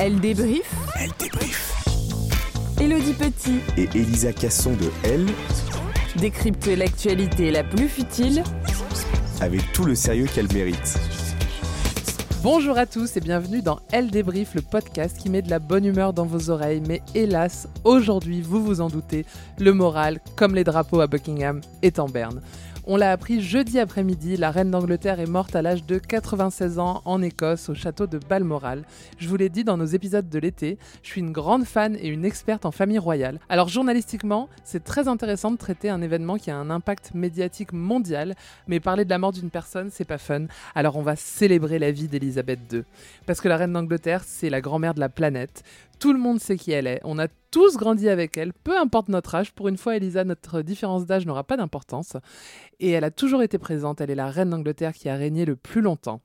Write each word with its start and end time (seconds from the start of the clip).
Elle 0.00 0.18
débrief. 0.18 0.74
Elle 0.98 1.10
débrief. 1.20 1.72
Elodie 2.80 3.12
Petit 3.12 3.60
Et 3.76 3.88
Elisa 3.96 4.32
Casson 4.32 4.72
de 4.72 4.90
Elle, 5.04 5.26
décrypte 6.16 6.66
l'actualité 6.66 7.52
la 7.52 7.62
plus 7.62 7.88
futile 7.88 8.42
avec 9.40 9.60
tout 9.72 9.84
le 9.84 9.94
sérieux 9.94 10.26
qu'elle 10.34 10.52
mérite. 10.52 10.98
Bonjour 12.42 12.76
à 12.76 12.86
tous 12.86 13.16
et 13.16 13.20
bienvenue 13.20 13.62
dans 13.62 13.78
Elle 13.92 14.10
débrief, 14.10 14.54
le 14.54 14.62
podcast 14.62 15.16
qui 15.16 15.30
met 15.30 15.42
de 15.42 15.50
la 15.50 15.60
bonne 15.60 15.84
humeur 15.84 16.12
dans 16.12 16.26
vos 16.26 16.50
oreilles. 16.50 16.82
Mais 16.86 17.00
hélas, 17.14 17.68
aujourd'hui, 17.84 18.42
vous 18.42 18.64
vous 18.64 18.80
en 18.80 18.88
doutez, 18.88 19.24
le 19.58 19.72
moral, 19.72 20.20
comme 20.34 20.54
les 20.54 20.64
drapeaux 20.64 21.00
à 21.00 21.06
Buckingham, 21.06 21.60
est 21.82 22.00
en 22.00 22.08
berne. 22.08 22.40
On 22.86 22.98
l'a 22.98 23.12
appris 23.12 23.40
jeudi 23.40 23.80
après-midi, 23.80 24.36
la 24.36 24.50
reine 24.50 24.70
d'Angleterre 24.70 25.18
est 25.18 25.26
morte 25.26 25.56
à 25.56 25.62
l'âge 25.62 25.86
de 25.86 25.96
96 25.96 26.78
ans 26.78 27.00
en 27.06 27.22
Écosse, 27.22 27.70
au 27.70 27.74
château 27.74 28.06
de 28.06 28.18
Balmoral. 28.18 28.84
Je 29.16 29.26
vous 29.26 29.36
l'ai 29.36 29.48
dit 29.48 29.64
dans 29.64 29.78
nos 29.78 29.86
épisodes 29.86 30.28
de 30.28 30.38
l'été, 30.38 30.76
je 31.02 31.08
suis 31.08 31.22
une 31.22 31.32
grande 31.32 31.64
fan 31.64 31.96
et 31.96 32.08
une 32.08 32.26
experte 32.26 32.66
en 32.66 32.72
famille 32.72 32.98
royale. 32.98 33.40
Alors 33.48 33.70
journalistiquement, 33.70 34.50
c'est 34.64 34.84
très 34.84 35.08
intéressant 35.08 35.50
de 35.50 35.56
traiter 35.56 35.88
un 35.88 36.02
événement 36.02 36.36
qui 36.36 36.50
a 36.50 36.58
un 36.58 36.68
impact 36.68 37.12
médiatique 37.14 37.72
mondial, 37.72 38.34
mais 38.68 38.80
parler 38.80 39.06
de 39.06 39.10
la 39.10 39.18
mort 39.18 39.32
d'une 39.32 39.48
personne, 39.48 39.88
c'est 39.90 40.04
pas 40.04 40.18
fun. 40.18 40.44
Alors 40.74 40.96
on 40.96 41.02
va 41.02 41.16
célébrer 41.16 41.78
la 41.78 41.90
vie 41.90 42.08
d'Elisabeth 42.08 42.60
II. 42.70 42.84
Parce 43.24 43.40
que 43.40 43.48
la 43.48 43.56
reine 43.56 43.72
d'Angleterre, 43.72 44.24
c'est 44.26 44.50
la 44.50 44.60
grand-mère 44.60 44.92
de 44.92 45.00
la 45.00 45.08
planète. 45.08 45.62
Tout 45.98 46.12
le 46.12 46.18
monde 46.18 46.40
sait 46.40 46.56
qui 46.56 46.72
elle 46.72 46.86
est. 46.86 47.00
On 47.04 47.18
a 47.18 47.28
tous 47.50 47.76
grandi 47.76 48.08
avec 48.08 48.36
elle, 48.36 48.52
peu 48.52 48.78
importe 48.78 49.08
notre 49.08 49.34
âge. 49.34 49.52
Pour 49.52 49.68
une 49.68 49.76
fois, 49.76 49.96
Elisa, 49.96 50.24
notre 50.24 50.62
différence 50.62 51.06
d'âge 51.06 51.26
n'aura 51.26 51.44
pas 51.44 51.56
d'importance. 51.56 52.16
Et 52.80 52.90
elle 52.90 53.04
a 53.04 53.10
toujours 53.10 53.42
été 53.42 53.58
présente. 53.58 54.00
Elle 54.00 54.10
est 54.10 54.16
la 54.16 54.30
reine 54.30 54.50
d'Angleterre 54.50 54.92
qui 54.92 55.08
a 55.08 55.16
régné 55.16 55.44
le 55.44 55.56
plus 55.56 55.80
longtemps. 55.80 56.20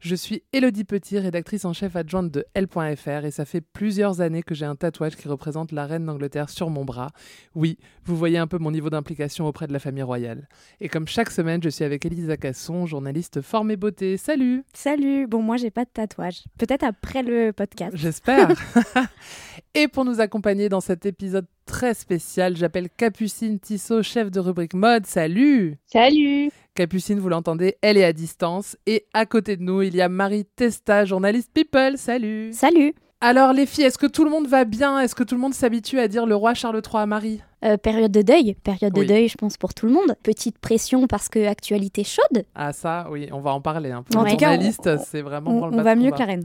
Je 0.00 0.14
suis 0.14 0.42
Elodie 0.52 0.84
Petit, 0.84 1.18
rédactrice 1.18 1.64
en 1.64 1.72
chef 1.72 1.96
adjointe 1.96 2.30
de 2.30 2.44
L.fr 2.54 3.24
et 3.24 3.30
ça 3.30 3.44
fait 3.44 3.60
plusieurs 3.60 4.20
années 4.20 4.42
que 4.42 4.54
j'ai 4.54 4.64
un 4.64 4.76
tatouage 4.76 5.16
qui 5.16 5.28
représente 5.28 5.72
la 5.72 5.86
reine 5.86 6.06
d'Angleterre 6.06 6.48
sur 6.48 6.70
mon 6.70 6.84
bras. 6.84 7.10
Oui, 7.54 7.78
vous 8.04 8.16
voyez 8.16 8.38
un 8.38 8.46
peu 8.46 8.58
mon 8.58 8.70
niveau 8.70 8.90
d'implication 8.90 9.46
auprès 9.46 9.66
de 9.66 9.72
la 9.72 9.78
famille 9.78 10.02
royale. 10.02 10.48
Et 10.80 10.88
comme 10.88 11.06
chaque 11.06 11.30
semaine, 11.30 11.62
je 11.62 11.68
suis 11.68 11.84
avec 11.84 12.04
Elisa 12.04 12.36
Casson, 12.36 12.86
journaliste 12.86 13.40
forme 13.40 13.70
et 13.70 13.76
beauté. 13.76 14.16
Salut 14.16 14.64
Salut, 14.72 15.26
bon 15.26 15.42
moi 15.42 15.56
j'ai 15.56 15.70
pas 15.70 15.84
de 15.84 15.90
tatouage. 15.92 16.44
Peut-être 16.58 16.84
après 16.84 17.22
le 17.22 17.52
podcast. 17.52 17.96
J'espère. 17.96 18.48
et 19.74 19.88
pour 19.88 20.04
nous 20.04 20.20
accompagner 20.20 20.68
dans 20.68 20.80
cet 20.80 21.06
épisode 21.06 21.46
très 21.66 21.94
spécial, 21.94 22.56
j'appelle 22.56 22.88
Capucine 22.90 23.58
Tissot, 23.58 24.02
chef 24.02 24.30
de 24.30 24.40
rubrique 24.40 24.74
mode. 24.74 25.06
Salut 25.06 25.78
Salut 25.86 26.50
Capucine, 26.80 27.20
vous 27.20 27.28
l'entendez, 27.28 27.76
elle 27.82 27.98
est 27.98 28.04
à 28.04 28.14
distance. 28.14 28.74
Et 28.86 29.04
à 29.12 29.26
côté 29.26 29.58
de 29.58 29.62
nous, 29.62 29.82
il 29.82 29.94
y 29.94 30.00
a 30.00 30.08
Marie 30.08 30.46
Testa, 30.46 31.04
journaliste 31.04 31.50
People. 31.52 31.98
Salut 31.98 32.54
Salut 32.54 32.94
Alors 33.20 33.52
les 33.52 33.66
filles, 33.66 33.84
est-ce 33.84 33.98
que 33.98 34.06
tout 34.06 34.24
le 34.24 34.30
monde 34.30 34.46
va 34.46 34.64
bien? 34.64 34.98
Est-ce 34.98 35.14
que 35.14 35.22
tout 35.22 35.34
le 35.34 35.42
monde 35.42 35.52
s'habitue 35.52 35.98
à 35.98 36.08
dire 36.08 36.24
le 36.24 36.34
roi 36.34 36.54
Charles 36.54 36.80
III 36.82 37.02
à 37.02 37.04
Marie? 37.04 37.42
Euh, 37.66 37.76
Période 37.76 38.10
de 38.10 38.22
deuil, 38.22 38.54
période 38.64 38.96
Oui. 38.96 39.04
de 39.04 39.08
deuil 39.12 39.28
je 39.28 39.34
pense 39.36 39.58
pour 39.58 39.74
tout 39.74 39.84
le 39.84 39.92
monde. 39.92 40.14
Petite 40.22 40.58
pression 40.58 41.06
parce 41.06 41.28
que 41.28 41.46
actualité 41.46 42.02
chaude. 42.02 42.44
Ah 42.54 42.72
ça, 42.72 43.08
oui, 43.10 43.28
on 43.30 43.40
va 43.40 43.50
en 43.52 43.60
parler. 43.60 43.90
Hein. 43.90 44.02
Pour 44.10 44.22
En 44.22 44.24
tout 44.24 44.36
cas, 44.36 44.56
c'est 45.04 45.20
vraiment 45.20 45.50
On, 45.50 45.74
on 45.78 45.82
va 45.82 45.94
mieux 45.94 46.10
que 46.12 46.18
la 46.18 46.24
reine. 46.24 46.44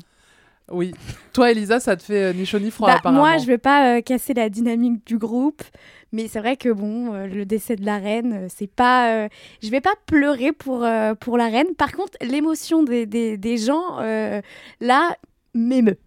Oui. 0.72 0.94
Toi, 1.34 1.52
Elisa, 1.52 1.80
ça 1.80 1.96
te 1.96 2.04
fait 2.04 2.24
euh, 2.24 2.34
ni 2.34 2.46
chaud 2.46 2.60
ni 2.60 2.72
froid 2.72 2.88
Bah, 2.88 2.96
apparemment. 2.98 3.22
moi 3.22 3.38
je 3.38 3.46
veux 3.46 3.58
pas 3.60 3.98
euh, 3.98 4.02
casser 4.02 4.34
la 4.34 4.50
dynamique 4.50 5.06
du 5.06 5.18
groupe. 5.18 5.62
Mais 6.12 6.28
c'est 6.28 6.40
vrai 6.40 6.56
que 6.56 6.70
bon, 6.70 7.14
euh, 7.14 7.28
le 7.28 7.46
décès 7.46 7.76
de 7.76 7.86
la 7.86 7.98
reine, 7.98 8.48
c'est 8.50 8.72
pas. 8.72 9.26
euh, 9.26 9.30
je 9.62 9.70
vais 9.70 9.82
pas 9.82 9.94
pleurer 10.06 10.54
pour, 10.54 10.84
euh, 10.84 11.14
pour 11.14 11.38
la 11.38 11.48
reine. 11.50 11.76
Par 11.78 11.92
contre, 11.92 12.18
l'émotion 12.22 12.84
des, 12.84 13.06
des, 13.06 13.38
des 13.38 13.58
gens, 13.58 14.00
euh, 14.00 14.42
là, 14.80 15.16
m'émeut. 15.54 15.98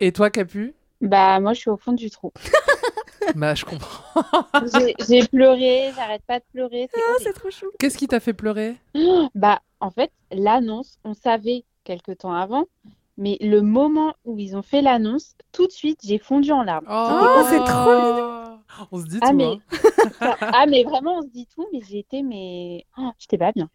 Et 0.00 0.12
toi, 0.12 0.30
Capu? 0.30 0.74
Bah 1.00 1.38
moi 1.40 1.54
je 1.54 1.60
suis 1.60 1.70
au 1.70 1.76
fond 1.76 1.92
du 1.92 2.10
trou. 2.10 2.32
Bah, 3.34 3.54
je 3.54 3.64
comprends. 3.64 4.46
J'ai 5.06 5.26
pleuré, 5.26 5.90
j'arrête 5.94 6.22
pas 6.26 6.38
de 6.38 6.44
pleurer, 6.52 6.88
c'est 6.92 7.00
Ah, 7.00 7.14
c'est 7.22 7.32
trop 7.34 7.50
chou. 7.50 7.66
Qu'est-ce 7.78 7.98
qui 7.98 8.08
t'a 8.08 8.20
fait 8.20 8.32
pleurer? 8.32 8.76
Bah 9.34 9.60
en 9.80 9.90
fait 9.90 10.10
l'annonce, 10.32 10.98
on 11.04 11.12
savait 11.14 11.64
quelque 11.84 12.12
temps 12.12 12.32
avant, 12.32 12.64
mais 13.18 13.36
le 13.40 13.60
moment 13.60 14.14
où 14.24 14.38
ils 14.38 14.56
ont 14.56 14.62
fait 14.62 14.80
l'annonce, 14.80 15.34
tout 15.52 15.66
de 15.66 15.72
suite 15.72 16.00
j'ai 16.02 16.18
fondu 16.18 16.52
en 16.52 16.62
larmes. 16.62 16.86
Oh, 16.90 17.42
c'est 17.50 17.64
trop 17.64 17.94
mignon. 17.94 18.58
On 18.92 18.98
se 18.98 19.06
dit 19.06 19.18
Ah 19.20 19.30
tout, 19.30 19.36
mais 19.36 19.58
hein. 20.22 20.34
ah 20.40 20.66
mais 20.66 20.84
vraiment 20.84 21.18
on 21.18 21.22
se 21.22 21.28
dit 21.28 21.46
tout, 21.54 21.66
mais 21.72 21.80
j'ai 21.86 21.98
été 21.98 22.22
mais 22.22 22.86
oh, 22.96 23.10
j'étais 23.18 23.38
pas 23.38 23.52
bien. 23.52 23.68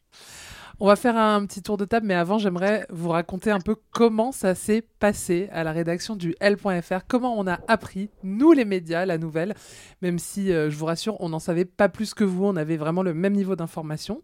On 0.80 0.88
va 0.88 0.96
faire 0.96 1.16
un 1.16 1.46
petit 1.46 1.62
tour 1.62 1.78
de 1.78 1.86
table, 1.86 2.08
mais 2.08 2.16
avant, 2.16 2.40
j'aimerais 2.40 2.88
vous 2.90 3.10
raconter 3.10 3.52
un 3.52 3.60
peu 3.60 3.76
comment 3.92 4.32
ça 4.32 4.56
s'est 4.56 4.84
passé 5.00 5.48
à 5.52 5.64
la 5.64 5.72
rédaction 5.72 6.16
du 6.16 6.36
L.fr, 6.40 7.06
comment 7.08 7.38
on 7.38 7.46
a 7.46 7.60
appris, 7.68 8.10
nous 8.24 8.54
les 8.54 8.66
médias, 8.66 9.06
la 9.06 9.20
nouvelle, 9.20 9.54
même 10.02 10.18
si, 10.18 10.52
euh, 10.52 10.72
je 10.72 10.76
vous 10.76 10.86
rassure, 10.86 11.16
on 11.22 11.30
n'en 11.30 11.40
savait 11.40 11.66
pas 11.66 11.90
plus 11.90 12.16
que 12.16 12.24
vous, 12.24 12.46
on 12.46 12.56
avait 12.56 12.78
vraiment 12.78 13.04
le 13.04 13.14
même 13.14 13.34
niveau 13.34 13.56
d'information. 13.56 14.24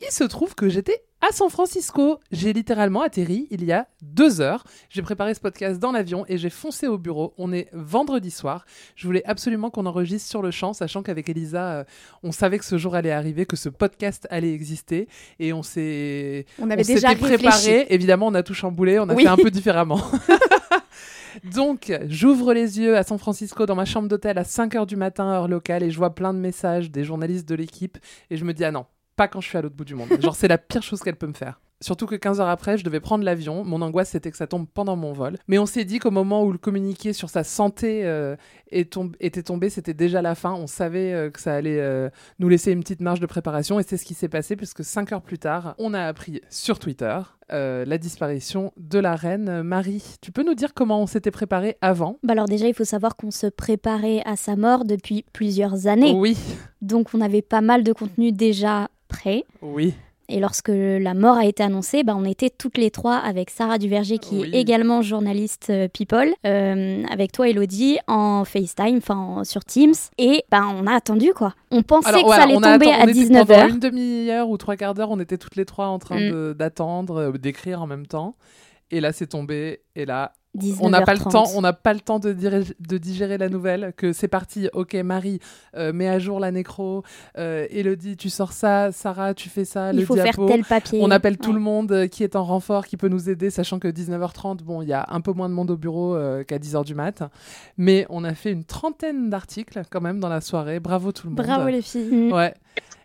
Il 0.00 0.10
se 0.10 0.24
trouve 0.24 0.54
que 0.54 0.68
j'étais 0.68 1.02
à 1.20 1.32
San 1.32 1.48
Francisco. 1.48 2.18
J'ai 2.30 2.52
littéralement 2.52 3.00
atterri 3.00 3.46
il 3.50 3.64
y 3.64 3.72
a 3.72 3.86
deux 4.02 4.40
heures. 4.40 4.64
J'ai 4.90 5.00
préparé 5.02 5.32
ce 5.34 5.40
podcast 5.40 5.78
dans 5.80 5.92
l'avion 5.92 6.24
et 6.28 6.36
j'ai 6.36 6.50
foncé 6.50 6.86
au 6.88 6.98
bureau. 6.98 7.32
On 7.38 7.52
est 7.52 7.68
vendredi 7.72 8.30
soir. 8.30 8.66
Je 8.96 9.06
voulais 9.06 9.24
absolument 9.24 9.70
qu'on 9.70 9.86
enregistre 9.86 10.28
sur 10.28 10.42
le 10.42 10.50
champ, 10.50 10.72
sachant 10.74 11.02
qu'avec 11.02 11.28
Elisa, 11.28 11.72
euh, 11.78 11.84
on 12.22 12.32
savait 12.32 12.58
que 12.58 12.64
ce 12.66 12.76
jour 12.76 12.94
allait 12.94 13.12
arriver, 13.12 13.46
que 13.46 13.56
ce 13.56 13.68
podcast 13.70 14.26
allait 14.30 14.52
exister. 14.52 15.08
Et 15.38 15.52
on 15.52 15.62
s'est 15.62 16.44
On 16.60 16.68
avait 16.70 16.82
on 16.84 16.94
déjà 16.94 17.08
réfléchi. 17.08 17.34
préparé. 17.38 17.86
Évidemment, 17.88 18.26
on 18.26 18.34
a 18.34 18.42
tout 18.42 18.54
chamboulé. 18.54 18.98
On 18.98 19.08
a 19.08 19.14
Oui. 19.14 19.22
fait 19.22 19.28
un 19.28 19.36
peu 19.36 19.50
différemment. 19.50 20.00
Donc, 21.52 21.92
j'ouvre 22.06 22.52
les 22.54 22.78
yeux 22.78 22.96
à 22.96 23.02
San 23.02 23.18
Francisco 23.18 23.66
dans 23.66 23.74
ma 23.74 23.84
chambre 23.84 24.08
d'hôtel 24.08 24.38
à 24.38 24.42
5h 24.44 24.86
du 24.86 24.94
matin, 24.96 25.24
heure 25.32 25.48
locale, 25.48 25.82
et 25.82 25.90
je 25.90 25.96
vois 25.96 26.14
plein 26.14 26.32
de 26.32 26.38
messages 26.38 26.90
des 26.92 27.02
journalistes 27.02 27.48
de 27.48 27.56
l'équipe, 27.56 27.98
et 28.30 28.36
je 28.36 28.44
me 28.44 28.52
dis, 28.54 28.64
ah 28.64 28.70
non, 28.70 28.86
pas 29.16 29.28
quand 29.28 29.40
je 29.40 29.48
suis 29.48 29.58
à 29.58 29.62
l'autre 29.62 29.76
bout 29.76 29.84
du 29.84 29.94
monde. 29.94 30.08
Genre, 30.20 30.36
c'est 30.36 30.48
la 30.48 30.58
pire 30.58 30.82
chose 30.82 31.00
qu'elle 31.00 31.16
peut 31.16 31.26
me 31.26 31.34
faire. 31.34 31.60
Surtout 31.80 32.06
que 32.06 32.14
15 32.14 32.40
heures 32.40 32.48
après, 32.48 32.78
je 32.78 32.84
devais 32.84 33.00
prendre 33.00 33.24
l'avion. 33.24 33.62
Mon 33.62 33.82
angoisse, 33.82 34.10
c'était 34.10 34.30
que 34.30 34.36
ça 34.36 34.46
tombe 34.46 34.66
pendant 34.72 34.96
mon 34.96 35.12
vol. 35.12 35.36
Mais 35.48 35.58
on 35.58 35.66
s'est 35.66 35.84
dit 35.84 35.98
qu'au 35.98 36.10
moment 36.10 36.42
où 36.42 36.50
le 36.50 36.56
communiqué 36.56 37.12
sur 37.12 37.28
sa 37.28 37.44
santé 37.44 38.06
euh, 38.06 38.36
est 38.70 38.96
était 39.20 39.42
tombé, 39.42 39.68
c'était 39.68 39.92
déjà 39.92 40.22
la 40.22 40.34
fin. 40.34 40.54
On 40.54 40.66
savait 40.66 41.12
euh, 41.12 41.30
que 41.30 41.40
ça 41.40 41.54
allait 41.54 41.80
euh, 41.80 42.08
nous 42.38 42.48
laisser 42.48 42.72
une 42.72 42.80
petite 42.80 43.00
marge 43.00 43.20
de 43.20 43.26
préparation. 43.26 43.78
Et 43.80 43.82
c'est 43.82 43.98
ce 43.98 44.06
qui 44.06 44.14
s'est 44.14 44.28
passé, 44.28 44.56
puisque 44.56 44.82
5 44.82 45.12
heures 45.12 45.20
plus 45.20 45.38
tard, 45.38 45.74
on 45.78 45.92
a 45.92 46.00
appris 46.00 46.40
sur 46.48 46.78
Twitter 46.78 47.20
euh, 47.52 47.84
la 47.84 47.98
disparition 47.98 48.72
de 48.78 48.98
la 48.98 49.16
reine 49.16 49.62
Marie. 49.62 50.16
Tu 50.22 50.32
peux 50.32 50.42
nous 50.42 50.54
dire 50.54 50.72
comment 50.72 51.02
on 51.02 51.06
s'était 51.06 51.30
préparé 51.30 51.76
avant? 51.82 52.16
Bah 52.22 52.32
alors 52.32 52.46
déjà, 52.46 52.66
il 52.66 52.74
faut 52.74 52.84
savoir 52.84 53.16
qu'on 53.16 53.30
se 53.30 53.46
préparait 53.46 54.22
à 54.24 54.36
sa 54.36 54.56
mort 54.56 54.86
depuis 54.86 55.26
plusieurs 55.34 55.86
années. 55.86 56.14
Oui, 56.16 56.38
Donc 56.80 57.08
on 57.12 57.20
avait 57.20 57.42
pas 57.42 57.60
mal 57.60 57.84
de 57.84 57.92
contenu 57.92 58.32
déjà 58.32 58.88
oui. 59.62 59.94
Et 60.30 60.40
lorsque 60.40 60.70
la 60.72 61.12
mort 61.12 61.36
a 61.36 61.44
été 61.44 61.62
annoncée, 61.62 62.02
bah, 62.02 62.14
on 62.16 62.24
était 62.24 62.48
toutes 62.48 62.78
les 62.78 62.90
trois 62.90 63.16
avec 63.16 63.50
Sarah 63.50 63.76
Duverger, 63.76 64.16
qui 64.16 64.36
Oui. 64.38 64.50
est 64.54 64.58
également 64.62 65.02
journaliste 65.02 65.66
euh, 65.68 65.86
People, 65.86 66.32
euh, 66.46 67.02
avec 67.10 67.30
toi 67.30 67.46
Elodie, 67.46 67.98
en 68.06 68.46
FaceTime, 68.46 68.96
enfin 68.96 69.16
en- 69.16 69.44
sur 69.44 69.66
Teams. 69.66 69.92
Et 70.16 70.42
bah, 70.50 70.62
on 70.74 70.86
a 70.86 70.94
attendu 70.94 71.34
quoi. 71.34 71.52
On 71.70 71.82
pensait 71.82 72.08
Alors, 72.08 72.24
que 72.24 72.30
ça 72.30 72.42
allait 72.44 72.54
tomber 72.54 72.90
à 72.90 73.00
on 73.04 73.08
était 73.08 73.26
Pendant 73.28 73.44
19h. 73.44 73.68
une 73.68 73.78
demi-heure 73.80 74.48
ou 74.48 74.56
trois 74.56 74.76
quarts 74.76 74.94
d'heure, 74.94 75.10
on 75.10 75.20
était 75.20 75.36
toutes 75.36 75.56
les 75.56 75.66
trois 75.66 75.88
en 75.88 75.98
train 75.98 76.18
Mm. 76.18 76.54
d'attendre, 76.54 77.16
euh, 77.16 77.32
d'écrire 77.32 77.82
en 77.82 77.86
même 77.86 78.06
temps. 78.06 78.34
Et 78.90 79.00
là, 79.00 79.12
c'est 79.12 79.26
tombé. 79.26 79.82
Et 79.94 80.06
là, 80.06 80.32
19h30. 80.32 80.43
On 80.80 80.90
n'a 80.90 81.02
pas 81.02 81.14
le 81.14 81.20
temps. 81.20 81.44
On 81.54 81.60
n'a 81.60 81.72
pas 81.72 81.94
le 81.94 82.00
temps 82.00 82.18
de, 82.18 82.32
digérer 82.32 83.38
la 83.38 83.48
nouvelle. 83.48 83.92
Que 83.96 84.12
c'est 84.12 84.28
parti. 84.28 84.68
Ok, 84.72 84.94
Marie, 84.94 85.40
euh, 85.76 85.92
mets 85.92 86.08
à 86.08 86.18
jour 86.18 86.40
la 86.40 86.50
nécro. 86.50 87.02
Euh, 87.38 87.66
Elodie, 87.70 88.16
tu 88.16 88.30
sors 88.30 88.52
ça. 88.52 88.92
Sarah, 88.92 89.34
tu 89.34 89.48
fais 89.48 89.64
ça. 89.64 89.92
Il 89.92 90.00
le 90.00 90.06
faut 90.06 90.14
diapo. 90.14 90.46
faire 90.46 90.56
tel 90.56 90.64
papier. 90.64 91.00
On 91.02 91.10
appelle 91.10 91.38
tout 91.38 91.52
le 91.52 91.60
monde 91.60 91.92
euh, 91.92 92.06
qui 92.06 92.22
est 92.22 92.36
en 92.36 92.44
renfort, 92.44 92.86
qui 92.86 92.96
peut 92.96 93.08
nous 93.08 93.28
aider, 93.28 93.50
sachant 93.50 93.78
que 93.78 93.88
19h30, 93.88 94.62
bon, 94.62 94.82
il 94.82 94.88
y 94.88 94.92
a 94.92 95.06
un 95.10 95.20
peu 95.20 95.32
moins 95.32 95.48
de 95.48 95.54
monde 95.54 95.70
au 95.70 95.76
bureau 95.76 96.14
euh, 96.14 96.44
qu'à 96.44 96.58
10h 96.58 96.84
du 96.84 96.94
mat. 96.94 97.22
Mais 97.76 98.06
on 98.10 98.24
a 98.24 98.34
fait 98.34 98.52
une 98.52 98.64
trentaine 98.64 99.30
d'articles 99.30 99.82
quand 99.90 100.00
même 100.00 100.20
dans 100.20 100.28
la 100.28 100.40
soirée. 100.40 100.80
Bravo 100.80 101.12
tout 101.12 101.26
le 101.26 101.34
monde. 101.34 101.44
Bravo 101.44 101.68
les 101.68 101.82
filles. 101.82 102.32
Ouais. 102.32 102.54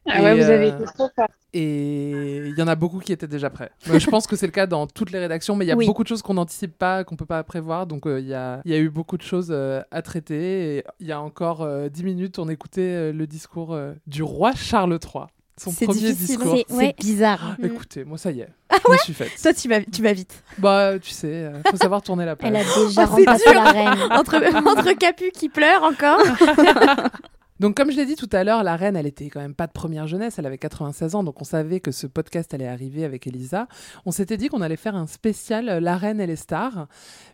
Ah 0.07 0.24
ouais, 0.24 0.38
Et, 0.38 0.42
vous 0.42 0.50
avez 0.50 0.68
été 0.69 0.84
trop 0.86 1.10
fort. 1.16 1.28
Et 1.54 2.44
il 2.48 2.56
y 2.57 2.62
en 2.62 2.68
a 2.68 2.75
beaucoup 2.75 3.00
qui 3.00 3.12
étaient 3.12 3.28
déjà 3.28 3.50
prêts. 3.50 3.72
Euh, 3.90 3.98
je 4.00 4.07
pense 4.10 4.28
que 4.28 4.36
c'est 4.36 4.46
le 4.46 4.51
cas 4.51 4.68
dans 4.68 4.86
toutes 4.86 5.12
les 5.12 5.19
rédactions, 5.19 5.56
mais 5.56 5.66
il 5.66 5.69
y 5.69 5.72
a 5.72 5.75
Oui. 5.75 5.88
beaucoup 5.88 6.04
de 6.04 6.07
choses 6.07 6.22
qu'on 6.22 6.36
n'anticipe 6.36 6.78
pas, 6.78 7.04
qu'on 7.04 7.16
peut 7.16 7.25
pas 7.25 7.44
prévoir. 7.44 7.88
Donc 7.88 8.06
euh, 8.06 8.19
il 8.19 8.28
y, 8.28 8.34
a, 8.36 8.62
il 8.66 8.72
y 8.72 8.75
a 8.75 8.78
eu 8.78 8.90
beaucoup 8.90 9.18
de 9.18 9.24
choses 9.24 9.48
euh, 9.50 9.81
à 9.92 10.01
traiter. 10.04 10.84
Il 11.00 11.07
y 11.07 11.12
a 11.12 11.19
encore 11.19 11.62
euh, 11.63 11.90
10 11.90 12.04
minutes, 12.04 12.38
on 12.40 12.50
écoutait 12.50 12.81
euh, 12.81 13.12
le 13.12 13.25
discours 13.25 13.74
euh, 13.74 13.94
du 14.06 14.22
roi 14.22 14.51
Charles 14.56 14.92
III. 15.04 15.24
Son 15.57 15.72
C'est 15.72 15.86
premier 15.88 16.00
difficile. 16.00 16.38
discours. 16.38 16.56
C'est- 16.69 16.74
ouais. 16.75 16.96
Bizarre. 17.00 17.56
Mm. 17.60 17.66
Écoutez, 17.66 18.04
moi 18.06 18.18
ça 18.18 18.31
y 18.31 18.40
est, 18.42 18.50
je 18.72 18.92
me 18.94 18.98
suis 19.00 19.13
faite. 19.13 19.31
Toi, 19.42 19.54
tu 19.54 19.68
vas, 19.68 19.81
tu 19.81 20.01
vas 20.01 20.13
vite. 20.13 20.42
Bah, 20.57 20.98
tu 21.00 21.10
sais, 21.10 21.28
euh, 21.28 21.62
faut 21.69 21.75
savoir 21.78 22.01
tourner 22.01 22.25
la 22.25 22.36
page. 22.38 22.50
Elle 22.50 22.56
a 22.57 22.63
déjà 22.63 23.06
Oh, 23.10 23.16
remplacé 23.16 23.54
la 23.54 23.63
reine. 23.72 24.00
Entre, 24.12 24.36
entre 24.68 24.94
Capu 24.98 25.31
qui 25.34 25.50
pleure 25.50 25.84
encore. 25.84 26.22
Donc, 27.60 27.76
comme 27.76 27.92
je 27.92 27.98
l'ai 27.98 28.06
dit 28.06 28.16
tout 28.16 28.30
à 28.32 28.44
l'heure, 28.44 28.64
la 28.64 28.76
reine, 28.76 28.96
elle 28.96 29.06
était 29.06 29.30
quand 29.30 29.42
même 29.42 29.54
pas 29.54 29.68
de 29.68 29.72
première 29.72 30.08
jeunesse, 30.08 30.40
elle 30.40 30.46
avait 30.46 30.58
96 30.58 31.16
ans, 31.16 31.24
donc 31.24 31.42
on 31.42 31.46
savait 31.46 31.80
que 31.80 31.92
ce 31.92 32.08
podcast 32.08 32.54
allait 32.54 32.68
arriver 32.68 33.04
avec 33.04 33.28
Elisa. 33.28 33.68
On 34.06 34.12
s'était 34.12 34.38
dit 34.38 34.48
qu'on 34.48 34.62
allait 34.62 34.78
faire 34.78 34.96
un 34.96 35.08
spécial 35.08 35.68
euh, 35.68 35.80
La 35.80 35.98
reine 35.98 36.22
et 36.22 36.28
les 36.28 36.36
stars, 36.36 36.88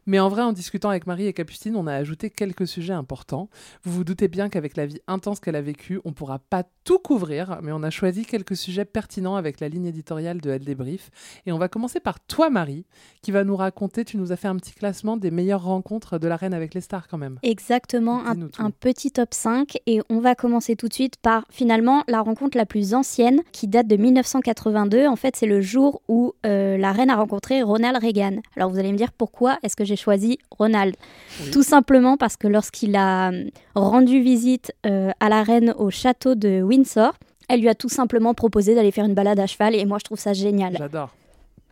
mais 0.06 0.19
en 0.19 0.30
vrai, 0.30 0.42
en 0.42 0.51
discutant 0.51 0.89
avec 0.89 1.07
Marie 1.07 1.27
et 1.27 1.33
Capucine, 1.33 1.75
on 1.75 1.88
a 1.88 1.94
ajouté 1.94 2.30
quelques 2.30 2.68
sujets 2.68 2.94
importants. 2.94 3.50
Vous 3.83 3.92
vous 3.92 4.04
doutez 4.04 4.27
bien 4.27 4.50
qu'avec 4.50 4.77
la 4.77 4.86
vie 4.86 5.00
intense 5.07 5.39
qu'elle 5.39 5.56
a 5.56 5.62
vécue, 5.62 6.00
on 6.06 6.13
pourra 6.13 6.39
pas 6.39 6.63
tout 6.83 7.00
couvrir, 7.00 7.60
mais 7.62 7.72
on 7.72 7.83
a 7.83 7.89
choisi 7.89 8.25
quelques 8.25 8.56
sujets 8.56 8.86
pertinents 8.86 9.36
avec 9.36 9.60
la 9.60 9.69
ligne 9.69 9.86
éditoriale 9.86 10.42
de 10.42 10.50
Elle 10.50 10.63
Débrief. 10.63 11.12
Et 11.45 11.51
on 11.51 11.57
va 11.57 11.68
commencer 11.68 12.00
par 12.00 12.19
toi, 12.19 12.50
Marie, 12.50 12.86
qui 13.22 13.31
va 13.31 13.44
nous 13.44 13.56
raconter, 13.56 14.06
tu 14.06 14.18
nous 14.18 14.31
as 14.31 14.36
fait 14.36 14.48
un 14.48 14.56
petit 14.56 14.74
classement 14.74 15.18
des 15.18 15.31
meilleures 15.31 15.63
rencontres 15.63 16.19
de 16.19 16.27
la 16.27 16.36
reine 16.36 16.54
avec 16.54 16.74
les 16.74 16.81
stars 16.81 17.07
quand 17.07 17.18
même. 17.18 17.39
Exactement, 17.44 18.24
un, 18.25 18.72
petit 18.72 19.12
top 19.12 19.33
5 19.33 19.77
et 19.86 20.01
on 20.10 20.14
va 20.19 20.35
commencer 20.35 20.75
tout 20.75 20.88
de 20.88 20.94
suite 20.94 21.15
par 21.17 21.45
finalement 21.50 22.03
la 22.07 22.21
rencontre 22.21 22.57
la 22.57 22.65
plus 22.65 22.94
ancienne 22.94 23.41
qui 23.51 23.67
date 23.67 23.88
de 23.88 23.95
1982. 23.95 25.07
En 25.07 25.15
fait, 25.15 25.35
c'est 25.35 25.45
le 25.45 25.62
jour 25.62 26.01
où 26.07 26.33
euh, 26.45 26.77
la 26.77 26.91
reine 26.91 27.09
a 27.09 27.15
rencontré 27.15 27.62
Ronald 27.62 27.97
Reagan. 27.97 28.38
Alors 28.56 28.69
vous 28.69 28.79
allez 28.79 28.91
me 28.91 28.97
dire 28.97 29.12
pourquoi 29.12 29.57
est-ce 29.63 29.75
que 29.75 29.85
j'ai 29.85 29.95
choisi 29.95 30.38
Ronald? 30.51 30.95
Oui. 31.41 31.51
Tout 31.51 31.63
simplement 31.63 32.17
parce 32.17 32.38
que 32.38 32.47
lorsqu'il 32.47 32.95
a 32.95 33.31
euh, 33.31 33.45
rendu 33.75 34.21
visite 34.21 34.73
euh, 34.85 35.12
à 35.19 35.29
la 35.29 35.44
reine 35.44 35.73
au 35.77 35.89
château 35.89 36.35
de 36.35 36.62
Windsor, 36.62 37.13
elle 37.50 37.62
lui 37.62 37.69
a 37.69 37.75
tout 37.75 37.89
simplement 37.89 38.33
proposé 38.33 38.75
d'aller 38.75 38.91
faire 38.91 39.06
une 39.06 39.13
balade 39.13 39.39
à 39.39 39.47
cheval 39.47 39.75
et 39.75 39.85
moi 39.85 39.97
je 40.00 40.06
trouve 40.06 40.19
ça 40.19 40.33
génial. 40.33 40.75
J'adore. 40.77 41.13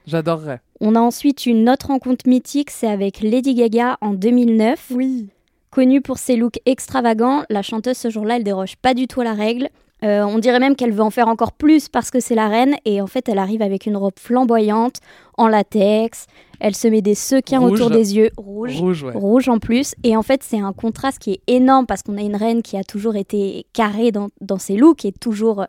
J'adorerais. 0.06 0.60
On 0.82 0.96
a 0.96 1.00
ensuite 1.00 1.46
une 1.46 1.70
autre 1.70 1.88
rencontre 1.88 2.28
mythique, 2.28 2.70
c'est 2.70 2.88
avec 2.88 3.22
Lady 3.22 3.54
Gaga 3.54 3.98
en 4.02 4.14
2009. 4.14 4.92
Oui. 4.92 5.30
Connue 5.74 6.02
pour 6.02 6.20
ses 6.20 6.36
looks 6.36 6.60
extravagants, 6.68 7.46
la 7.50 7.64
chanteuse 7.64 7.98
ce 7.98 8.12
jour-là, 8.12 8.36
elle 8.38 8.44
déroge 8.44 8.76
pas 8.76 8.94
du 8.94 9.08
tout 9.08 9.22
à 9.22 9.24
la 9.24 9.34
règle. 9.34 9.70
Euh, 10.04 10.24
on 10.24 10.38
dirait 10.38 10.60
même 10.60 10.76
qu'elle 10.76 10.92
veut 10.92 11.02
en 11.02 11.10
faire 11.10 11.28
encore 11.30 11.54
plus 11.54 11.90
parce 11.90 12.12
que 12.12 12.20
c'est 12.20 12.36
la 12.36 12.48
reine 12.48 12.76
et 12.86 13.02
en 13.02 13.08
fait 13.08 13.28
elle 13.28 13.40
arrive 13.40 13.62
avec 13.64 13.88
une 13.88 13.98
robe 13.98 14.20
flamboyante, 14.20 14.98
en 15.38 15.48
latex, 15.48 16.28
elle 16.60 16.76
se 16.76 16.88
met 16.90 17.02
des 17.02 17.16
sequins 17.16 17.60
Rouge. 17.60 17.72
autour 17.72 17.90
des 17.90 18.16
yeux, 18.16 18.30
rouges, 18.38 18.78
Rouge, 18.80 19.04
ouais. 19.04 19.14
rouge 19.14 19.50
en 19.50 19.58
plus 19.60 19.96
et 20.04 20.18
en 20.18 20.22
fait 20.22 20.44
c'est 20.44 20.60
un 20.60 20.74
contraste 20.74 21.20
qui 21.20 21.32
est 21.32 21.42
énorme 21.48 21.86
parce 21.88 22.04
qu'on 22.04 22.18
a 22.18 22.22
une 22.22 22.36
reine 22.36 22.62
qui 22.62 22.78
a 22.78 22.84
toujours 22.84 23.16
été 23.16 23.66
carrée 23.72 24.12
dans, 24.12 24.28
dans 24.42 24.60
ses 24.60 24.76
looks 24.76 25.06
et 25.06 25.14
toujours 25.14 25.66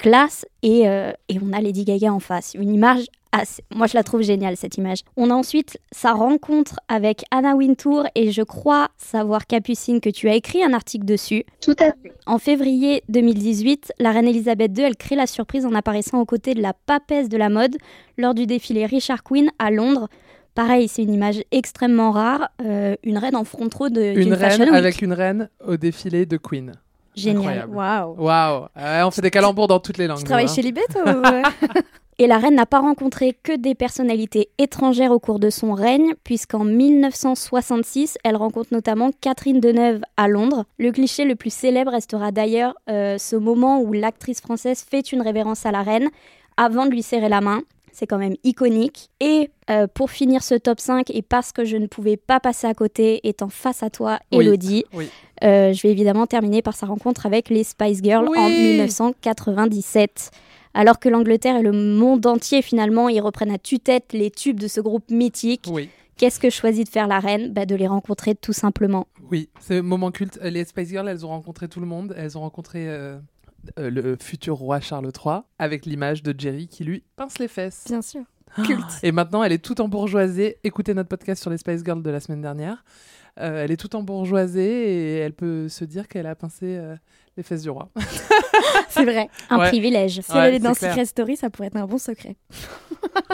classe 0.00 0.44
et, 0.62 0.88
euh, 0.88 1.12
et 1.28 1.38
on 1.42 1.52
a 1.52 1.60
Lady 1.60 1.84
Gaga 1.84 2.12
en 2.12 2.20
face. 2.20 2.54
Une 2.54 2.72
image 2.74 3.04
assez... 3.32 3.62
Moi 3.74 3.86
je 3.86 3.94
la 3.94 4.02
trouve 4.02 4.22
géniale 4.22 4.56
cette 4.56 4.76
image. 4.76 5.00
On 5.16 5.30
a 5.30 5.34
ensuite 5.34 5.78
sa 5.92 6.12
rencontre 6.12 6.80
avec 6.88 7.24
Anna 7.30 7.54
Wintour 7.54 8.04
et 8.14 8.32
je 8.32 8.42
crois 8.42 8.88
savoir 8.96 9.46
Capucine 9.46 10.00
que 10.00 10.10
tu 10.10 10.28
as 10.28 10.34
écrit 10.34 10.62
un 10.64 10.72
article 10.72 11.04
dessus. 11.04 11.44
Tout 11.60 11.76
à 11.78 11.92
fait. 11.92 12.12
En 12.26 12.38
février 12.38 13.02
2018, 13.08 13.92
la 13.98 14.10
reine 14.12 14.26
Elisabeth 14.26 14.76
II, 14.76 14.84
elle 14.84 14.96
crée 14.96 15.16
la 15.16 15.26
surprise 15.26 15.64
en 15.66 15.74
apparaissant 15.74 16.20
aux 16.20 16.26
côtés 16.26 16.54
de 16.54 16.62
la 16.62 16.72
papesse 16.72 17.28
de 17.28 17.36
la 17.36 17.48
mode 17.48 17.76
lors 18.18 18.34
du 18.34 18.46
défilé 18.46 18.86
Richard 18.86 19.22
Quinn 19.22 19.50
à 19.58 19.70
Londres. 19.70 20.08
Pareil, 20.56 20.88
c'est 20.88 21.02
une 21.04 21.14
image 21.14 21.42
extrêmement 21.52 22.10
rare, 22.10 22.48
euh, 22.64 22.96
une 23.04 23.18
reine 23.18 23.36
en 23.36 23.44
front 23.44 23.68
row 23.72 23.88
de- 23.88 24.18
Une 24.18 24.36
fashion 24.36 24.58
reine 24.64 24.70
week. 24.70 24.78
avec 24.78 25.00
une 25.02 25.12
reine 25.12 25.48
au 25.64 25.76
défilé 25.76 26.26
de 26.26 26.36
Queen. 26.36 26.72
Génial. 27.14 27.68
Waouh. 27.68 28.14
Waouh 28.18 28.68
Ouais, 28.76 29.02
On 29.04 29.10
fait 29.10 29.22
des 29.22 29.30
calembours 29.30 29.68
dans 29.68 29.80
toutes 29.80 29.98
les 29.98 30.06
langues. 30.06 30.18
Tu 30.18 30.24
travailles 30.24 30.46
hein. 30.46 30.54
chez 30.54 30.62
Libet 30.62 30.82
ou... 30.94 31.22
Et 32.20 32.26
la 32.26 32.36
reine 32.36 32.54
n'a 32.54 32.66
pas 32.66 32.80
rencontré 32.80 33.34
que 33.42 33.56
des 33.56 33.74
personnalités 33.74 34.50
étrangères 34.58 35.10
au 35.10 35.18
cours 35.18 35.38
de 35.38 35.48
son 35.48 35.72
règne, 35.72 36.12
puisqu'en 36.22 36.64
1966, 36.64 38.18
elle 38.24 38.36
rencontre 38.36 38.74
notamment 38.74 39.10
Catherine 39.22 39.58
Deneuve 39.58 40.02
à 40.18 40.28
Londres. 40.28 40.66
Le 40.78 40.92
cliché 40.92 41.24
le 41.24 41.34
plus 41.34 41.50
célèbre 41.50 41.92
restera 41.92 42.30
d'ailleurs 42.30 42.74
euh, 42.90 43.16
ce 43.16 43.36
moment 43.36 43.80
où 43.80 43.94
l'actrice 43.94 44.42
française 44.42 44.84
fait 44.86 45.12
une 45.12 45.22
révérence 45.22 45.64
à 45.64 45.72
la 45.72 45.82
reine 45.82 46.10
avant 46.58 46.84
de 46.84 46.90
lui 46.90 47.02
serrer 47.02 47.30
la 47.30 47.40
main. 47.40 47.62
C'est 47.92 48.06
quand 48.06 48.18
même 48.18 48.34
iconique. 48.44 49.08
Et 49.20 49.50
euh, 49.70 49.86
pour 49.86 50.10
finir 50.10 50.42
ce 50.42 50.54
top 50.54 50.80
5, 50.80 51.10
et 51.10 51.22
parce 51.22 51.52
que 51.52 51.64
je 51.64 51.76
ne 51.76 51.86
pouvais 51.86 52.16
pas 52.16 52.40
passer 52.40 52.66
à 52.66 52.74
côté, 52.74 53.20
étant 53.28 53.48
face 53.48 53.82
à 53.82 53.90
toi, 53.90 54.18
Oui, 54.32 54.44
Elodie, 54.46 54.84
oui. 54.94 55.08
euh, 55.44 55.72
je 55.72 55.82
vais 55.82 55.90
évidemment 55.90 56.26
terminer 56.26 56.62
par 56.62 56.74
sa 56.76 56.86
rencontre 56.86 57.26
avec 57.26 57.48
les 57.50 57.64
Spice 57.64 58.00
Girls 58.02 58.26
en 58.28 58.30
Oui. 58.46 58.72
1997. 59.28 60.30
Alors 60.74 60.98
que 61.00 61.08
l'Angleterre 61.08 61.56
et 61.56 61.62
le 61.62 61.72
monde 61.72 62.26
entier, 62.26 62.62
finalement, 62.62 63.08
ils 63.08 63.20
reprennent 63.20 63.50
à 63.50 63.58
tue-tête 63.58 64.12
les 64.12 64.30
tubes 64.30 64.60
de 64.60 64.68
ce 64.68 64.80
groupe 64.80 65.10
mythique. 65.10 65.68
Qu'est-ce 66.16 66.38
que 66.38 66.50
choisit 66.50 66.86
de 66.86 66.90
faire 66.92 67.06
la 67.08 67.18
reine? 67.18 67.52
Bah, 67.52 67.64
De 67.66 67.74
les 67.74 67.86
rencontrer 67.86 68.34
tout 68.34 68.52
simplement. 68.52 69.06
oui. 69.30 69.48
C'est 69.60 69.80
moment 69.82 70.10
culte. 70.10 70.38
Les 70.42 70.64
Spice 70.64 70.88
Girls, 70.90 71.08
elles 71.08 71.24
ont 71.24 71.30
rencontré 71.30 71.66
tout 71.68 71.80
le 71.80 71.86
monde. 71.86 72.14
Elles 72.16 72.36
ont 72.36 72.42
rencontré 72.42 72.84
euh, 72.88 73.16
euh, 73.78 73.90
le 73.90 74.16
futur 74.20 74.56
roi 74.56 74.80
Charles 74.80 75.10
III 75.24 75.40
avec 75.58 75.86
l'image 75.86 76.22
de 76.22 76.34
Jerry 76.38 76.68
qui 76.68 76.84
lui 76.84 77.04
pince 77.16 77.38
les 77.38 77.48
fesses. 77.48 77.84
Bien 77.86 78.02
sûr. 78.02 78.22
Ah. 78.56 78.62
Culte. 78.66 78.98
Et 79.02 79.12
maintenant, 79.12 79.44
elle 79.44 79.52
est 79.52 79.64
tout 79.64 79.80
embourgeoisée. 79.80 80.58
Écoutez 80.64 80.92
notre 80.94 81.08
podcast 81.08 81.40
sur 81.40 81.50
les 81.50 81.58
Spice 81.58 81.82
Girls 81.84 82.02
de 82.02 82.10
la 82.10 82.18
semaine 82.20 82.40
dernière. 82.42 82.84
Euh, 83.38 83.62
elle 83.64 83.70
est 83.70 83.76
tout 83.76 83.94
embourgeoisée 83.94 84.62
et 84.64 85.16
elle 85.18 85.32
peut 85.34 85.68
se 85.68 85.84
dire 85.84 86.08
qu'elle 86.08 86.26
a 86.26 86.34
pincé 86.34 86.64
euh, 86.76 86.96
les 87.36 87.44
fesses 87.44 87.62
du 87.62 87.70
roi. 87.70 87.88
C'est 88.88 89.04
vrai. 89.04 89.28
Un 89.50 89.58
Ouais. 89.60 89.68
privilège. 89.68 90.20
Si 90.20 90.32
Ouais, 90.32 90.48
elle 90.48 90.54
est 90.54 90.58
dans. 90.58 90.74
Secret 90.74 91.04
Story, 91.04 91.36
ça 91.36 91.48
pourrait 91.48 91.68
être 91.68 91.76
un 91.76 91.86
bon 91.86 91.98
secret. 91.98 92.36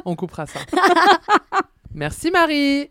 On 0.04 0.14
coupera 0.14 0.44
ça. 0.46 0.60
Merci 1.94 2.30
Marie. 2.30 2.90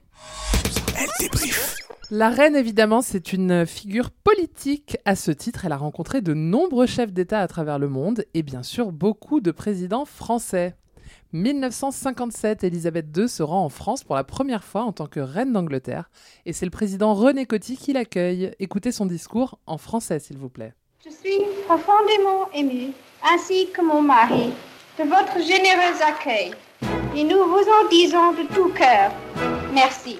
Elle 0.98 1.10
débrief. 1.20 1.76
La 2.12 2.30
reine, 2.30 2.56
évidemment, 2.56 3.02
c'est 3.02 3.34
une 3.34 3.66
figure 3.66 4.12
politique. 4.12 4.98
À 5.06 5.16
ce 5.16 5.32
titre, 5.32 5.66
elle 5.66 5.72
a 5.72 5.78
rencontré 5.78 6.22
de 6.22 6.36
nombreux 6.36 6.86
chefs 6.86 7.12
d'État 7.12 7.40
à 7.40 7.48
travers 7.48 7.80
le 7.80 7.90
monde 7.90 8.26
et 8.36 8.44
bien 8.44 8.62
sûr 8.62 8.92
beaucoup 8.92 9.40
de 9.40 9.50
présidents 9.52 10.06
français. 10.06 10.76
1957, 11.34 12.64
Elisabeth 12.64 13.08
II 13.18 13.28
se 13.28 13.42
rend 13.42 13.66
en 13.66 13.70
France 13.70 14.04
pour 14.04 14.16
la 14.16 14.24
première 14.24 14.64
fois 14.64 14.84
en 14.84 14.92
tant 14.92 15.08
que 15.08 15.20
reine 15.20 15.52
d'Angleterre 15.52 16.10
et 16.46 16.54
c'est 16.54 16.66
le 16.66 16.72
président 16.72 17.16
René 17.16 17.48
Coty 17.48 17.76
qui 17.76 17.94
l'accueille. 17.94 18.52
Écoutez 18.60 18.92
son 18.92 19.08
discours 19.08 19.60
en 19.66 19.78
français 19.78 20.20
s'il 20.20 20.38
vous 20.38 20.50
plaît. 20.50 20.74
Je 21.04 21.10
suis 21.10 21.42
profondément 21.68 22.52
émue, 22.54 22.94
ainsi 23.34 23.70
que 23.72 23.82
mon 23.82 24.02
mari, 24.02 24.52
de 25.00 25.04
votre 25.04 25.40
généreux 25.40 26.02
accueil 26.08 26.52
et 27.16 27.24
nous 27.24 27.44
vous 27.44 27.66
en 27.84 27.90
disons 27.90 28.32
de 28.34 28.48
tout 28.54 28.70
cœur 28.70 29.12
merci. 29.76 30.18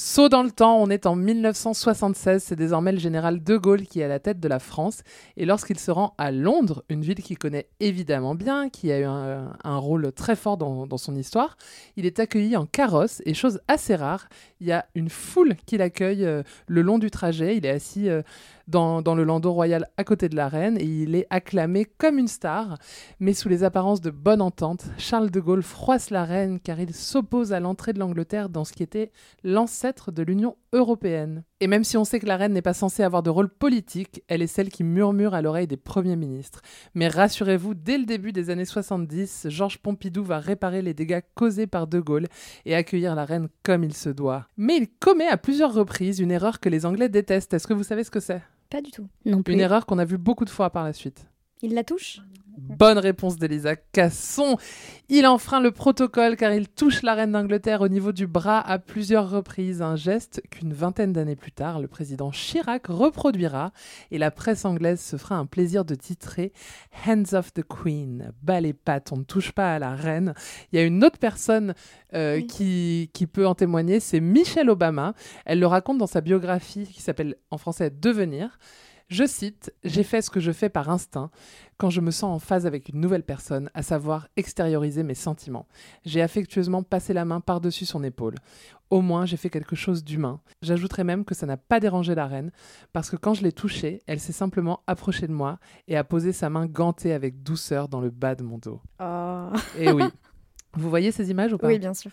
Saut 0.00 0.28
dans 0.28 0.44
le 0.44 0.52
temps, 0.52 0.80
on 0.80 0.90
est 0.90 1.06
en 1.06 1.16
1976, 1.16 2.40
c'est 2.40 2.54
désormais 2.54 2.92
le 2.92 3.00
général 3.00 3.42
de 3.42 3.56
Gaulle 3.56 3.82
qui 3.82 3.98
est 3.98 4.04
à 4.04 4.08
la 4.08 4.20
tête 4.20 4.38
de 4.38 4.46
la 4.46 4.60
France. 4.60 5.02
Et 5.36 5.44
lorsqu'il 5.44 5.76
se 5.76 5.90
rend 5.90 6.14
à 6.18 6.30
Londres, 6.30 6.84
une 6.88 7.02
ville 7.02 7.20
qu'il 7.20 7.36
connaît 7.36 7.66
évidemment 7.80 8.36
bien, 8.36 8.68
qui 8.70 8.92
a 8.92 9.00
eu 9.00 9.04
un, 9.04 9.76
rôle 9.78 10.12
très 10.12 10.36
fort 10.36 10.56
dans, 10.56 10.86
dans, 10.86 10.98
son 10.98 11.16
histoire, 11.16 11.56
il 11.96 12.06
est 12.06 12.20
accueilli 12.20 12.56
en 12.56 12.64
carrosse. 12.64 13.22
Et 13.26 13.34
chose 13.34 13.60
assez 13.66 13.96
rare, 13.96 14.28
il 14.60 14.68
y 14.68 14.72
a 14.72 14.86
une 14.94 15.10
foule 15.10 15.56
qui 15.66 15.76
l'accueille 15.76 16.24
euh, 16.24 16.44
le 16.68 16.82
long 16.82 17.00
du 17.00 17.10
trajet. 17.10 17.56
Il 17.56 17.66
est 17.66 17.70
assis 17.70 18.08
euh, 18.08 18.22
dans, 18.68 19.14
le 19.14 19.24
landau 19.24 19.52
royal 19.52 19.88
à 19.96 20.04
côté 20.04 20.28
de 20.28 20.36
la 20.36 20.48
reine 20.48 20.76
et 20.78 20.84
il 20.84 21.14
est 21.14 21.26
acclamé 21.30 21.86
comme 21.86 22.18
une 22.18 22.28
star. 22.28 22.78
Mais 23.18 23.32
sous 23.32 23.48
les 23.48 23.64
apparences 23.64 24.00
de 24.00 24.10
bonne 24.10 24.42
entente, 24.42 24.86
Charles 24.98 25.30
de 25.30 25.40
Gaulle 25.40 25.62
froisse 25.62 26.10
la 26.10 26.24
reine 26.24 26.60
car 26.60 26.78
il 26.78 26.94
s'oppose 26.94 27.52
à 27.52 27.60
l'entrée 27.60 27.92
de 27.92 27.98
l'Angleterre 27.98 28.48
dans 28.48 28.64
ce 28.64 28.72
qui 28.72 28.82
était 28.82 29.10
l'ancêtre 29.42 30.12
de 30.12 30.22
l'Union 30.22 30.56
européenne. 30.72 31.44
Et 31.60 31.66
même 31.66 31.82
si 31.82 31.96
on 31.96 32.04
sait 32.04 32.20
que 32.20 32.26
la 32.26 32.36
reine 32.36 32.52
n'est 32.52 32.62
pas 32.62 32.74
censée 32.74 33.02
avoir 33.02 33.22
de 33.22 33.30
rôle 33.30 33.48
politique, 33.48 34.22
elle 34.28 34.42
est 34.42 34.46
celle 34.46 34.68
qui 34.68 34.84
murmure 34.84 35.34
à 35.34 35.42
l'oreille 35.42 35.66
des 35.66 35.76
premiers 35.76 36.14
ministres. 36.14 36.60
Mais 36.94 37.08
rassurez-vous, 37.08 37.74
dès 37.74 37.98
le 37.98 38.04
début 38.04 38.32
des 38.32 38.50
années 38.50 38.64
70, 38.64 39.46
Georges 39.48 39.78
Pompidou 39.78 40.22
va 40.22 40.38
réparer 40.38 40.82
les 40.82 40.94
dégâts 40.94 41.22
causés 41.34 41.66
par 41.66 41.86
De 41.86 42.00
Gaulle 42.00 42.28
et 42.64 42.74
accueillir 42.74 43.14
la 43.14 43.24
reine 43.24 43.48
comme 43.64 43.82
il 43.82 43.94
se 43.94 44.10
doit. 44.10 44.46
Mais 44.56 44.76
il 44.76 44.88
commet 45.00 45.26
à 45.26 45.36
plusieurs 45.38 45.72
reprises 45.72 46.20
une 46.20 46.30
erreur 46.30 46.60
que 46.60 46.68
les 46.68 46.86
Anglais 46.86 47.08
détestent. 47.08 47.54
Est-ce 47.54 47.66
que 47.66 47.74
vous 47.74 47.82
savez 47.82 48.04
ce 48.04 48.10
que 48.10 48.20
c'est? 48.20 48.42
Pas 48.70 48.82
du 48.82 48.90
tout. 48.90 49.08
Non 49.24 49.42
plus. 49.42 49.54
Une 49.54 49.60
erreur 49.60 49.86
qu'on 49.86 49.98
a 49.98 50.04
vue 50.04 50.18
beaucoup 50.18 50.44
de 50.44 50.50
fois 50.50 50.70
par 50.70 50.84
la 50.84 50.92
suite. 50.92 51.26
Il 51.60 51.74
la 51.74 51.82
touche 51.82 52.20
Bonne 52.56 52.98
réponse 52.98 53.36
d'Elisa 53.36 53.76
Casson. 53.76 54.56
Il 55.08 55.26
enfreint 55.26 55.60
le 55.60 55.70
protocole 55.70 56.36
car 56.36 56.52
il 56.52 56.68
touche 56.68 57.02
la 57.02 57.14
reine 57.14 57.32
d'Angleterre 57.32 57.80
au 57.80 57.88
niveau 57.88 58.12
du 58.12 58.26
bras 58.26 58.60
à 58.60 58.78
plusieurs 58.78 59.30
reprises, 59.30 59.80
un 59.80 59.96
geste 59.96 60.42
qu'une 60.50 60.72
vingtaine 60.72 61.12
d'années 61.12 61.36
plus 61.36 61.52
tard, 61.52 61.80
le 61.80 61.88
président 61.88 62.30
Chirac 62.30 62.88
reproduira 62.88 63.72
et 64.10 64.18
la 64.18 64.30
presse 64.30 64.64
anglaise 64.64 65.00
se 65.00 65.16
fera 65.16 65.36
un 65.36 65.46
plaisir 65.46 65.84
de 65.84 65.94
titrer 65.94 66.52
Hands 67.06 67.32
of 67.32 67.52
the 67.54 67.62
Queen. 67.62 68.32
Bas 68.42 68.60
les 68.60 68.72
pattes, 68.72 69.12
on 69.12 69.18
ne 69.18 69.24
touche 69.24 69.52
pas 69.52 69.74
à 69.74 69.78
la 69.78 69.94
reine. 69.94 70.34
Il 70.72 70.78
y 70.78 70.82
a 70.82 70.84
une 70.84 71.04
autre 71.04 71.18
personne 71.18 71.74
euh, 72.14 72.40
qui, 72.40 73.10
qui 73.12 73.26
peut 73.26 73.46
en 73.46 73.54
témoigner, 73.54 74.00
c'est 74.00 74.20
Michelle 74.20 74.68
Obama. 74.68 75.14
Elle 75.44 75.60
le 75.60 75.66
raconte 75.66 75.98
dans 75.98 76.06
sa 76.06 76.20
biographie 76.20 76.86
qui 76.86 77.02
s'appelle 77.02 77.36
en 77.50 77.58
français 77.58 77.90
Devenir. 77.90 78.58
Je 79.08 79.24
cite 79.26 79.72
J'ai 79.84 80.02
fait 80.02 80.20
ce 80.20 80.28
que 80.28 80.38
je 80.38 80.52
fais 80.52 80.68
par 80.68 80.90
instinct 80.90 81.30
quand 81.78 81.88
je 81.88 82.02
me 82.02 82.10
sens 82.10 82.24
en 82.34 82.38
phase 82.38 82.66
avec 82.66 82.88
une 82.88 83.00
nouvelle 83.00 83.22
personne, 83.22 83.70
à 83.72 83.82
savoir 83.82 84.28
extérioriser 84.36 85.02
mes 85.02 85.14
sentiments. 85.14 85.66
J'ai 86.04 86.20
affectueusement 86.20 86.82
passé 86.82 87.14
la 87.14 87.24
main 87.24 87.40
par-dessus 87.40 87.86
son 87.86 88.02
épaule. 88.02 88.34
Au 88.90 89.00
moins, 89.00 89.26
j'ai 89.26 89.36
fait 89.36 89.48
quelque 89.48 89.76
chose 89.76 90.02
d'humain. 90.02 90.40
J'ajouterais 90.60 91.04
même 91.04 91.24
que 91.24 91.34
ça 91.34 91.46
n'a 91.46 91.56
pas 91.56 91.78
dérangé 91.78 92.14
la 92.14 92.26
reine, 92.26 92.50
parce 92.92 93.10
que 93.10 93.16
quand 93.16 93.32
je 93.32 93.44
l'ai 93.44 93.52
touchée, 93.52 94.02
elle 94.06 94.18
s'est 94.18 94.32
simplement 94.32 94.80
approchée 94.86 95.28
de 95.28 95.32
moi 95.32 95.58
et 95.86 95.96
a 95.96 96.04
posé 96.04 96.32
sa 96.32 96.50
main 96.50 96.66
gantée 96.66 97.12
avec 97.12 97.42
douceur 97.42 97.88
dans 97.88 98.00
le 98.00 98.10
bas 98.10 98.34
de 98.34 98.42
mon 98.42 98.58
dos. 98.58 98.80
Oh. 99.00 99.50
Et 99.78 99.84
eh 99.84 99.92
oui. 99.92 100.04
Vous 100.74 100.90
voyez 100.90 101.12
ces 101.12 101.30
images 101.30 101.52
ou 101.52 101.58
pas? 101.58 101.66
Oui, 101.66 101.78
bien 101.78 101.94
sûr. 101.94 102.10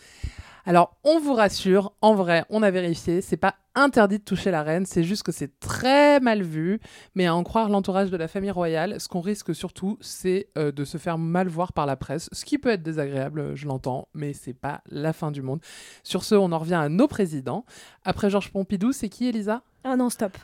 Alors, 0.68 0.98
on 1.04 1.20
vous 1.20 1.36
rassure, 1.36 1.94
en 2.02 2.16
vrai, 2.16 2.44
on 2.50 2.64
a 2.64 2.72
vérifié, 2.72 3.22
c'est 3.22 3.38
pas 3.38 3.54
interdit 3.76 4.18
de 4.18 4.24
toucher 4.24 4.50
la 4.50 4.64
reine, 4.64 4.88
c'est 4.88 5.04
juste 5.04 5.22
que 5.22 5.32
c'est 5.32 5.60
très 5.60 6.20
mal 6.20 6.42
vu, 6.42 6.80
mais 7.14 7.28
à 7.28 7.36
en 7.36 7.44
croire 7.44 7.70
l'entourage 7.70 8.10
de 8.10 8.18
la 8.18 8.28
famille 8.28 8.50
royale, 8.50 9.00
ce 9.00 9.08
qu'on 9.08 9.22
risque 9.22 9.54
surtout, 9.54 10.00
c'est 10.02 10.48
euh, 10.58 10.72
de 10.72 10.84
se 10.84 10.98
faire 10.98 11.20
mal 11.20 11.50
voir 11.50 11.72
par 11.72 11.86
la 11.86 11.96
presse, 11.96 12.30
ce 12.32 12.46
qui 12.46 12.58
peut 12.58 12.70
être 12.70 12.82
désagréable, 12.82 13.56
je 13.56 13.68
l'entends, 13.68 14.08
mais 14.16 14.34
c'est 14.34 14.54
pas 14.54 14.82
la 14.90 15.14
fin 15.14 15.30
du 15.30 15.44
monde. 15.44 15.60
Sur 16.04 16.24
ce, 16.24 16.34
on 16.34 16.52
en 16.52 16.58
revient 16.58 16.74
à 16.74 16.90
nos 16.90 17.08
présidents. 17.08 17.64
Après 18.04 18.32
Georges 18.32 18.52
Pompidou, 18.52 18.92
c'est 18.92 19.10
qui, 19.10 19.28
Elisa? 19.28 19.62
Ah 19.84 19.96
non, 19.96 20.10
stop. 20.10 20.36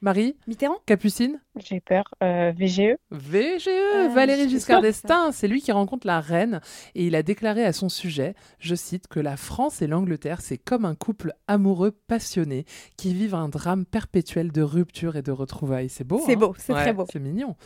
Marie? 0.00 0.36
Mitterrand? 0.48 0.78
Capucine? 0.86 1.40
J'ai 1.64 1.80
peur. 1.80 2.04
Euh, 2.22 2.52
VGE 2.56 2.96
VGE 3.10 3.68
ah, 3.94 4.08
Valérie 4.08 4.48
Giscard 4.48 4.80
d'Estaing, 4.80 5.32
c'est 5.32 5.48
lui 5.48 5.60
qui 5.60 5.72
rencontre 5.72 6.06
la 6.06 6.20
reine 6.20 6.60
et 6.94 7.06
il 7.06 7.14
a 7.14 7.22
déclaré 7.22 7.64
à 7.64 7.72
son 7.72 7.88
sujet, 7.88 8.34
je 8.58 8.74
cite, 8.74 9.08
que 9.08 9.20
la 9.20 9.36
France 9.36 9.82
et 9.82 9.86
l'Angleterre, 9.86 10.40
c'est 10.40 10.58
comme 10.58 10.84
un 10.84 10.94
couple 10.94 11.32
amoureux 11.46 11.90
passionné 11.90 12.64
qui 12.96 13.14
vivent 13.14 13.34
un 13.34 13.48
drame 13.48 13.84
perpétuel 13.84 14.52
de 14.52 14.62
rupture 14.62 15.16
et 15.16 15.22
de 15.22 15.32
retrouvailles. 15.32 15.88
C'est 15.88 16.04
beau 16.04 16.22
C'est 16.24 16.34
hein 16.34 16.38
beau, 16.38 16.54
c'est 16.58 16.72
très 16.72 16.92
beau. 16.92 17.06
C'est 17.10 17.20
mignon. 17.20 17.56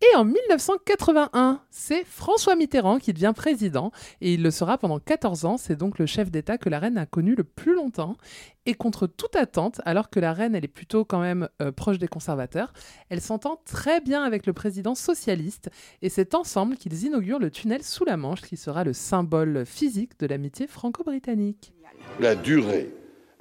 Et 0.00 0.16
en 0.16 0.24
1981, 0.24 1.60
c'est 1.70 2.04
François 2.04 2.54
Mitterrand 2.54 2.98
qui 2.98 3.12
devient 3.12 3.32
président 3.34 3.90
et 4.20 4.34
il 4.34 4.42
le 4.44 4.52
sera 4.52 4.78
pendant 4.78 5.00
14 5.00 5.44
ans. 5.44 5.56
C'est 5.56 5.74
donc 5.74 5.98
le 5.98 6.06
chef 6.06 6.30
d'État 6.30 6.56
que 6.56 6.68
la 6.68 6.78
reine 6.78 6.98
a 6.98 7.06
connu 7.06 7.34
le 7.34 7.42
plus 7.42 7.74
longtemps. 7.74 8.16
Et 8.64 8.74
contre 8.74 9.08
toute 9.08 9.34
attente, 9.34 9.80
alors 9.84 10.08
que 10.08 10.20
la 10.20 10.32
reine, 10.32 10.54
elle 10.54 10.64
est 10.64 10.68
plutôt 10.68 11.04
quand 11.04 11.20
même 11.20 11.48
euh, 11.62 11.72
proche 11.72 11.98
des 11.98 12.06
conservateurs, 12.06 12.72
elle 13.08 13.20
s'entend 13.28 13.60
très 13.66 14.00
bien 14.00 14.22
avec 14.22 14.46
le 14.46 14.54
président 14.54 14.94
socialiste. 14.94 15.68
Et 16.00 16.08
c'est 16.08 16.34
ensemble 16.34 16.76
qu'ils 16.76 17.04
inaugurent 17.04 17.38
le 17.38 17.50
tunnel 17.50 17.82
sous 17.82 18.04
la 18.06 18.16
Manche 18.16 18.40
qui 18.40 18.56
sera 18.56 18.84
le 18.84 18.94
symbole 18.94 19.66
physique 19.66 20.18
de 20.18 20.26
l'amitié 20.26 20.66
franco-britannique. 20.66 21.72
La 22.20 22.34
durée, 22.34 22.90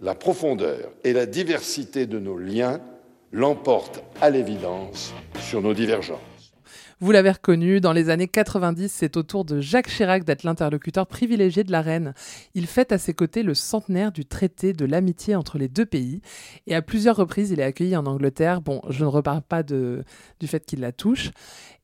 la 0.02 0.14
profondeur 0.14 0.92
et 1.06 1.14
la 1.14 1.26
diversité 1.26 2.06
de 2.06 2.20
nos 2.20 2.38
liens 2.38 2.82
l'emportent 3.32 4.04
à 4.20 4.30
l'évidence 4.30 5.14
sur 5.40 5.62
nos 5.62 5.74
divergences. 5.74 6.37
Vous 7.00 7.12
l'avez 7.12 7.30
reconnu, 7.30 7.80
dans 7.80 7.94
les 7.94 8.10
années 8.10 8.28
90, 8.28 8.92
c'est 8.92 9.18
au 9.18 9.24
tour 9.24 9.46
de 9.46 9.62
Jacques 9.62 9.88
Chirac 9.88 10.24
d'être 10.24 10.42
l'interlocuteur 10.42 11.06
privilégié 11.06 11.64
de 11.64 11.72
la 11.72 11.84
reine. 11.84 12.16
Il 12.56 12.66
fête 12.66 12.92
à 12.92 12.98
ses 12.98 13.14
côtés 13.14 13.44
le 13.44 13.54
centenaire 13.54 14.12
du 14.12 14.26
traité 14.26 14.74
de 14.74 14.84
l'amitié 14.84 15.36
entre 15.36 15.60
les 15.60 15.68
deux 15.68 15.86
pays. 15.86 16.22
Et 16.66 16.74
à 16.74 16.82
plusieurs 16.82 17.16
reprises, 17.16 17.52
il 17.52 17.60
est 17.60 17.64
accueilli 17.64 17.96
en 17.96 18.08
Angleterre. 18.08 18.62
Bon, 18.62 18.82
je 18.90 19.04
ne 19.04 19.10
reparle 19.10 19.44
pas 19.44 19.62
du 19.62 20.04
fait 20.48 20.66
qu'il 20.66 20.80
la 20.80 20.92
touche. 20.92 21.30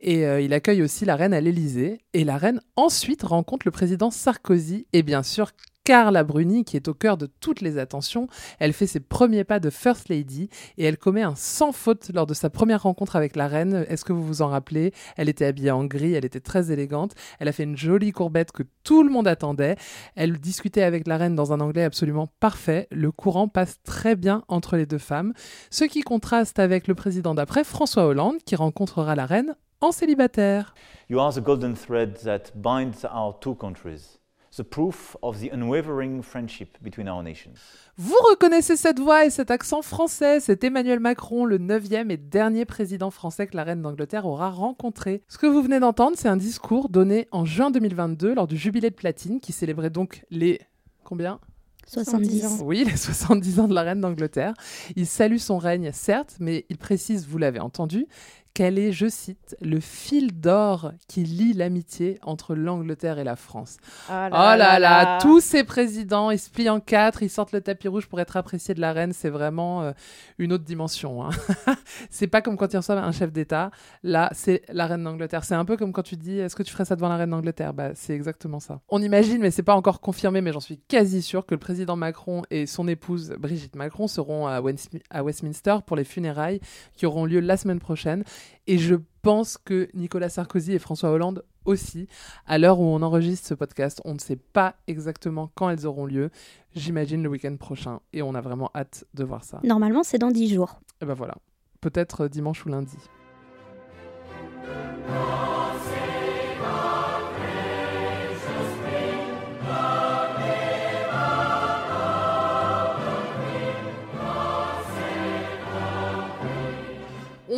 Et 0.01 0.25
euh, 0.25 0.41
il 0.41 0.51
accueille 0.51 0.81
aussi 0.81 1.05
la 1.05 1.15
reine 1.15 1.35
à 1.35 1.41
l'Élysée. 1.41 1.99
Et 2.13 2.23
la 2.23 2.37
reine 2.37 2.59
ensuite 2.75 3.21
rencontre 3.21 3.67
le 3.67 3.71
président 3.71 4.09
Sarkozy 4.09 4.87
et 4.93 5.03
bien 5.03 5.21
sûr 5.21 5.51
Carla 5.83 6.23
Bruni, 6.23 6.63
qui 6.63 6.77
est 6.77 6.87
au 6.87 6.93
cœur 6.93 7.17
de 7.17 7.25
toutes 7.25 7.59
les 7.59 7.77
attentions. 7.77 8.27
Elle 8.59 8.71
fait 8.71 8.87
ses 8.87 9.01
premiers 9.01 9.43
pas 9.43 9.59
de 9.59 9.69
First 9.69 10.07
Lady 10.07 10.49
et 10.77 10.85
elle 10.85 10.97
commet 10.97 11.23
un 11.23 11.35
sans 11.35 11.73
faute 11.73 12.09
lors 12.13 12.25
de 12.25 12.33
sa 12.33 12.49
première 12.49 12.83
rencontre 12.83 13.17
avec 13.17 13.35
la 13.35 13.47
reine. 13.47 13.85
Est-ce 13.89 14.05
que 14.05 14.13
vous 14.13 14.25
vous 14.25 14.41
en 14.41 14.47
rappelez? 14.47 14.93
Elle 15.17 15.27
était 15.27 15.45
habillée 15.45 15.71
en 15.71 15.83
gris, 15.83 16.13
elle 16.13 16.23
était 16.23 16.39
très 16.39 16.71
élégante. 16.71 17.15
Elle 17.39 17.49
a 17.49 17.51
fait 17.51 17.63
une 17.63 17.75
jolie 17.75 18.11
courbette 18.11 18.53
que 18.53 18.63
tout 18.83 19.03
le 19.03 19.09
monde 19.09 19.27
attendait. 19.27 19.75
Elle 20.15 20.39
discutait 20.39 20.83
avec 20.83 21.05
la 21.05 21.17
reine 21.17 21.35
dans 21.35 21.51
un 21.51 21.59
anglais 21.59 21.83
absolument 21.83 22.29
parfait. 22.39 22.87
Le 22.89 23.11
courant 23.11 23.49
passe 23.49 23.81
très 23.83 24.15
bien 24.15 24.43
entre 24.47 24.77
les 24.77 24.85
deux 24.85 24.97
femmes, 24.97 25.33
ce 25.69 25.83
qui 25.83 26.01
contraste 26.01 26.59
avec 26.59 26.87
le 26.87 26.95
président 26.95 27.35
d'après, 27.35 27.65
François 27.65 28.05
Hollande, 28.05 28.37
qui 28.45 28.55
rencontrera 28.55 29.15
la 29.15 29.25
reine 29.25 29.55
en 29.81 29.91
célibataire. 29.91 30.73
You 31.09 31.19
are 31.19 31.33
the 31.33 31.41
golden 31.41 31.75
thread 31.75 32.17
that 32.23 32.53
binds 32.55 33.05
our 33.13 33.37
two 33.37 33.55
countries 33.55 34.22
the 34.57 34.63
proof 34.63 35.17
of 35.21 35.39
the 35.39 35.49
unwavering 35.51 36.21
friendship 36.21 36.77
between 36.81 37.07
our 37.07 37.23
nations. 37.23 37.55
Vous 37.97 38.15
reconnaissez 38.29 38.75
cette 38.75 38.99
voix 38.99 39.25
et 39.25 39.29
cet 39.29 39.51
accent 39.51 39.81
français, 39.81 40.39
c'est 40.39 40.63
Emmanuel 40.63 40.99
Macron, 40.99 41.45
le 41.45 41.57
neuvième 41.57 42.11
et 42.11 42.17
dernier 42.17 42.65
président 42.65 43.11
français 43.11 43.47
que 43.47 43.55
la 43.55 43.63
reine 43.63 43.81
d'Angleterre 43.81 44.25
aura 44.25 44.49
rencontré. 44.49 45.21
Ce 45.27 45.37
que 45.37 45.47
vous 45.47 45.61
venez 45.61 45.79
d'entendre, 45.79 46.17
c'est 46.17 46.27
un 46.27 46.37
discours 46.37 46.89
donné 46.89 47.27
en 47.31 47.45
juin 47.45 47.71
2022 47.71 48.35
lors 48.35 48.47
du 48.47 48.57
jubilé 48.57 48.89
de 48.89 48.95
platine 48.95 49.39
qui 49.39 49.51
célébrait 49.51 49.89
donc 49.89 50.25
les... 50.29 50.59
combien? 51.03 51.39
70 51.85 52.45
ans. 52.45 52.57
Oui, 52.63 52.85
les 52.85 52.95
70 52.95 53.59
ans 53.59 53.67
de 53.67 53.73
la 53.73 53.81
reine 53.81 54.01
d'Angleterre. 54.01 54.53
Il 54.95 55.05
salue 55.05 55.37
son 55.37 55.57
règne, 55.57 55.91
certes, 55.91 56.37
mais 56.39 56.65
il 56.69 56.77
précise, 56.77 57.27
vous 57.27 57.37
l'avez 57.37 57.59
entendu, 57.59 58.07
quel 58.53 58.77
est, 58.77 58.91
je 58.91 59.07
cite, 59.07 59.55
le 59.61 59.79
fil 59.79 60.39
d'or 60.39 60.91
qui 61.07 61.23
lie 61.23 61.53
l'amitié 61.53 62.19
entre 62.21 62.53
l'Angleterre 62.53 63.17
et 63.17 63.23
la 63.23 63.35
France. 63.35 63.77
Oh 64.09 64.11
là, 64.11 64.27
oh 64.27 64.57
là, 64.57 64.79
là, 64.79 65.17
tous 65.21 65.39
ces 65.39 65.63
présidents, 65.63 66.29
ils 66.29 66.37
se 66.37 66.51
plient 66.51 66.69
en 66.69 66.79
quatre, 66.79 67.23
ils 67.23 67.29
sortent 67.29 67.51
le 67.51 67.61
tapis 67.61 67.87
rouge 67.87 68.07
pour 68.07 68.19
être 68.19 68.37
appréciés 68.37 68.75
de 68.75 68.81
la 68.81 68.93
reine, 68.93 69.11
c'est 69.11 69.29
vraiment 69.29 69.81
euh, 69.81 69.91
une 70.37 70.53
autre 70.53 70.63
dimension. 70.63 71.25
Hein. 71.25 71.31
c'est 72.11 72.27
pas 72.27 72.41
comme 72.41 72.55
quand 72.55 72.71
ils 72.73 72.77
reçoivent 72.77 73.03
un 73.03 73.11
chef 73.11 73.31
d'État, 73.31 73.71
là, 74.03 74.29
c'est 74.33 74.61
la 74.69 74.85
reine 74.85 75.03
d'Angleterre. 75.03 75.43
C'est 75.43 75.55
un 75.55 75.65
peu 75.65 75.75
comme 75.75 75.91
quand 75.91 76.03
tu 76.03 76.15
dis, 76.15 76.37
est-ce 76.37 76.55
que 76.55 76.63
tu 76.63 76.71
ferais 76.71 76.85
ça 76.85 76.95
devant 76.95 77.09
la 77.09 77.17
reine 77.17 77.31
d'Angleterre? 77.31 77.73
Bah, 77.73 77.91
C'est 77.95 78.13
exactement 78.13 78.59
ça. 78.59 78.81
On 78.89 79.01
imagine, 79.01 79.41
mais 79.41 79.49
c'est 79.49 79.63
pas 79.63 79.75
encore 79.75 79.99
confirmé, 79.99 80.41
mais 80.41 80.53
j'en 80.53 80.59
suis 80.59 80.77
quasi 80.77 81.23
sûr 81.23 81.45
que 81.45 81.55
le 81.55 81.59
président 81.59 81.95
Macron 81.95 82.43
et 82.51 82.67
son 82.67 82.87
épouse 82.87 83.33
Brigitte 83.39 83.75
Macron 83.75 84.07
seront 84.07 84.45
à 84.45 84.61
Westminster 84.61 85.77
pour 85.87 85.95
les 85.95 86.03
funérailles 86.03 86.59
qui 86.95 87.07
auront 87.07 87.25
lieu 87.25 87.39
la 87.39 87.57
semaine 87.57 87.79
prochaine. 87.79 88.23
Et 88.67 88.77
je 88.77 88.95
pense 89.21 89.57
que 89.57 89.89
Nicolas 89.93 90.29
Sarkozy 90.29 90.73
et 90.73 90.79
François 90.79 91.09
Hollande 91.09 91.43
aussi. 91.65 92.07
À 92.45 92.57
l'heure 92.57 92.79
où 92.79 92.83
on 92.83 93.01
enregistre 93.01 93.47
ce 93.47 93.53
podcast, 93.53 94.01
on 94.05 94.13
ne 94.13 94.19
sait 94.19 94.35
pas 94.35 94.75
exactement 94.87 95.51
quand 95.55 95.69
elles 95.69 95.85
auront 95.85 96.05
lieu. 96.05 96.29
J'imagine 96.75 97.23
le 97.23 97.29
week-end 97.29 97.55
prochain. 97.57 97.99
Et 98.11 98.21
on 98.21 98.35
a 98.35 98.41
vraiment 98.41 98.69
hâte 98.75 99.05
de 99.13 99.23
voir 99.23 99.43
ça. 99.43 99.59
Normalement, 99.63 100.03
c'est 100.03 100.17
dans 100.17 100.31
10 100.31 100.53
jours. 100.53 100.79
Et 101.01 101.05
ben 101.05 101.13
voilà. 101.13 101.35
Peut-être 101.81 102.27
dimanche 102.27 102.65
ou 102.65 102.69
lundi. 102.69 102.97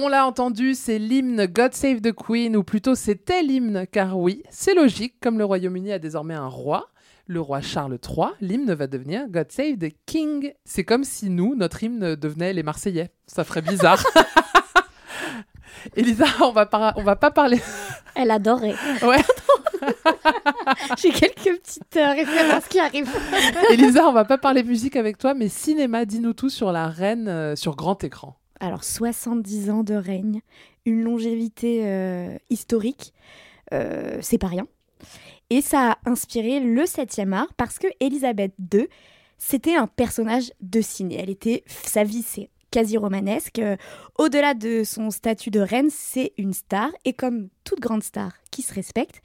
On 0.05 0.07
l'a 0.07 0.27
entendu, 0.27 0.75
c'est 0.75 0.99
l'hymne 0.99 1.47
God 1.47 1.73
Save 1.73 1.99
the 1.99 2.13
Queen, 2.13 2.55
ou 2.55 2.63
plutôt 2.63 2.93
c'était 2.93 3.41
l'hymne, 3.41 3.87
car 3.91 4.19
oui, 4.19 4.43
c'est 4.51 4.75
logique, 4.75 5.15
comme 5.19 5.39
le 5.39 5.45
Royaume-Uni 5.45 5.91
a 5.91 5.97
désormais 5.97 6.35
un 6.35 6.45
roi, 6.45 6.91
le 7.25 7.41
roi 7.41 7.59
Charles 7.61 7.97
III, 8.07 8.27
l'hymne 8.39 8.71
va 8.71 8.85
devenir 8.85 9.27
God 9.27 9.51
Save 9.51 9.79
the 9.79 9.91
King. 10.05 10.53
C'est 10.63 10.83
comme 10.83 11.03
si 11.03 11.31
nous, 11.31 11.55
notre 11.55 11.81
hymne 11.81 12.15
devenait 12.15 12.53
les 12.53 12.61
Marseillais. 12.61 13.09
Ça 13.25 13.43
ferait 13.43 13.63
bizarre. 13.63 14.03
Elisa, 15.95 16.25
on 16.43 16.51
va, 16.51 16.69
on 16.97 17.03
va 17.03 17.15
pas 17.15 17.31
parler. 17.31 17.59
Elle 18.13 18.29
adorait. 18.29 18.75
Ouais. 19.01 19.23
J'ai 20.99 21.09
quelques 21.09 21.61
petites 21.63 21.97
euh, 21.97 22.11
références 22.11 22.67
qui 22.67 22.77
arrivent. 22.77 23.09
Elisa, 23.71 24.07
on 24.07 24.13
va 24.13 24.25
pas 24.25 24.37
parler 24.37 24.61
musique 24.61 24.97
avec 24.97 25.17
toi, 25.17 25.33
mais 25.33 25.49
cinéma, 25.49 26.05
dis-nous 26.05 26.33
tout 26.33 26.51
sur 26.51 26.71
la 26.71 26.89
reine 26.89 27.27
euh, 27.27 27.55
sur 27.55 27.75
grand 27.75 28.03
écran. 28.03 28.37
Alors, 28.59 28.83
70 28.83 29.69
ans 29.69 29.83
de 29.83 29.95
règne, 29.95 30.41
une 30.85 31.01
longévité 31.03 31.81
euh, 31.85 32.37
historique, 32.49 33.13
euh, 33.73 34.17
c'est 34.21 34.37
pas 34.37 34.47
rien. 34.47 34.67
Et 35.49 35.61
ça 35.61 35.91
a 35.91 36.09
inspiré 36.09 36.59
le 36.59 36.83
7e 36.83 37.33
art 37.33 37.53
parce 37.57 37.77
que 37.77 37.87
Elisabeth 37.99 38.53
II, 38.73 38.87
c'était 39.37 39.75
un 39.75 39.87
personnage 39.87 40.51
de 40.61 40.81
ciné. 40.81 41.17
Elle 41.19 41.29
était, 41.29 41.63
sa 41.67 42.03
vie, 42.03 42.23
c'est 42.23 42.49
quasi 42.71 42.97
romanesque. 42.97 43.59
Euh, 43.59 43.77
Au-delà 44.17 44.53
de 44.53 44.83
son 44.83 45.11
statut 45.11 45.51
de 45.51 45.59
reine, 45.59 45.89
c'est 45.89 46.33
une 46.37 46.53
star. 46.53 46.89
Et 47.03 47.13
comme 47.13 47.49
toute 47.63 47.79
grande 47.79 48.03
star 48.03 48.33
qui 48.51 48.61
se 48.61 48.73
respecte, 48.73 49.21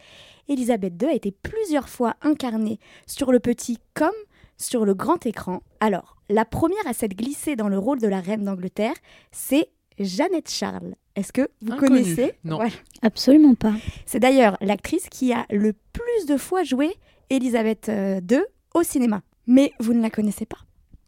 Elisabeth 0.49 0.95
II 1.01 1.09
a 1.09 1.15
été 1.15 1.31
plusieurs 1.31 1.89
fois 1.89 2.17
incarnée 2.23 2.79
sur 3.07 3.33
le 3.33 3.41
petit 3.41 3.79
comme 3.95 4.11
sur 4.57 4.85
le 4.85 4.95
grand 4.95 5.25
écran. 5.27 5.63
Alors, 5.81 6.17
la 6.31 6.45
première 6.45 6.87
à 6.87 6.93
s'être 6.93 7.17
glissée 7.17 7.57
dans 7.57 7.69
le 7.69 7.79
rôle 7.79 7.99
de 8.01 8.07
la 8.07 8.21
reine 8.21 8.45
d'Angleterre, 8.45 8.95
c'est 9.33 9.69
Jeannette 9.99 10.49
Charles. 10.49 10.95
Est-ce 11.17 11.33
que 11.33 11.51
vous 11.61 11.73
Inconnue. 11.73 12.03
connaissez 12.03 12.35
Non. 12.45 12.61
Absolument 13.03 13.55
pas. 13.55 13.75
C'est 14.07 14.21
d'ailleurs 14.21 14.57
l'actrice 14.61 15.09
qui 15.11 15.33
a 15.33 15.45
le 15.51 15.73
plus 15.73 16.27
de 16.27 16.37
fois 16.37 16.63
joué 16.63 16.95
Elisabeth 17.29 17.89
euh, 17.89 18.21
II 18.31 18.41
au 18.75 18.83
cinéma. 18.83 19.23
Mais 19.47 19.73
vous 19.81 19.93
ne 19.93 20.01
la 20.01 20.11
connaissez 20.11 20.47
pas. 20.47 20.59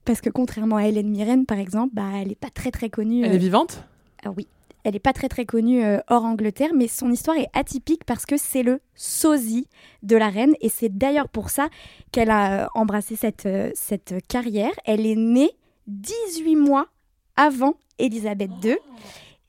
Parce 0.04 0.20
que 0.20 0.28
contrairement 0.28 0.76
à 0.76 0.86
Hélène 0.86 1.08
Mirren, 1.08 1.44
par 1.46 1.58
exemple, 1.58 1.94
bah, 1.94 2.08
elle 2.20 2.28
n'est 2.28 2.34
pas 2.34 2.50
très 2.50 2.72
très 2.72 2.90
connue. 2.90 3.24
Elle 3.24 3.30
euh, 3.30 3.34
est 3.36 3.38
vivante? 3.38 3.84
Ah 4.24 4.32
oui, 4.36 4.48
elle 4.84 4.94
n'est 4.94 5.00
pas 5.00 5.12
très 5.12 5.28
très 5.28 5.46
connue 5.46 5.84
euh, 5.84 5.98
hors 6.08 6.24
Angleterre, 6.24 6.70
mais 6.74 6.88
son 6.88 7.10
histoire 7.10 7.36
est 7.36 7.48
atypique 7.52 8.04
parce 8.04 8.26
que 8.26 8.36
c'est 8.36 8.62
le 8.62 8.80
sosie 8.94 9.68
de 10.02 10.16
la 10.16 10.28
reine 10.28 10.54
et 10.60 10.68
c'est 10.68 10.88
d'ailleurs 10.88 11.28
pour 11.28 11.50
ça 11.50 11.68
qu'elle 12.10 12.30
a 12.30 12.64
euh, 12.64 12.66
embrassé 12.74 13.16
cette, 13.16 13.46
euh, 13.46 13.70
cette 13.74 14.14
carrière. 14.26 14.72
Elle 14.84 15.06
est 15.06 15.16
née 15.16 15.50
18 15.86 16.56
mois 16.56 16.88
avant 17.36 17.74
Élisabeth 17.98 18.50
II. 18.62 18.76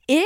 Et 0.06 0.22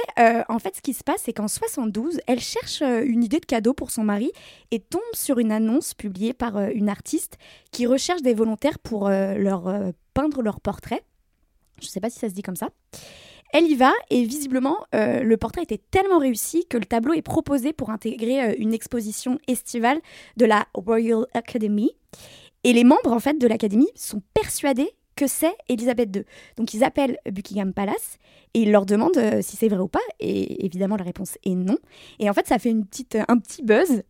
en 0.49 0.59
fait, 0.59 0.75
ce 0.75 0.83
qui 0.83 0.93
se 0.93 1.05
passe, 1.05 1.23
c'est 1.23 1.33
qu'en 1.33 1.47
72, 1.47 2.19
elle 2.27 2.41
cherche 2.41 2.83
une 2.83 3.23
idée 3.23 3.39
de 3.39 3.47
cadeau 3.47 3.75
pour 3.75 3.93
son 3.93 4.03
mari 4.03 4.33
et 4.73 4.81
tombe 4.81 5.01
sur 5.13 5.39
une 5.39 5.53
annonce 5.53 5.95
publiée 5.95 6.33
par 6.33 6.59
une 6.59 6.89
artiste 6.89 7.39
qui 7.71 7.87
recherche 7.87 8.23
des 8.23 8.35
volontaires 8.35 8.81
pour 8.81 9.09
leur 9.09 9.73
peindre 10.15 10.43
leur 10.43 10.61
portrait. 10.61 11.05
Je 11.81 11.87
ne 11.87 11.91
sais 11.91 12.01
pas 12.01 12.11
si 12.11 12.19
ça 12.19 12.29
se 12.29 12.35
dit 12.35 12.43
comme 12.43 12.57
ça. 12.57 12.71
Elle 13.53 13.67
y 13.67 13.75
va 13.75 13.93
et 14.11 14.25
visiblement, 14.25 14.79
euh, 14.95 15.23
le 15.23 15.37
portrait 15.37 15.63
était 15.63 15.81
tellement 15.91 16.19
réussi 16.19 16.67
que 16.67 16.77
le 16.77 16.85
tableau 16.85 17.15
est 17.15 17.23
proposé 17.23 17.73
pour 17.73 17.91
intégrer 17.91 18.43
euh, 18.43 18.55
une 18.59 18.75
exposition 18.75 19.39
estivale 19.49 20.01
de 20.37 20.45
la 20.45 20.67
Royal 20.75 21.27
Academy. 21.35 21.93
Et 22.65 22.73
les 22.73 22.85
membres 22.85 23.13
en 23.13 23.21
fait 23.21 23.39
de 23.39 23.47
l'académie 23.47 23.89
sont 23.95 24.23
persuadés 24.35 24.93
que 25.17 25.27
c'est 25.27 25.55
Elisabeth 25.69 26.15
II. 26.15 26.25
Donc 26.57 26.75
ils 26.75 26.85
appellent 26.85 27.19
Buckingham 27.31 27.73
Palace 27.73 28.19
et 28.55 28.63
ils 28.63 28.71
leur 28.71 28.87
demandent 28.87 29.17
euh, 29.17 29.41
si 29.43 29.57
c'est 29.57 29.69
vrai 29.69 29.81
ou 29.81 29.89
pas. 29.89 29.99
Et 30.21 30.65
évidemment 30.65 30.97
la 30.97 31.05
réponse 31.05 31.39
est 31.45 31.55
non. 31.55 31.79
Et 32.19 32.29
en 32.29 32.35
fait 32.35 32.47
ça 32.47 32.59
fait 32.59 32.71
une 32.71 32.85
petite, 32.85 33.17
un 33.29 33.39
petit 33.39 33.63
buzz. 33.63 34.03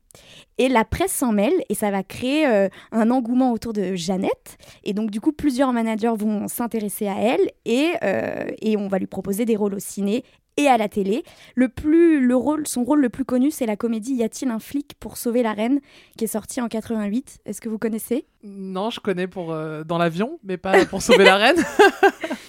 Et 0.58 0.68
la 0.68 0.84
presse 0.84 1.12
s'en 1.12 1.32
mêle 1.32 1.52
et 1.68 1.74
ça 1.74 1.90
va 1.90 2.02
créer 2.02 2.46
euh, 2.46 2.68
un 2.90 3.10
engouement 3.10 3.52
autour 3.52 3.72
de 3.72 3.94
Jeannette. 3.94 4.58
Et 4.84 4.92
donc, 4.92 5.10
du 5.10 5.20
coup, 5.20 5.32
plusieurs 5.32 5.72
managers 5.72 6.14
vont 6.16 6.48
s'intéresser 6.48 7.06
à 7.06 7.20
elle 7.20 7.50
et, 7.64 7.92
euh, 8.02 8.46
et 8.60 8.76
on 8.76 8.88
va 8.88 8.98
lui 8.98 9.06
proposer 9.06 9.44
des 9.44 9.56
rôles 9.56 9.74
au 9.74 9.78
ciné 9.78 10.24
et 10.58 10.66
à 10.66 10.76
la 10.76 10.88
télé. 10.88 11.22
Le 11.54 11.68
plus, 11.68 12.20
le 12.20 12.34
rôle, 12.34 12.66
son 12.66 12.82
rôle 12.84 13.00
le 13.00 13.08
plus 13.08 13.24
connu, 13.24 13.50
c'est 13.50 13.66
la 13.66 13.76
comédie 13.76 14.14
Y 14.14 14.24
a-t-il 14.24 14.50
un 14.50 14.58
flic 14.58 14.94
pour 14.98 15.16
sauver 15.16 15.42
la 15.42 15.52
reine 15.52 15.80
qui 16.16 16.24
est 16.24 16.28
sortie 16.28 16.60
en 16.60 16.68
88. 16.68 17.38
Est-ce 17.46 17.60
que 17.60 17.68
vous 17.68 17.78
connaissez? 17.78 18.26
Non, 18.42 18.90
je 18.90 18.98
connais 19.00 19.28
pour 19.28 19.52
euh, 19.52 19.84
dans 19.84 19.98
l'avion, 19.98 20.40
mais 20.42 20.56
pas 20.56 20.84
pour 20.86 21.00
sauver 21.00 21.24
la 21.24 21.36
reine. 21.36 21.56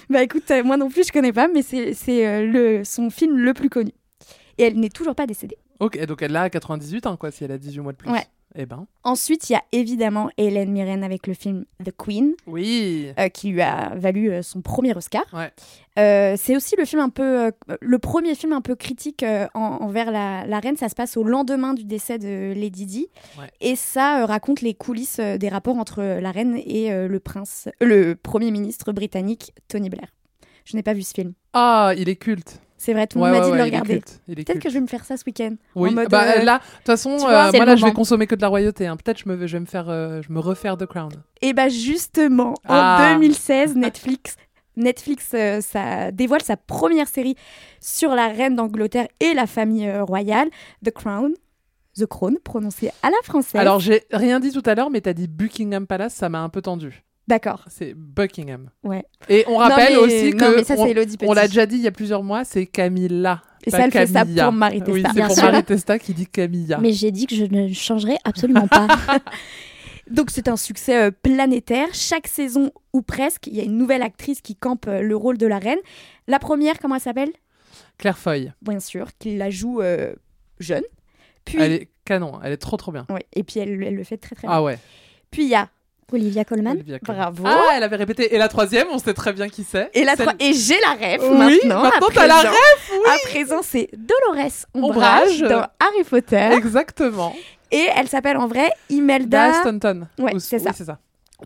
Bah 0.09 0.23
écoute, 0.23 0.49
euh, 0.49 0.63
moi 0.63 0.75
non 0.75 0.89
plus, 0.89 1.05
je 1.05 1.11
connais 1.11 1.31
pas, 1.31 1.47
mais 1.47 1.61
c'est 1.61 2.25
euh, 2.25 2.43
le 2.43 2.83
son 2.83 3.11
film 3.11 3.37
le 3.37 3.53
plus 3.53 3.69
connu. 3.69 3.91
Et 4.57 4.63
elle 4.63 4.79
n'est 4.79 4.89
toujours 4.89 5.13
pas 5.13 5.27
décédée. 5.27 5.59
Ok, 5.79 6.05
donc 6.05 6.21
elle 6.21 6.35
a 6.35 6.49
98 6.49 7.05
ans, 7.07 7.17
quoi, 7.17 7.31
si 7.31 7.43
elle 7.43 7.51
a 7.51 7.57
18 7.57 7.79
mois 7.81 7.91
de 7.93 7.97
plus. 7.97 8.09
Ouais. 8.11 8.25
Eh 8.55 8.65
ben. 8.65 8.87
Ensuite, 9.03 9.47
il 9.49 9.53
y 9.53 9.55
a 9.55 9.61
évidemment 9.71 10.31
Hélène 10.37 10.71
Mirren 10.71 11.03
avec 11.03 11.27
le 11.27 11.35
film 11.35 11.65
The 11.85 11.91
Queen. 11.95 12.33
Oui. 12.47 13.11
euh, 13.19 13.29
qui 13.29 13.49
lui 13.49 13.61
a 13.61 13.93
valu 13.95 14.31
euh, 14.31 14.41
son 14.41 14.61
premier 14.61 14.95
Oscar. 14.97 15.23
Ouais. 15.33 15.51
Euh, 15.99 16.33
c'est 16.35 16.55
aussi 16.55 16.75
le 16.75 16.85
film 16.85 16.99
un 16.99 17.09
peu, 17.09 17.51
le 17.79 17.99
premier 17.99 18.33
film 18.33 18.53
un 18.53 18.61
peu 18.61 18.73
critique 18.75 19.23
en- 19.23 19.59
envers 19.59 20.09
la, 20.09 20.47
la 20.47 20.59
reine. 20.59 20.77
Ça 20.77 20.89
se 20.89 20.95
passe 20.95 21.15
au 21.15 21.23
lendemain 21.23 21.75
du 21.75 21.83
décès 21.83 22.17
de 22.17 22.51
Lady 22.55 22.87
Di, 22.87 23.07
Ouais. 23.37 23.51
et 23.61 23.75
ça 23.75 24.25
raconte 24.25 24.61
les 24.61 24.73
coulisses 24.73 25.19
des 25.19 25.49
rapports 25.49 25.77
entre 25.77 26.01
la 26.01 26.31
reine 26.31 26.57
et 26.57 26.89
le 27.07 27.19
prince, 27.19 27.69
le 27.81 28.15
premier 28.15 28.49
ministre 28.49 28.91
britannique 28.93 29.53
Tony 29.67 29.89
Blair. 29.91 30.07
Je 30.65 30.75
n'ai 30.75 30.81
pas 30.83 30.93
vu 30.93 31.03
ce 31.03 31.13
film. 31.13 31.33
Ah, 31.53 31.93
il 31.97 32.09
est 32.09 32.15
culte. 32.15 32.59
C'est 32.81 32.93
vrai, 32.93 33.07
tout 33.07 33.17
le 33.17 33.25
Ouais, 33.25 33.31
monde 33.31 33.39
m'a 33.39 33.45
ouais, 33.45 33.51
dit 33.51 33.51
de 33.51 33.57
le 33.57 33.63
regarder. 33.63 34.01
Peut-être 34.27 34.59
que 34.59 34.69
je 34.69 34.75
vais 34.75 34.79
me 34.79 34.87
faire 34.87 35.03
ça 35.03 35.17
ce 35.17 35.23
week-end. 35.27 35.55
Oui, 35.75 35.89
En 35.89 35.93
mode, 35.93 36.07
bah 36.09 36.37
euh, 36.37 36.43
là, 36.43 36.59
de 36.59 36.77
toute 36.77 36.85
façon, 36.85 37.17
vois, 37.17 37.49
euh, 37.49 37.51
moi 37.53 37.65
là, 37.65 37.75
je 37.75 37.83
vais 37.83 37.91
consommer 37.91 38.25
que 38.25 38.35
de 38.35 38.41
la 38.41 38.47
royauté. 38.47 38.87
hein. 38.87 38.95
Peut-être 38.95 39.19
je 39.19 39.27
me, 39.27 39.45
je 39.47 39.53
vais 39.57 39.59
me 39.59 39.65
faire, 39.65 39.89
euh, 39.89 40.21
je 40.25 40.31
me 40.31 40.39
refaire 40.39 40.77
The 40.77 40.85
Crown. 40.85 41.11
Et 41.41 41.51
bah 41.51 41.67
justement, 41.67 42.53
Ah. 42.65 43.09
en 43.11 43.15
2016, 43.19 43.75
Netflix, 43.75 44.37
Netflix 44.77 45.31
euh, 45.33 45.59
ça 45.59 46.11
dévoile 46.11 46.41
sa 46.41 46.55
première 46.55 47.09
série 47.09 47.35
sur 47.81 48.15
la 48.15 48.29
reine 48.29 48.55
d'Angleterre 48.55 49.07
et 49.19 49.33
la 49.33 49.45
famille 49.45 49.91
royale, 49.99 50.47
The 50.85 50.91
Crown. 50.91 51.33
The 51.97 52.05
Crown, 52.05 52.37
prononcé 52.45 52.91
à 53.03 53.09
la 53.09 53.17
française. 53.23 53.59
Alors 53.59 53.81
j'ai 53.81 54.03
rien 54.11 54.39
dit 54.39 54.51
tout 54.53 54.63
à 54.65 54.73
l'heure, 54.73 54.89
mais 54.89 55.01
t'as 55.01 55.11
dit 55.11 55.27
Buckingham 55.27 55.85
Palace, 55.85 56.13
ça 56.13 56.29
m'a 56.29 56.39
un 56.39 56.47
peu 56.47 56.61
tendu. 56.61 57.03
D'accord. 57.29 57.63
C'est 57.69 57.93
Buckingham. 57.95 58.69
Ouais. 58.83 59.05
Et 59.29 59.45
on 59.47 59.51
Non, 59.51 59.57
rappelle 59.59 59.93
mais- 59.93 59.97
aussi 59.97 60.31
non, 60.31 60.37
que 60.37 60.55
mais 60.57 60.63
ça, 60.65 60.73
on, 60.77 60.83
c'est 60.83 60.91
Elodie 60.91 61.15
on 61.21 61.33
l'a 61.33 61.47
déjà 61.47 61.65
dit 61.65 61.75
il 61.75 61.81
y 61.83 61.87
a 61.87 61.91
plusieurs 61.91 62.23
mois, 62.23 62.43
c'est 62.43 62.65
Camilla. 62.65 63.41
Et 63.65 63.69
ça, 63.71 63.85
elle 63.85 63.91
fait 63.91 64.07
ça 64.07 64.25
pour 64.25 64.51
Marie 64.51 64.81
Oui, 64.87 65.03
Testa. 65.03 65.09
c'est 65.09 65.15
Bien 65.15 65.27
pour 65.27 65.35
sûr. 65.35 65.45
Marie 65.51 65.63
Testa 65.63 65.99
qui 65.99 66.13
dit 66.13 66.25
Camilla. 66.27 66.79
Mais 66.79 66.91
j'ai 66.91 67.11
dit 67.11 67.27
que 67.27 67.35
je 67.35 67.45
ne 67.45 67.71
changerai 67.71 68.17
absolument 68.25 68.67
pas. 68.67 68.87
Donc 70.09 70.31
c'est 70.31 70.47
un 70.47 70.57
succès 70.57 70.97
euh, 70.97 71.11
planétaire. 71.11 71.89
Chaque 71.93 72.27
saison 72.27 72.71
ou 72.93 73.01
presque, 73.03 73.45
il 73.47 73.55
y 73.55 73.59
a 73.59 73.63
une 73.63 73.77
nouvelle 73.77 74.01
actrice 74.01 74.41
qui 74.41 74.55
campe 74.55 74.87
euh, 74.87 75.01
le 75.01 75.15
rôle 75.15 75.37
de 75.37 75.45
la 75.45 75.59
reine. 75.59 75.77
La 76.27 76.39
première, 76.39 76.79
comment 76.79 76.95
elle 76.95 77.01
s'appelle? 77.01 77.31
Claire 77.99 78.17
Foy. 78.17 78.51
Bien 78.63 78.79
sûr, 78.79 79.07
qui 79.19 79.37
la 79.37 79.49
joue 79.51 79.81
euh, 79.81 80.13
jeune. 80.59 80.83
Puis, 81.45 81.57
Elle 81.61 81.73
est 81.73 81.89
canon, 82.05 82.39
elle 82.43 82.53
est 82.53 82.57
trop 82.57 82.75
trop 82.77 82.91
bien. 82.91 83.05
Ouais, 83.09 83.25
et 83.33 83.43
puis 83.43 83.59
elle, 83.59 83.83
elle 83.83 83.95
le 83.95 84.03
fait 84.03 84.17
très 84.17 84.35
très 84.35 84.47
Ah 84.47 84.57
bien. 84.57 84.61
ouais. 84.63 84.79
Puis 85.31 85.43
il 85.43 85.49
y 85.49 85.55
a 85.55 85.69
Olivia 86.11 86.45
Colman. 86.45 86.71
Olivia 86.71 86.99
Colman. 86.99 87.31
Bravo. 87.31 87.43
Ah, 87.45 87.73
elle 87.75 87.83
avait 87.83 87.95
répété. 87.95 88.33
Et 88.33 88.37
la 88.37 88.47
troisième, 88.47 88.87
on 88.91 88.97
sait 88.99 89.13
très 89.13 89.33
bien 89.33 89.49
qui 89.49 89.63
c'est. 89.63 89.89
Et, 89.93 90.03
la 90.03 90.15
Celle- 90.15 90.29
et 90.39 90.53
j'ai 90.53 90.77
la 90.81 90.93
ref 90.93 91.21
Oui, 91.29 91.59
maintenant. 91.63 91.83
maintenant 91.83 92.07
t'as 92.13 92.27
la 92.27 92.39
ref, 92.41 92.91
oui. 92.91 93.09
À 93.11 93.27
présent, 93.29 93.59
c'est 93.61 93.89
Dolores 93.93 94.51
Ombrage, 94.73 95.41
Ombrage. 95.41 95.41
dans 95.41 95.67
Harry 95.79 96.03
Potter. 96.09 96.49
Exactement. 96.53 97.33
Et 97.71 97.85
elle 97.95 98.07
s'appelle 98.07 98.37
en 98.37 98.47
vrai 98.47 98.71
Imelda. 98.89 99.51
Da 99.51 99.53
Stanton. 99.61 100.07
Ouais, 100.17 100.35
Ou- 100.35 100.39
c'est 100.39 100.57
oui, 100.57 100.63
ça. 100.63 100.71
c'est 100.73 100.85
ça. 100.85 100.97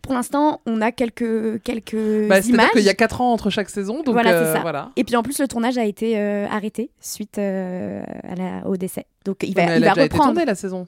Pour 0.01 0.13
l'instant, 0.13 0.59
on 0.65 0.81
a 0.81 0.91
quelques, 0.91 1.61
quelques 1.61 1.93
Bah, 2.27 2.41
C'est-à-dire 2.41 2.53
images. 2.55 2.71
qu'il 2.71 2.81
y 2.81 2.89
a 2.89 2.95
4 2.95 3.21
ans 3.21 3.31
entre 3.31 3.51
chaque 3.51 3.69
saison, 3.69 4.01
donc 4.01 4.13
voilà, 4.13 4.31
euh, 4.31 4.45
c'est 4.47 4.53
ça. 4.53 4.61
voilà. 4.61 4.89
Et 4.95 5.03
puis 5.03 5.15
en 5.15 5.21
plus, 5.21 5.39
le 5.39 5.47
tournage 5.47 5.77
a 5.77 5.85
été 5.85 6.17
euh, 6.17 6.47
arrêté 6.49 6.89
suite 6.99 7.37
euh, 7.37 8.01
à 8.27 8.33
la- 8.33 8.67
au 8.67 8.75
décès. 8.75 9.05
Donc 9.23 9.37
il 9.43 9.53
va, 9.53 9.65
mais 9.65 9.67
il 9.67 9.75
elle 9.75 9.83
a 9.83 9.87
va 9.89 9.93
déjà 9.93 10.05
été 10.05 10.13
reprendre. 10.15 10.33
tournée 10.33 10.45
la 10.47 10.55
saison. 10.55 10.87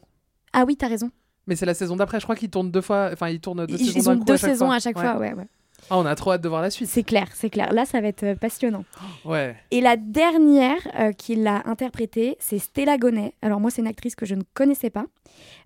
Ah 0.53 0.63
oui, 0.65 0.75
t'as 0.75 0.87
raison. 0.87 1.11
Mais 1.47 1.55
c'est 1.55 1.65
la 1.65 1.73
saison 1.73 1.95
d'après, 1.95 2.19
je 2.19 2.25
crois 2.25 2.35
qu'ils 2.35 2.49
tournent 2.49 2.71
deux 2.71 2.81
fois, 2.81 3.09
enfin 3.13 3.29
ils 3.29 3.39
tournent 3.39 3.65
deux 3.65 3.75
Ils, 3.79 3.91
saisons 3.91 4.13
ils 4.13 4.17
ont 4.19 4.23
deux 4.23 4.33
à 4.33 4.37
chaque 4.37 4.49
saisons 4.51 4.65
fois. 4.67 4.75
à 4.75 4.79
chaque 4.79 4.97
Ouais. 4.97 5.03
fois, 5.03 5.17
ouais, 5.17 5.33
ouais. 5.33 5.47
Ah, 5.91 5.99
on 5.99 6.05
a 6.07 6.15
trop 6.15 6.31
hâte 6.31 6.41
de 6.41 6.49
voir 6.49 6.63
la 6.63 6.71
suite. 6.71 6.89
C'est 6.89 7.03
clair, 7.03 7.27
c'est 7.35 7.51
clair. 7.51 7.71
Là, 7.71 7.85
ça 7.85 8.01
va 8.01 8.07
être 8.07 8.23
euh, 8.23 8.35
passionnant. 8.35 8.83
Ouais. 9.23 9.55
Et 9.69 9.81
la 9.81 9.97
dernière 9.97 10.79
euh, 10.99 11.11
qui 11.11 11.35
l'a 11.35 11.61
interprétée, 11.65 12.37
c'est 12.39 12.57
Stella 12.57 12.97
Gonnet. 12.97 13.33
Alors 13.43 13.59
moi, 13.59 13.69
c'est 13.69 13.81
une 13.83 13.87
actrice 13.87 14.15
que 14.15 14.25
je 14.25 14.33
ne 14.33 14.41
connaissais 14.55 14.89
pas. 14.89 15.05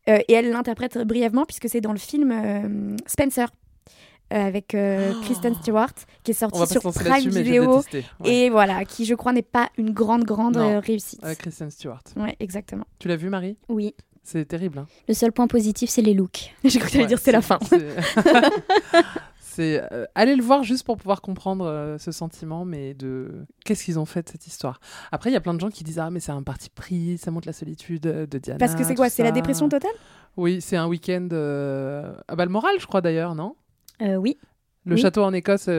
Euh, 0.09 0.19
et 0.27 0.33
elle 0.33 0.49
l'interprète 0.49 0.97
brièvement 1.07 1.45
puisque 1.45 1.69
c'est 1.69 1.79
dans 1.79 1.93
le 1.93 1.99
film 1.99 2.31
euh, 2.33 2.97
Spencer. 3.05 3.47
avec 4.29 4.75
euh, 4.75 5.13
Kristen 5.21 5.55
Stewart 5.55 5.93
qui 6.23 6.31
est 6.31 6.33
sorti 6.33 6.67
sur 6.67 6.81
Prime 6.81 7.29
Video. 7.29 7.77
Ouais. 7.93 8.03
et 8.25 8.49
voilà 8.49 8.83
qui 8.85 9.05
je 9.05 9.15
crois 9.15 9.31
n'est 9.33 9.41
pas 9.41 9.69
une 9.77 9.91
grande 9.91 10.23
grande 10.25 10.57
réussite. 10.57 11.21
Kristen 11.39 11.71
Stewart. 11.71 12.03
Ouais, 12.17 12.35
exactement. 12.41 12.85
Tu 12.99 13.07
l'as 13.07 13.15
vu, 13.15 13.29
Marie? 13.29 13.57
Oui. 13.69 13.95
C'est 14.31 14.45
terrible. 14.45 14.77
Hein. 14.77 14.87
Le 15.07 15.15
seul 15.15 15.31
point 15.31 15.47
positif, 15.47 15.89
c'est 15.89 16.03
les 16.03 16.13
looks. 16.13 16.53
J'ai 16.63 16.77
cru 16.77 16.89
que 16.91 16.97
Ouais, 16.99 17.05
dire 17.07 17.17
c'est 17.17 17.31
la 17.31 17.41
fin. 17.41 17.57
C'est 19.41 19.81
euh, 19.91 20.05
allez 20.13 20.35
le 20.35 20.43
voir 20.43 20.61
juste 20.63 20.85
pour 20.85 20.97
pouvoir 20.97 21.21
comprendre 21.21 21.65
euh, 21.65 21.97
ce 21.97 22.11
sentiment, 22.11 22.63
mais 22.63 22.93
de 22.93 23.43
qu'est-ce 23.65 23.83
qu'ils 23.83 23.97
ont 23.97 24.05
fait 24.05 24.21
de 24.21 24.29
cette 24.29 24.45
histoire. 24.45 24.79
Après, 25.11 25.31
il 25.31 25.33
y 25.33 25.35
a 25.35 25.41
plein 25.41 25.55
de 25.55 25.59
gens 25.59 25.69
qui 25.69 25.83
disent 25.83 25.97
ah 25.99 26.11
mais 26.11 26.19
c'est 26.19 26.31
un 26.31 26.43
parti 26.43 26.69
pris, 26.69 27.17
ça 27.17 27.31
montre 27.31 27.47
la 27.47 27.53
solitude 27.53 28.03
de 28.03 28.37
Diana. 28.37 28.59
Parce 28.59 28.75
que 28.75 28.83
c'est 28.83 28.93
quoi 28.95 29.09
C'est 29.09 29.23
la 29.23 29.31
dépression 29.31 29.67
totale? 29.67 29.89
Oui, 30.37 30.61
c'est 30.61 30.77
un 30.77 30.85
week-end 30.87 31.27
euh, 31.31 32.13
à 32.27 32.35
Balmoral, 32.35 32.75
je 32.79 32.85
crois 32.85 33.01
d'ailleurs, 33.01 33.33
non? 33.33 33.55
Euh, 34.03 34.15
oui. 34.15 34.37
Le 34.85 34.93
Oui. 34.95 35.01
château 35.01 35.23
en 35.23 35.33
Écosse 35.33 35.69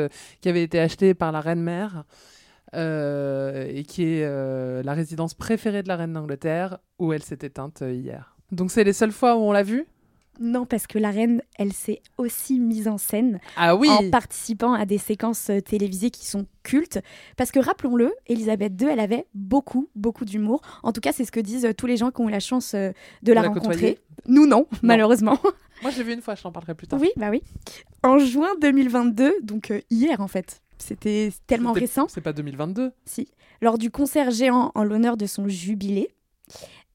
qui 0.41 0.49
avait 0.49 0.63
été 0.65 0.81
acheté 0.81 1.15
par 1.15 1.31
la 1.33 1.41
reine 1.41 1.63
mère 1.63 2.05
et 2.75 3.85
qui 3.89 4.05
est 4.05 4.83
la 4.83 4.93
résidence 4.93 5.35
préférée 5.35 5.83
de 5.83 5.89
la 5.89 5.97
reine 5.97 6.13
d'Angleterre 6.13 6.79
où 6.99 7.13
elle 7.13 7.23
s'est 7.23 7.39
éteinte 7.43 7.83
hier. 7.87 8.30
Donc 8.53 8.71
c'est 8.71 8.85
les 8.85 8.93
seules 8.93 9.13
fois 9.13 9.37
où 9.37 9.41
on 9.41 9.53
l'a 9.53 9.63
vue 9.63 9.87
Non, 10.41 10.67
parce 10.67 10.87
que 10.87 10.99
la 10.99 11.11
reine, 11.11 11.43
elle 11.59 11.73
s'est 11.73 12.03
aussi 12.19 12.59
mise 12.59 12.89
en 12.89 12.99
scène 12.99 13.41
Ah 13.57 13.77
oui 13.77 13.89
en 13.89 14.11
participant 14.11 14.73
à 14.73 14.87
des 14.87 14.99
séquences 14.99 15.51
euh, 15.51 15.61
télévisées 15.61 16.11
qui 16.11 16.27
sont 16.27 16.47
cultes. 16.63 17.01
Parce 17.37 17.51
que 17.51 17.61
rappelons-le, 17.61 18.13
Elisabeth 18.27 18.81
II, 18.81 18.89
elle 18.91 19.01
avait 19.01 19.27
beaucoup, 19.35 19.89
beaucoup 19.95 20.25
d'humour. 20.25 20.61
En 20.83 20.93
tout 20.93 21.01
cas, 21.01 21.13
c'est 21.13 21.25
ce 21.25 21.33
que 21.33 21.41
disent 21.41 21.65
euh, 21.67 21.75
tous 21.75 21.87
les 21.87 21.97
gens 21.97 22.11
qui 22.11 22.21
ont 22.23 22.29
eu 22.29 22.33
la 22.33 22.41
chance 22.41 22.75
euh, 22.75 22.91
de 23.23 23.33
la, 23.33 23.43
la 23.43 23.49
rencontrer. 23.49 23.99
Nous, 24.27 24.47
non, 24.47 24.67
malheureusement. 24.83 25.39
Moi 25.83 25.91
j'ai 25.91 26.03
vu 26.03 26.13
une 26.13 26.21
fois, 26.21 26.35
je 26.35 26.43
t'en 26.43 26.53
parlerai 26.53 26.75
plus 26.75 26.87
tard. 26.87 27.01
oui, 27.01 27.11
bah 27.17 27.31
oui. 27.31 27.43
En 28.03 28.19
juin 28.19 28.51
2022, 28.61 29.37
donc 29.43 29.71
euh, 29.71 29.81
hier 29.91 30.21
en 30.21 30.29
fait, 30.29 30.63
c'était 30.77 31.31
tellement 31.47 31.73
récent. 31.73 32.07
C'est 32.09 32.21
pas 32.21 32.35
2022 32.35 32.93
Si. 33.07 33.29
Lors 33.63 33.79
du 33.79 33.91
concert 33.91 34.31
géant 34.31 34.73
en 34.75 34.85
l'honneur 34.85 35.17
de 35.17 35.25
son 35.25 35.49
jubilé, 35.49 36.11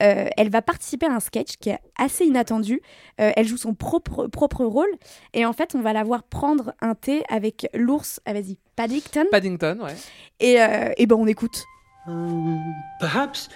euh, 0.03 0.27
elle 0.37 0.49
va 0.49 0.61
participer 0.61 1.05
à 1.05 1.13
un 1.13 1.19
sketch 1.19 1.57
qui 1.57 1.69
est 1.69 1.79
assez 1.97 2.25
inattendu. 2.25 2.81
Euh, 3.21 3.31
elle 3.35 3.47
joue 3.47 3.57
son 3.57 3.73
propre, 3.73 4.27
propre 4.27 4.65
rôle. 4.65 4.89
Et 5.33 5.45
en 5.45 5.53
fait, 5.53 5.75
on 5.75 5.81
va 5.81 5.93
la 5.93 6.03
voir 6.03 6.23
prendre 6.23 6.73
un 6.81 6.95
thé 6.95 7.23
avec 7.29 7.67
l'ours, 7.73 8.19
ah, 8.25 8.33
vas-y, 8.33 8.57
Paddington. 8.75 9.25
Paddington, 9.31 9.79
ouais. 9.81 9.95
Et, 10.39 10.61
euh, 10.61 10.91
et 10.97 11.05
ben 11.05 11.15
on 11.15 11.27
écoute. 11.27 11.63
Um, 12.07 12.59
perhaps 12.99 13.49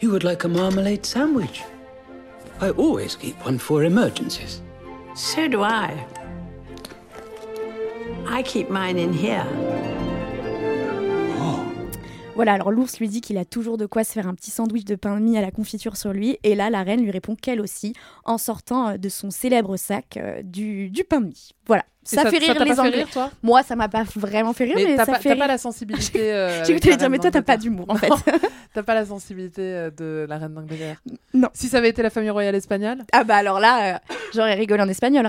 you 0.00 0.10
would 0.10 0.24
like 0.24 0.44
a 0.44 0.48
marmalade 0.48 1.04
sandwich. 1.04 1.62
I 2.60 2.70
always 2.70 3.16
keep 3.16 3.36
one 3.44 3.58
for 3.58 3.84
emergencies. 3.84 4.62
So 5.14 5.48
do 5.48 5.62
I. 5.62 5.92
I 8.26 8.42
keep 8.42 8.70
mine 8.70 8.98
in 8.98 9.12
here. 9.12 9.44
Voilà, 12.38 12.52
alors 12.52 12.70
l'ours 12.70 13.00
lui 13.00 13.08
dit 13.08 13.20
qu'il 13.20 13.36
a 13.36 13.44
toujours 13.44 13.78
de 13.78 13.84
quoi 13.84 14.04
se 14.04 14.12
faire 14.12 14.28
un 14.28 14.34
petit 14.34 14.52
sandwich 14.52 14.84
de 14.84 14.94
pain 14.94 15.16
de 15.18 15.20
mie 15.24 15.36
à 15.36 15.40
la 15.40 15.50
confiture 15.50 15.96
sur 15.96 16.12
lui. 16.12 16.38
Et 16.44 16.54
là, 16.54 16.70
la 16.70 16.84
reine 16.84 17.02
lui 17.02 17.10
répond 17.10 17.34
qu'elle 17.34 17.60
aussi, 17.60 17.94
en 18.24 18.38
sortant 18.38 18.90
euh, 18.90 18.96
de 18.96 19.08
son 19.08 19.30
célèbre 19.32 19.76
sac 19.76 20.16
euh, 20.16 20.40
du, 20.44 20.88
du 20.88 21.02
pain 21.02 21.20
de 21.20 21.26
mie. 21.26 21.50
Voilà, 21.66 21.82
ça, 22.04 22.22
ça- 22.22 22.30
fait 22.30 22.38
ça 22.38 22.52
rire 22.52 22.54
t'a 22.58 22.64
les 22.64 22.70
pas 22.70 22.74
fait 22.76 22.80
Anglais. 22.80 22.96
rire, 22.98 23.10
toi? 23.10 23.30
Moi, 23.42 23.64
ça 23.64 23.74
m'a 23.74 23.88
pas 23.88 24.04
vraiment 24.14 24.52
fait 24.52 24.66
rire, 24.66 24.74
mais, 24.76 24.84
Mais 24.84 24.96
ça 24.96 25.06
pas, 25.06 25.18
fait 25.18 25.30
t'as 25.30 25.36
pas 25.36 25.48
la 25.48 25.58
sensibilité. 25.58 26.32
euh, 26.32 26.64
J'ai 26.64 26.74
la 26.74 26.96
dire, 26.96 27.10
mais 27.10 27.18
toi, 27.18 27.32
t'as 27.32 27.42
pas 27.42 27.56
d'humour, 27.56 27.86
en 27.88 27.96
fait. 27.96 28.08
T'as 28.72 28.84
pas 28.84 28.94
la 28.94 29.04
sensibilité 29.04 29.88
de 29.96 30.24
la 30.28 30.38
reine 30.38 30.54
d'Angleterre? 30.54 31.02
Non. 31.34 31.48
Si 31.54 31.66
ça 31.68 31.78
avait 31.78 31.88
été 31.88 32.02
la 32.02 32.10
famille 32.10 32.30
royale 32.30 32.54
espagnole? 32.54 33.02
Ah 33.12 33.24
bah 33.24 33.34
alors 33.36 33.58
là, 33.58 33.94
euh, 33.94 33.98
j'aurais 34.32 34.54
rigolé 34.54 34.82
en 34.82 34.88
espagnol. 34.88 35.26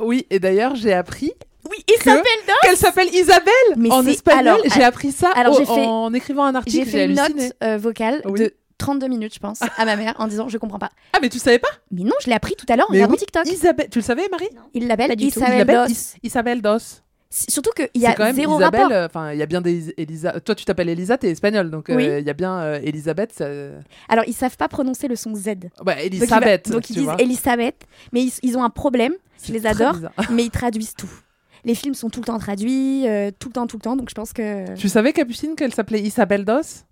Oui, 0.00 0.26
et 0.30 0.38
d'ailleurs, 0.38 0.76
j'ai 0.76 0.92
appris. 0.92 1.32
Oui, 1.72 1.84
Isabelle 2.00 2.22
Dos 2.46 2.52
Qu'elle 2.62 2.76
s'appelle 2.76 3.08
Isabelle 3.14 3.52
Mais 3.76 3.90
En 3.90 4.06
espagnol, 4.06 4.60
j'ai 4.74 4.84
appris 4.84 5.10
ça 5.12 5.30
alors 5.34 5.54
au- 5.54 5.58
j'ai 5.58 5.64
fait- 5.66 5.86
en 5.86 6.12
écrivant 6.14 6.44
un 6.44 6.52
J'ai 6.52 6.56
article. 6.58 6.86
fait 6.86 7.04
une 7.06 7.14
note 7.14 7.32
euh, 7.64 7.78
vocale 7.78 8.20
Oui. 8.26 8.38
de 8.40 8.54
32 8.78 9.06
minutes, 9.08 9.34
je 9.34 9.38
pense, 9.38 9.60
à 9.62 9.84
ma 9.84 9.96
mère 9.96 10.14
en 10.18 10.26
disant 10.26 10.48
je 10.48 10.58
comprends 10.58 10.78
pas. 10.78 10.90
Ah, 11.12 11.18
mais 11.22 11.28
tu 11.28 11.38
savais 11.38 11.58
pas? 11.58 11.68
Mais 11.90 12.02
non, 12.02 12.12
je 12.22 12.26
l'ai 12.28 12.34
appris 12.34 12.54
tout 12.56 12.66
à 12.68 12.76
l'heure 12.76 12.86
en 12.88 12.92
regardant 12.92 13.12
oui, 13.14 13.18
TikTok. 13.18 13.46
Isabelle, 13.46 13.88
tu 13.90 13.98
le 13.98 14.04
savais, 14.04 14.28
Marie? 14.30 14.48
Il 14.74 14.86
l'appelle. 14.88 15.14
Isabelle 15.20 15.54
Isabelle, 15.56 15.86
Dos. 15.86 15.92
Is- 15.92 16.14
Isabelle 16.22 16.62
Dos. 16.62 16.76
S- 17.30 17.46
Surtout 17.48 17.70
qu'il 17.74 17.88
y 18.02 18.04
a 18.06 18.12
quand 18.12 18.24
même 18.24 18.36
zéro 18.36 18.58
Isabelle. 18.58 18.80
rapport. 18.82 18.96
euh, 18.96 19.06
Enfin, 19.06 19.32
il 19.32 19.38
y 19.38 19.42
a 19.42 19.46
bien 19.46 19.62
des 19.62 19.94
Elisa. 19.96 20.38
Toi, 20.40 20.54
tu 20.54 20.64
t'appelles 20.66 20.90
Elisa, 20.90 21.16
t'es 21.16 21.30
espagnole, 21.30 21.70
donc 21.70 21.88
euh, 21.88 21.96
Oui. 21.96 22.04
il 22.20 22.26
y 22.26 22.30
a 22.30 22.34
bien 22.34 22.58
euh, 22.58 22.80
Elisabeth. 22.82 23.32
ça- 23.32 23.46
Alors, 24.10 24.24
ils 24.26 24.34
savent 24.34 24.56
pas 24.58 24.68
prononcer 24.68 25.08
le 25.08 25.16
son 25.16 25.34
Z. 25.34 25.44
Bah, 25.46 25.54
Donc, 25.54 25.70
il 25.78 25.86
va- 25.86 26.02
Elisabeth. 26.02 26.70
Donc, 26.70 26.90
ils 26.90 26.94
disent 26.94 27.04
vois. 27.04 27.16
Elisabeth, 27.18 27.86
mais 28.12 28.22
ils, 28.24 28.32
ils 28.42 28.58
ont 28.58 28.64
un 28.64 28.68
problème. 28.70 29.14
Je 29.46 29.52
les 29.52 29.64
adore, 29.66 29.94
bizarre. 29.94 30.12
mais 30.30 30.44
ils 30.44 30.50
traduisent 30.50 30.94
tout. 30.94 31.08
Les 31.64 31.74
films 31.74 31.94
sont 31.94 32.10
tout 32.10 32.20
le 32.20 32.26
temps 32.26 32.38
traduits, 32.38 33.06
euh, 33.06 33.30
tout 33.38 33.48
le 33.48 33.52
temps, 33.52 33.66
tout 33.66 33.76
le 33.76 33.82
temps. 33.82 33.96
Donc, 33.96 34.10
je 34.10 34.14
pense 34.14 34.32
que 34.32 34.74
Tu 34.76 34.88
savais, 34.88 35.12
Capucine, 35.12 35.54
qu'elle 35.54 35.72
s'appelait 35.74 36.00
Isabelle 36.00 36.44
Dos 36.44 36.84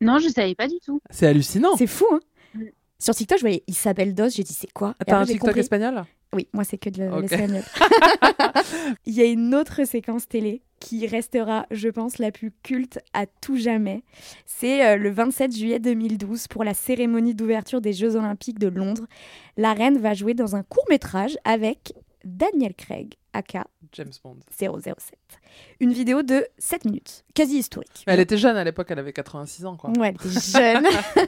Non, 0.00 0.18
je 0.18 0.28
savais 0.28 0.54
pas 0.54 0.66
du 0.68 0.78
tout. 0.84 1.00
C'est 1.10 1.26
hallucinant. 1.26 1.76
c'est 1.76 1.86
fou. 1.86 2.06
Hein 2.12 2.20
Sur 2.98 3.14
TikTok, 3.14 3.38
je 3.38 3.42
voyais 3.42 3.62
Isabelle 3.68 4.14
Dos. 4.14 4.30
J'ai 4.30 4.42
dit 4.42 4.54
c'est 4.54 4.72
quoi? 4.72 4.94
T'as 5.06 5.18
un 5.18 5.24
TikTok 5.24 5.48
compris. 5.48 5.60
espagnol? 5.60 6.04
Oui, 6.34 6.48
moi 6.52 6.64
c'est 6.64 6.76
que 6.76 6.90
de 6.90 7.04
l'espagnol. 7.20 7.62
Il 9.06 9.14
y 9.14 9.20
a 9.22 9.24
une 9.26 9.54
autre 9.54 9.84
séquence 9.84 10.26
télé 10.28 10.60
qui 10.80 11.06
restera, 11.06 11.66
je 11.70 11.88
pense, 11.88 12.18
la 12.18 12.30
plus 12.32 12.52
culte 12.62 12.98
à 13.14 13.26
tout 13.26 13.56
jamais. 13.56 14.02
C'est 14.44 14.84
euh, 14.86 14.96
le 14.96 15.10
27 15.10 15.56
juillet 15.56 15.78
2012 15.78 16.48
pour 16.48 16.64
la 16.64 16.74
cérémonie 16.74 17.34
d'ouverture 17.34 17.80
des 17.80 17.92
Jeux 17.92 18.16
Olympiques 18.16 18.58
de 18.58 18.68
Londres. 18.68 19.06
La 19.56 19.72
reine 19.72 19.98
va 19.98 20.14
jouer 20.14 20.34
dans 20.34 20.56
un 20.56 20.62
court 20.62 20.84
métrage 20.90 21.38
avec 21.44 21.94
Daniel 22.24 22.74
Craig, 22.74 23.14
aka 23.36 23.66
James 23.92 24.12
Bond. 24.22 24.36
007. 24.58 25.06
Une 25.80 25.92
vidéo 25.92 26.22
de 26.22 26.46
7 26.58 26.84
minutes, 26.84 27.24
quasi 27.34 27.58
historique. 27.58 28.04
Elle 28.06 28.20
était 28.20 28.36
jeune 28.36 28.56
à 28.56 28.64
l'époque, 28.64 28.88
elle 28.90 28.98
avait 28.98 29.12
86 29.12 29.64
ans, 29.64 29.76
quoi. 29.76 29.90
Ouais, 29.90 30.08
elle 30.08 30.28
était 30.28 30.40
jeune. 30.40 30.86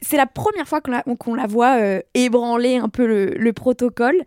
c'est 0.00 0.16
la 0.16 0.26
première 0.26 0.68
fois 0.68 0.80
qu'on 0.80 1.34
la, 1.34 1.46
voit 1.46 1.80
euh, 1.80 2.00
ébranler 2.14 2.76
un 2.76 2.88
peu 2.88 3.06
le, 3.06 3.26
le 3.26 3.52
protocole. 3.52 4.22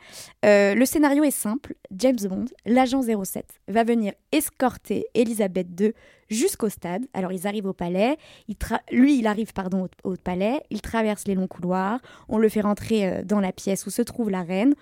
Euh, 0.46 0.76
le 0.76 0.86
scénario 0.86 1.24
est 1.24 1.32
simple. 1.32 1.76
James 1.92 2.18
Bond, 2.24 2.46
l'agent 2.66 3.02
07, 3.02 3.46
va 3.68 3.84
venir 3.84 4.14
escorter 4.32 5.06
Elisabeth 5.14 5.68
II 5.80 5.94
jusqu'au 6.30 6.70
stade. 6.70 7.06
Alors 7.14 7.32
ils 7.32 7.48
arrivent 7.48 7.68
au 7.68 7.74
palais. 7.74 8.18
Il 8.48 8.56
lui, 8.92 9.20
il 9.20 9.28
arrive 9.28 9.54
pardon 9.54 9.88
au, 10.04 10.12
au 10.12 10.16
palais. 10.16 10.62
Il 10.70 10.82
traverse 10.82 11.26
les 11.28 11.36
longs 11.36 11.48
couloirs. 11.48 12.00
On 12.28 12.38
le 12.38 12.50
fait 12.50 12.62
rentrer 12.62 13.08
euh, 13.08 13.24
dans 13.24 13.40
la 13.40 13.52
pièce 13.52 13.86
où 13.86 13.90
se 13.90 14.02
trouve 14.02 14.30
la 14.30 14.44
reine. 14.44 14.74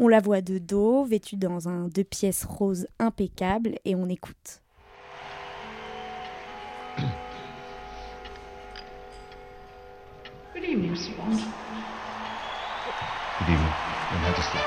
On 0.00 0.06
la 0.06 0.20
voit 0.20 0.42
de 0.42 0.58
dos, 0.58 1.04
vêtue 1.04 1.36
dans 1.36 1.68
un 1.68 1.88
deux 1.88 2.04
pièces 2.04 2.44
rose 2.44 2.86
impeccable, 3.00 3.74
et 3.84 3.96
on 3.96 4.08
écoute. 4.08 4.62
Good 10.54 10.62
evening, 10.62 10.92
Mr. 10.92 11.10
Bond. 11.16 11.36
Good 13.40 13.48
evening, 13.48 13.72
Your 14.12 14.20
Majesty. 14.22 14.58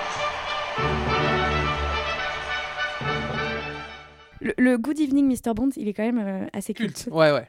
Le, 4.42 4.54
le 4.58 4.78
Good 4.78 5.00
Evening 5.00 5.28
Mr. 5.28 5.54
Bond, 5.54 5.70
il 5.78 5.88
est 5.88 5.94
quand 5.94 6.04
même 6.04 6.20
euh, 6.20 6.48
assez 6.52 6.74
culte. 6.74 7.08
Ouais, 7.12 7.32
ouais. 7.32 7.48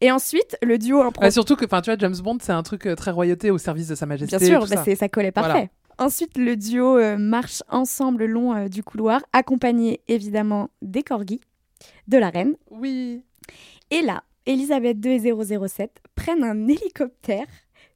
Et 0.00 0.10
ensuite, 0.10 0.56
le 0.62 0.78
duo 0.78 1.02
impro. 1.02 1.20
Bah, 1.20 1.30
surtout 1.30 1.56
que, 1.56 1.66
enfin, 1.66 1.82
tu 1.82 1.90
vois, 1.90 1.98
James 1.98 2.16
Bond, 2.22 2.38
c'est 2.40 2.52
un 2.52 2.62
truc 2.62 2.86
euh, 2.86 2.94
très 2.94 3.10
royauté 3.10 3.50
au 3.50 3.58
service 3.58 3.88
de 3.88 3.94
sa 3.94 4.06
majesté. 4.06 4.38
Bien 4.38 4.46
sûr, 4.46 4.62
tout 4.64 4.70
bah, 4.70 4.84
ça. 4.84 4.96
ça 4.96 5.08
collait 5.08 5.32
parfait. 5.32 5.50
Voilà. 5.50 5.68
Ensuite, 5.98 6.38
le 6.38 6.56
duo 6.56 6.96
euh, 6.96 7.18
marche 7.18 7.62
ensemble 7.68 8.20
le 8.20 8.32
long 8.32 8.54
euh, 8.54 8.68
du 8.68 8.84
couloir, 8.84 9.20
accompagné 9.32 10.00
évidemment 10.06 10.70
des 10.80 11.02
corgis, 11.02 11.40
de 12.06 12.18
la 12.18 12.30
reine. 12.30 12.54
Oui. 12.70 13.24
Et 13.90 14.02
là, 14.02 14.22
Elisabeth 14.46 15.04
II 15.04 15.12
et 15.12 15.68
007 15.68 16.00
prennent 16.14 16.44
un 16.44 16.68
hélicoptère, 16.68 17.46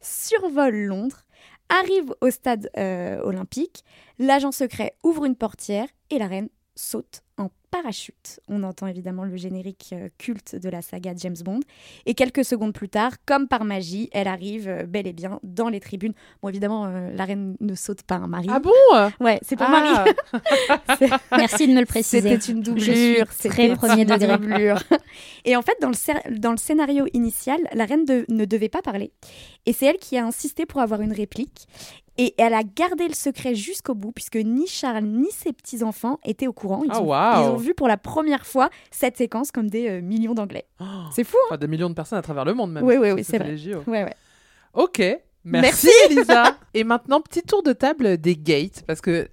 survolent 0.01 0.87
Londres, 0.87 1.23
arrivent 1.69 2.15
au 2.21 2.31
stade 2.31 2.71
euh, 2.77 3.21
olympique, 3.23 3.85
l'agent 4.19 4.53
secret 4.53 4.97
ouvre 5.05 5.25
une 5.25 5.37
portière 5.37 5.87
et 6.11 6.19
la 6.19 6.27
reine 6.27 6.49
saute 6.75 7.23
en 7.38 7.51
parachute. 7.72 8.38
On 8.48 8.62
entend 8.62 8.87
évidemment 8.87 9.24
le 9.24 9.35
générique 9.37 9.90
euh, 9.94 10.08
culte 10.18 10.54
de 10.54 10.68
la 10.68 10.82
saga 10.82 11.12
James 11.16 11.37
Bond. 11.44 11.61
Et 12.06 12.14
quelques 12.14 12.44
secondes 12.44 12.72
plus 12.74 12.88
tard, 12.88 13.12
comme 13.26 13.48
par 13.48 13.64
magie, 13.64 14.08
elle 14.12 14.28
arrive 14.28 14.68
euh, 14.68 14.85
bel 14.87 15.06
et 15.08 15.12
bien 15.12 15.40
dans 15.42 15.68
les 15.68 15.80
tribunes. 15.80 16.12
Bon, 16.42 16.48
évidemment, 16.50 16.85
euh, 16.87 17.11
la 17.14 17.24
reine 17.24 17.56
ne 17.61 17.74
saute 17.74 18.02
pas 18.02 18.16
un 18.16 18.28
mari. 18.28 18.46
Ah 18.50 18.61
bon? 18.61 18.70
Ouais, 19.20 19.40
c'est 19.42 19.56
pour 19.56 19.66
Ah. 19.68 20.04
Marie. 20.88 21.11
Merci 21.32 21.66
de 21.66 21.72
me 21.72 21.80
le 21.80 21.87
préciser. 21.87 22.30
C'était 22.30 22.52
une 22.52 22.61
doublure. 22.62 23.26
très 23.26 23.35
c'était 23.50 23.74
premier 23.74 24.02
une 24.02 24.08
degré. 24.08 24.37
doublure. 24.38 24.82
Et 25.44 25.56
en 25.56 25.62
fait, 25.62 25.76
dans 25.80 25.88
le, 25.90 26.38
dans 26.38 26.50
le 26.52 26.56
scénario 26.58 27.06
initial, 27.14 27.58
la 27.72 27.85
reine 27.87 28.04
de- 28.04 28.26
ne 28.28 28.44
devait 28.44 28.68
pas 28.68 28.82
parler. 28.82 29.12
Et 29.66 29.72
c'est 29.72 29.87
elle 29.87 29.96
qui 29.98 30.16
a 30.18 30.24
insisté 30.26 30.66
pour 30.66 30.80
avoir 30.80 31.00
une 31.00 31.12
réplique. 31.12 31.66
Et 32.18 32.35
elle 32.37 32.52
a 32.52 32.62
gardé 32.62 33.08
le 33.08 33.14
secret 33.14 33.54
jusqu'au 33.54 33.94
bout, 33.94 34.12
puisque 34.12 34.37
ni 34.37 34.66
Charles 34.66 35.04
ni 35.04 35.30
ses 35.30 35.54
petits-enfants 35.54 36.18
étaient 36.26 36.46
au 36.46 36.52
courant. 36.52 36.82
Ils, 36.85 36.90
Ah, 36.92 37.00
ont, 37.00 37.06
waouh. 37.06 37.42
ils 37.42 37.48
ont 37.48 37.56
vu 37.62 37.75
pour 37.75 37.88
la 37.88 37.96
première 37.96 38.46
fois 38.46 38.68
cette 38.90 39.16
séquence 39.16 39.51
comme 39.51 39.70
des 39.70 39.88
euh, 39.88 40.01
millions 40.01 40.35
d'anglais. 40.35 40.66
C'est 41.12 41.25
fou, 41.25 41.37
hein 41.42 41.46
Enfin, 41.48 41.59
des 41.59 41.68
millions 41.68 41.88
de 41.88 41.94
personnes 41.94 42.18
à 42.18 42.22
travers 42.22 42.44
le 42.44 42.55
monde 42.55 42.72
même. 42.72 42.85
Oui, 42.85 42.96
oui, 42.98 43.12
oui, 43.12 43.25
c'est 43.25 43.38
vrai. 43.38 43.57
Ouais, 43.87 44.05
ouais. 44.05 44.14
Ok, 44.75 44.98
merci, 45.44 45.88
Merci. 45.88 45.88
Elisa. 46.11 46.57
Et 46.75 46.85
maintenant, 46.85 47.20
petit 47.20 47.42
tour 47.42 47.62
de 47.62 47.72
table 47.72 48.18
des 48.18 48.37
Gates, 48.37 48.85
parce 48.87 49.01
que 49.01 49.29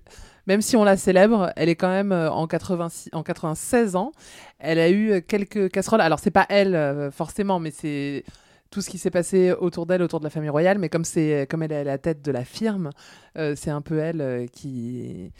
même 0.47 0.61
si 0.61 0.75
on 0.75 0.83
la 0.83 0.97
célèbre, 0.97 1.51
elle 1.55 1.69
est 1.69 1.75
quand 1.75 1.89
même 1.89 2.11
euh, 2.11 2.31
en, 2.31 2.47
86, 2.47 3.09
en 3.13 3.23
96 3.23 3.95
ans. 3.95 4.11
Elle 4.57 4.79
a 4.79 4.89
eu 4.89 5.11
euh, 5.11 5.21
quelques 5.21 5.69
casseroles. 5.69 6.01
Alors, 6.01 6.19
c'est 6.19 6.31
pas 6.31 6.45
elle 6.49 7.11
forcément, 7.11 7.59
mais 7.59 7.71
c'est 7.71 8.23
tout 8.71 8.81
ce 8.81 8.89
qui 8.89 8.97
s'est 8.97 9.11
passé 9.11 9.51
autour 9.51 9.85
d'elle, 9.85 10.01
autour 10.01 10.19
de 10.19 10.25
la 10.25 10.29
famille 10.29 10.49
royale. 10.49 10.77
Mais 10.77 10.89
comme, 10.89 11.05
c'est, 11.05 11.47
comme 11.49 11.63
elle 11.63 11.71
est 11.71 11.77
à 11.77 11.83
la 11.83 11.97
tête 11.97 12.21
de 12.21 12.31
la 12.31 12.43
firme, 12.43 12.91
euh, 13.37 13.55
c'est 13.55 13.71
un 13.71 13.81
peu 13.81 13.99
elle 13.99 14.47
qui 14.51 15.31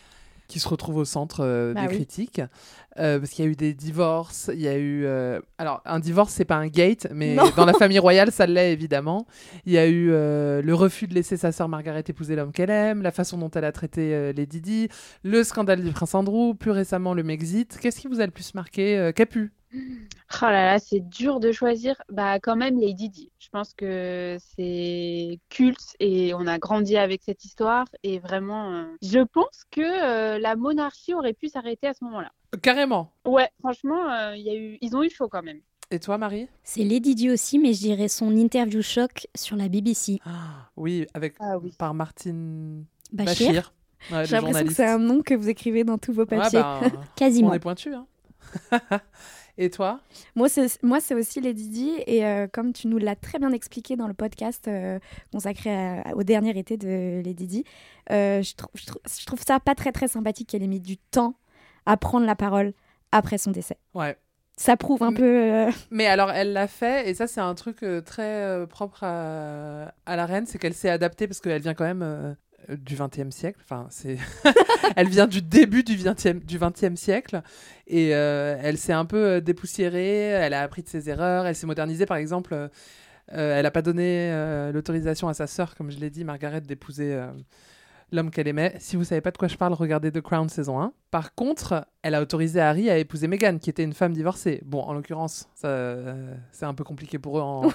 qui 0.50 0.60
se 0.60 0.68
retrouve 0.68 0.98
au 0.98 1.06
centre 1.06 1.40
euh, 1.46 1.74
Bah 1.74 1.84
des 1.84 1.88
oui. 1.88 1.96
critiques 1.96 2.42
Euh, 2.98 3.18
parce 3.20 3.32
qu'il 3.32 3.46
y 3.46 3.48
a 3.48 3.52
eu 3.52 3.56
des 3.56 3.74
divorces 3.74 4.50
il 4.54 4.60
y 4.60 4.68
a 4.68 4.76
eu 4.76 5.06
euh, 5.06 5.40
alors 5.58 5.82
un 5.86 6.00
divorce 6.00 6.34
c'est 6.34 6.44
pas 6.44 6.56
un 6.58 6.68
gate 6.68 7.08
mais 7.14 7.36
Non. 7.36 7.44
dans 7.56 7.66
la 7.66 7.72
famille 7.82 8.00
royale 8.00 8.30
ça 8.32 8.46
l'est 8.46 8.74
évidemment 8.74 9.26
il 9.66 9.72
y 9.72 9.78
a 9.78 9.88
eu 9.88 10.08
le 10.10 10.72
refus 10.74 11.08
de 11.08 11.14
laisser 11.14 11.38
sa 11.38 11.52
sœur 11.54 11.70
Margaret 11.70 12.04
épouser 12.08 12.36
l'homme 12.36 12.52
qu'elle 12.52 12.72
aime 12.72 13.02
la 13.04 13.12
façon 13.12 13.38
dont 13.38 13.52
elle 13.52 13.64
a 13.64 13.72
traité 13.72 14.14
euh, 14.14 14.34
Lady 14.34 14.60
Di 14.60 14.90
le 15.24 15.44
scandale 15.46 15.82
du 15.84 15.92
prince 15.92 16.14
Andrew 16.16 16.56
plus 16.56 16.72
récemment 16.72 17.14
le 17.14 17.24
Mexit 17.24 17.78
qu'est-ce 17.80 18.00
qui 18.02 18.08
vous 18.08 18.20
a 18.20 18.26
le 18.26 18.32
plus 18.32 18.54
marqué 18.54 19.12
Capu 19.16 19.54
Oh 19.74 20.46
là 20.46 20.66
là, 20.74 20.80
c'est 20.80 21.00
dur 21.00 21.40
de 21.40 21.52
choisir. 21.52 22.02
Bah, 22.10 22.40
quand 22.40 22.56
même, 22.56 22.80
Lady 22.80 23.10
Di. 23.10 23.32
Je 23.40 23.50
pense 23.50 23.74
que 23.74 24.38
c'est 24.56 25.40
culte 25.50 25.96
et 26.00 26.34
on 26.34 26.48
a 26.48 26.58
grandi 26.58 26.98
avec 26.98 27.22
cette 27.24 27.44
histoire. 27.46 27.86
Et 28.04 28.20
vraiment, 28.20 28.72
euh, 28.72 28.86
je 29.02 29.20
pense 29.20 29.64
que 29.72 29.82
euh, 29.82 30.40
la 30.40 30.56
monarchie 30.56 31.14
aurait 31.14 31.34
pu 31.34 31.50
s'arrêter 31.50 31.88
à 31.88 31.94
ce 31.94 32.04
moment-là. 32.06 32.32
carrément 32.62 33.12
Ouais, 33.26 33.50
franchement, 33.60 34.10
euh, 34.12 34.36
il 34.36 34.44
y 34.44 34.50
a 34.50 34.56
eu... 34.56 34.78
ils 34.82 34.96
ont 34.96 35.04
eu 35.04 35.10
chaud 35.10 35.28
quand 35.30 35.44
même. 35.44 35.60
et 35.92 36.00
toi 36.00 36.18
Marie? 36.18 36.48
C'est 36.64 36.84
Lady 36.84 37.14
Di 37.16 37.30
aussi, 37.30 37.60
mais 37.60 37.74
je 37.74 37.80
dirais 37.80 38.08
son 38.08 38.36
interview 38.36 38.82
choc 38.82 39.28
sur 39.36 39.56
la 39.56 39.68
BBC. 39.70 40.20
oui 40.78 41.06
avec 41.14 41.36
Ah 41.40 41.58
oui. 41.60 41.74
par 41.78 41.94
Martine 41.94 42.86
Bachir. 43.12 43.48
Bachir 43.48 43.74
Ouais, 44.12 44.20
le 44.22 44.26
J'ai 44.26 44.36
l'impression 44.38 44.66
que 44.66 44.74
c'est 44.74 44.86
un 44.88 44.98
nom 44.98 45.22
que 45.22 45.34
vous 45.34 45.50
écrivez 45.50 45.84
dans 45.84 45.98
tous 45.98 46.14
vos 46.14 46.22
Ouais, 46.22 46.38
papiers. 46.38 46.60
bah, 46.62 46.82
Quasiment. 47.18 47.50
on 47.50 47.54
est 47.54 47.60
pointu 47.60 47.94
hein. 47.94 48.08
et 49.62 49.70
toi 49.70 50.00
Moi, 50.36 50.50
c'est 50.50 50.82
moi, 50.84 51.00
c'est 51.02 51.14
aussi 51.16 51.42
Lady 51.42 51.70
Di. 51.70 51.92
Et 52.08 52.26
euh, 52.26 52.48
comme 52.52 52.74
tu 52.74 52.88
nous 52.88 52.98
l'as 52.98 53.16
très 53.16 53.38
bien 53.40 53.52
expliqué 53.52 53.96
dans 53.96 54.08
le 54.08 54.14
podcast 54.14 54.68
euh, 54.68 54.98
consacré 55.32 55.70
à- 55.70 56.16
au 56.16 56.24
dernier 56.24 56.58
été 56.58 56.78
de 56.78 57.22
Lady 57.24 57.46
Di, 57.46 57.64
euh, 58.12 58.42
je, 58.42 58.56
trou- 58.56 58.70
je 58.74 58.86
trou- 58.86 59.00
je 59.20 59.26
trouve 59.26 59.42
ça 59.46 59.60
pas 59.60 59.76
très 59.76 59.92
très 59.92 60.08
sympathique 60.08 60.50
qu'elle 60.50 60.64
ait 60.64 60.68
mis 60.68 60.80
du 60.80 60.98
temps 60.98 61.36
à 61.86 61.98
prendre 61.98 62.26
la 62.26 62.36
parole 62.36 62.74
après 63.12 63.38
son 63.38 63.52
décès. 63.52 63.78
ouais 63.94 64.18
Ça 64.58 64.78
prouve 64.78 65.04
un 65.04 65.14
peu. 65.14 65.68
Mais 65.92 66.06
alors, 66.08 66.32
elle 66.32 66.54
l'a 66.54 66.68
fait, 66.68 67.10
et 67.10 67.14
ça, 67.14 67.28
c'est 67.28 67.42
un 67.42 67.56
truc 67.56 67.84
très 68.06 68.66
propre 68.68 69.04
à, 69.04 69.94
à 70.06 70.16
la 70.16 70.26
reine, 70.26 70.46
c'est 70.46 70.58
qu'elle 70.58 70.74
s'est 70.74 70.90
adaptée 70.90 71.28
parce 71.28 71.40
qu'elle 71.40 71.62
vient 71.62 71.74
quand 71.74 71.86
même 71.86 72.36
du 72.78 72.96
XXe 72.96 73.36
siècle. 73.36 73.60
Enfin, 73.64 73.88
c'est. 73.90 74.18
elle 74.96 75.08
vient 75.10 75.28
du 75.28 75.42
début 75.42 75.84
du 75.84 75.96
XXe 75.96 76.46
du 76.46 76.58
20e 76.60 76.96
siècle, 76.96 77.42
et 77.88 78.14
euh, 78.16 78.58
elle 78.62 78.78
s'est 78.78 78.94
un 78.94 79.06
peu 79.06 79.18
euh, 79.26 79.42
dépoussiérée. 79.42 80.20
Elle 80.20 80.54
a 80.54 80.62
appris 80.62 80.84
de 80.84 80.88
ses 80.90 81.10
erreurs. 81.10 81.46
Elle 81.46 81.56
s'est 81.56 81.68
modernisée, 81.68 82.06
par 82.06 82.18
exemple. 82.18 82.54
euh, 82.54 82.68
elle 83.32 83.64
n'a 83.64 83.72
pas 83.72 83.82
donné 83.82 84.32
euh, 84.32 84.72
l'autorisation 84.72 85.28
à 85.28 85.34
sa 85.34 85.48
sœur, 85.48 85.76
comme 85.76 85.92
je 85.92 86.00
l'ai 86.00 86.10
dit, 86.10 86.24
Margaret, 86.24 86.62
d'épouser 86.62 87.20
l'homme 88.12 88.32
qu'elle 88.32 88.48
aimait. 88.48 88.74
Si 88.80 88.96
vous 88.96 89.04
savez 89.04 89.22
pas 89.22 89.30
de 89.30 89.38
quoi 89.38 89.48
je 89.48 89.56
parle, 89.56 89.74
regardez 89.74 90.12
The 90.12 90.22
Crown 90.22 90.50
saison 90.50 90.82
1. 90.82 90.94
Par 91.12 91.36
contre, 91.36 91.86
elle 92.02 92.16
a 92.16 92.22
autorisé 92.22 92.60
Harry 92.60 92.90
à 92.90 92.98
épouser 92.98 93.28
Meghan, 93.28 93.60
qui 93.60 93.70
était 93.70 93.84
une 93.84 93.94
femme 93.94 94.14
divorcée. 94.14 94.62
Bon, 94.66 94.82
en 94.82 94.94
l'occurrence, 94.94 95.48
ça, 95.54 95.96
c'est 96.52 96.66
un 96.66 96.74
peu 96.74 96.84
compliqué 96.84 97.20
pour 97.20 97.38
eux 97.38 97.42
en, 97.42 97.66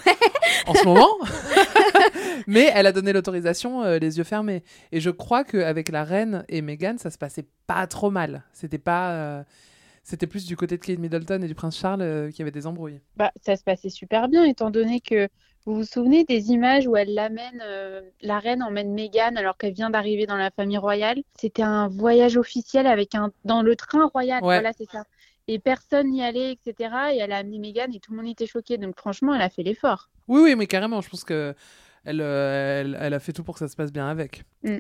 en 0.67 0.75
ce 0.75 0.85
moment. 0.85 1.07
Mais 2.47 2.71
elle 2.75 2.87
a 2.87 2.93
donné 2.93 3.13
l'autorisation 3.13 3.83
euh, 3.85 3.99
les 3.99 4.19
yeux 4.19 4.25
fermés. 4.25 4.63
Et 4.93 5.01
je 5.01 5.11
crois 5.11 5.45
qu'avec 5.45 5.89
la 5.89 6.05
reine 6.05 6.45
et 6.49 6.63
Meghan, 6.63 6.97
ça 6.99 7.11
se 7.11 7.19
passait 7.19 7.47
pas 7.67 7.87
trop 7.87 8.11
mal. 8.11 8.43
C'était 8.53 8.79
pas... 8.79 9.13
euh, 9.13 9.43
C'était 10.03 10.27
plus 10.27 10.45
du 10.47 10.57
côté 10.57 10.77
de 10.77 10.85
Kate 10.85 10.99
Middleton 10.99 11.41
et 11.43 11.47
du 11.49 11.55
prince 11.55 11.79
Charles 11.79 12.03
euh, 12.03 12.31
qui 12.31 12.43
avait 12.43 12.51
des 12.51 12.67
embrouilles. 12.67 13.01
Bah, 13.17 13.33
ça 13.45 13.57
se 13.57 13.65
passait 13.65 13.89
super 13.89 14.29
bien, 14.29 14.45
étant 14.45 14.71
donné 14.71 15.01
que 15.01 15.29
vous 15.67 15.77
vous 15.77 15.85
souvenez 15.85 16.25
des 16.25 16.51
images 16.51 16.87
où 16.87 16.95
elle 16.95 17.15
l'amène, 17.15 17.63
euh, 17.65 18.03
la 18.21 18.39
reine 18.39 18.63
emmène 18.63 18.93
Meghan 18.93 19.35
alors 19.37 19.57
qu'elle 19.57 19.73
vient 19.73 19.89
d'arriver 19.89 20.27
dans 20.27 20.37
la 20.37 20.51
famille 20.51 20.77
royale. 20.77 21.23
C'était 21.41 21.63
un 21.63 21.89
voyage 21.89 22.37
officiel 22.37 22.87
avec 22.87 23.15
un 23.15 23.33
dans 23.47 23.63
le 23.63 23.75
train 23.75 24.07
royal. 24.09 24.43
Ouais. 24.43 24.57
Voilà, 24.57 24.73
c'est 24.77 24.91
ça. 24.91 25.05
Et 25.49 25.59
personne 25.59 26.11
n'y 26.11 26.23
allait, 26.23 26.53
etc. 26.53 26.95
Et 27.15 27.17
elle 27.19 27.33
a 27.33 27.39
amené 27.39 27.59
Meghan 27.59 27.87
et 27.95 27.99
tout 28.01 28.13
le 28.13 28.19
monde 28.19 28.31
était 28.31 28.47
choqué. 28.47 28.77
Donc 28.77 28.99
franchement, 28.99 29.35
elle 29.35 29.41
a 29.41 29.49
fait 29.49 29.63
l'effort. 29.63 30.11
Oui, 30.29 30.43
oui, 30.43 30.55
mais 30.55 30.67
carrément, 30.67 31.01
je 31.01 31.09
pense 31.09 31.25
que 31.25 31.55
elle, 32.05 32.21
euh, 32.21 32.81
elle, 32.81 32.99
elle 33.01 33.15
a 33.15 33.19
fait 33.19 33.33
tout 33.33 33.45
pour 33.45 33.55
que 33.55 33.61
ça 33.61 33.69
se 33.69 33.77
passe 33.77 33.93
bien 33.93 34.09
avec. 34.09 34.45
Mm. 34.63 34.79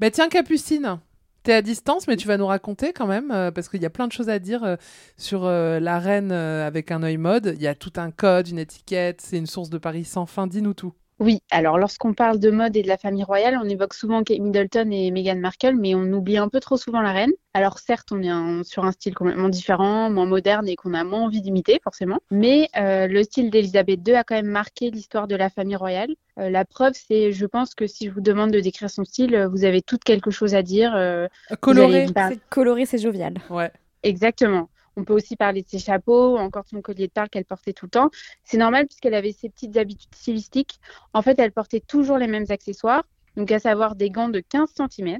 Bah 0.00 0.10
tiens, 0.10 0.28
Capucine, 0.28 0.98
t'es 1.44 1.52
à 1.52 1.62
distance, 1.62 2.08
mais 2.08 2.16
tu 2.16 2.26
vas 2.26 2.36
nous 2.36 2.46
raconter 2.46 2.92
quand 2.92 3.06
même, 3.06 3.30
euh, 3.30 3.52
parce 3.52 3.68
qu'il 3.68 3.80
y 3.80 3.86
a 3.86 3.90
plein 3.90 4.08
de 4.08 4.12
choses 4.12 4.28
à 4.28 4.40
dire 4.40 4.64
euh, 4.64 4.76
sur 5.16 5.44
euh, 5.44 5.78
la 5.78 6.00
reine 6.00 6.32
avec 6.32 6.90
un 6.90 7.02
œil 7.04 7.18
mode. 7.18 7.52
Il 7.54 7.62
y 7.62 7.68
a 7.68 7.74
tout 7.76 7.92
un 7.96 8.10
code, 8.10 8.48
une 8.48 8.58
étiquette, 8.58 9.20
c'est 9.20 9.38
une 9.38 9.46
source 9.46 9.70
de 9.70 9.78
Paris 9.78 10.04
sans 10.04 10.26
fin. 10.26 10.48
Dis-nous 10.48 10.74
tout. 10.74 10.94
Oui, 11.20 11.38
alors 11.50 11.78
lorsqu'on 11.78 12.12
parle 12.12 12.40
de 12.40 12.50
mode 12.50 12.76
et 12.76 12.82
de 12.82 12.88
la 12.88 12.98
famille 12.98 13.22
royale, 13.22 13.56
on 13.62 13.68
évoque 13.68 13.94
souvent 13.94 14.24
Kate 14.24 14.40
Middleton 14.40 14.90
et 14.90 15.12
Meghan 15.12 15.36
Markle, 15.36 15.76
mais 15.76 15.94
on 15.94 16.12
oublie 16.12 16.38
un 16.38 16.48
peu 16.48 16.58
trop 16.58 16.76
souvent 16.76 17.00
la 17.02 17.12
reine. 17.12 17.30
Alors 17.54 17.78
certes, 17.78 18.08
on 18.10 18.20
est 18.20 18.28
un- 18.28 18.64
sur 18.64 18.84
un 18.84 18.90
style 18.90 19.14
complètement 19.14 19.48
différent, 19.48 20.10
moins 20.10 20.26
moderne 20.26 20.68
et 20.68 20.74
qu'on 20.74 20.92
a 20.92 21.04
moins 21.04 21.20
envie 21.22 21.40
d'imiter 21.40 21.78
forcément, 21.84 22.18
mais 22.32 22.68
euh, 22.76 23.06
le 23.06 23.22
style 23.22 23.50
d'Elisabeth 23.50 24.02
II 24.02 24.16
a 24.16 24.24
quand 24.24 24.34
même 24.34 24.46
marqué 24.48 24.90
l'histoire 24.90 25.28
de 25.28 25.36
la 25.36 25.50
famille 25.50 25.76
royale. 25.76 26.10
Euh, 26.40 26.50
la 26.50 26.64
preuve, 26.64 26.94
c'est, 26.94 27.30
je 27.30 27.46
pense 27.46 27.76
que 27.76 27.86
si 27.86 28.06
je 28.06 28.10
vous 28.10 28.20
demande 28.20 28.50
de 28.50 28.58
décrire 28.58 28.90
son 28.90 29.04
style, 29.04 29.36
euh, 29.36 29.46
vous 29.48 29.64
avez 29.64 29.82
toutes 29.82 30.02
quelque 30.02 30.32
chose 30.32 30.56
à 30.56 30.62
dire. 30.62 30.94
euh, 30.96 31.28
Coloré. 31.60 32.06
C'est 32.16 32.40
coloré, 32.50 32.86
c'est 32.86 32.98
jovial. 32.98 33.34
Ouais. 33.50 33.70
Exactement. 34.02 34.68
On 34.96 35.04
peut 35.04 35.14
aussi 35.14 35.36
parler 35.36 35.62
de 35.62 35.68
ses 35.68 35.78
chapeaux, 35.78 36.34
ou 36.34 36.38
encore 36.38 36.64
de 36.64 36.68
son 36.68 36.82
collier 36.82 37.06
de 37.06 37.12
perles 37.12 37.28
qu'elle 37.28 37.44
portait 37.44 37.72
tout 37.72 37.86
le 37.86 37.90
temps. 37.90 38.10
C'est 38.44 38.58
normal 38.58 38.86
puisqu'elle 38.86 39.14
avait 39.14 39.32
ses 39.32 39.48
petites 39.48 39.76
habitudes 39.76 40.14
stylistiques. 40.14 40.80
En 41.12 41.22
fait, 41.22 41.38
elle 41.38 41.52
portait 41.52 41.80
toujours 41.80 42.18
les 42.18 42.26
mêmes 42.26 42.46
accessoires, 42.48 43.04
donc 43.36 43.50
à 43.50 43.58
savoir 43.58 43.96
des 43.96 44.10
gants 44.10 44.28
de 44.28 44.40
15 44.40 44.70
cm, 44.76 45.18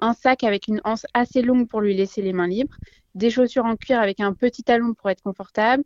un 0.00 0.14
sac 0.14 0.44
avec 0.44 0.68
une 0.68 0.80
anse 0.84 1.06
assez 1.14 1.42
longue 1.42 1.68
pour 1.68 1.80
lui 1.80 1.94
laisser 1.94 2.22
les 2.22 2.32
mains 2.32 2.48
libres, 2.48 2.76
des 3.14 3.30
chaussures 3.30 3.64
en 3.64 3.76
cuir 3.76 4.00
avec 4.00 4.20
un 4.20 4.32
petit 4.32 4.62
talon 4.62 4.94
pour 4.94 5.10
être 5.10 5.22
confortable, 5.22 5.84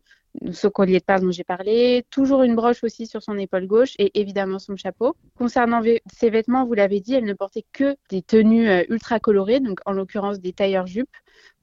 ce 0.53 0.67
collier 0.67 0.99
de 0.99 1.05
perles 1.05 1.23
dont 1.23 1.31
j'ai 1.31 1.45
parlé, 1.45 2.05
toujours 2.11 2.43
une 2.43 2.57
broche 2.57 2.83
aussi 2.83 3.07
sur 3.07 3.23
son 3.23 3.39
épaule 3.39 3.67
gauche 3.67 3.95
et 3.99 4.19
évidemment 4.21 4.59
son 4.59 4.77
chapeau. 4.77 5.17
Concernant 5.37 5.81
ses 6.13 6.31
vêtements, 6.31 6.67
vous 6.67 6.75
l'avez 6.75 7.01
dit, 7.01 7.15
elle 7.15 7.25
ne 7.25 7.35
portait 7.35 7.65
que 7.73 7.97
des 8.11 8.23
tenues 8.23 8.69
euh, 8.69 8.85
ultra 8.89 9.21
colorées, 9.21 9.61
donc 9.61 9.81
en 9.87 9.93
l'occurrence 9.93 10.41
des 10.41 10.53
tailleurs 10.53 10.87
jupes 10.87 11.17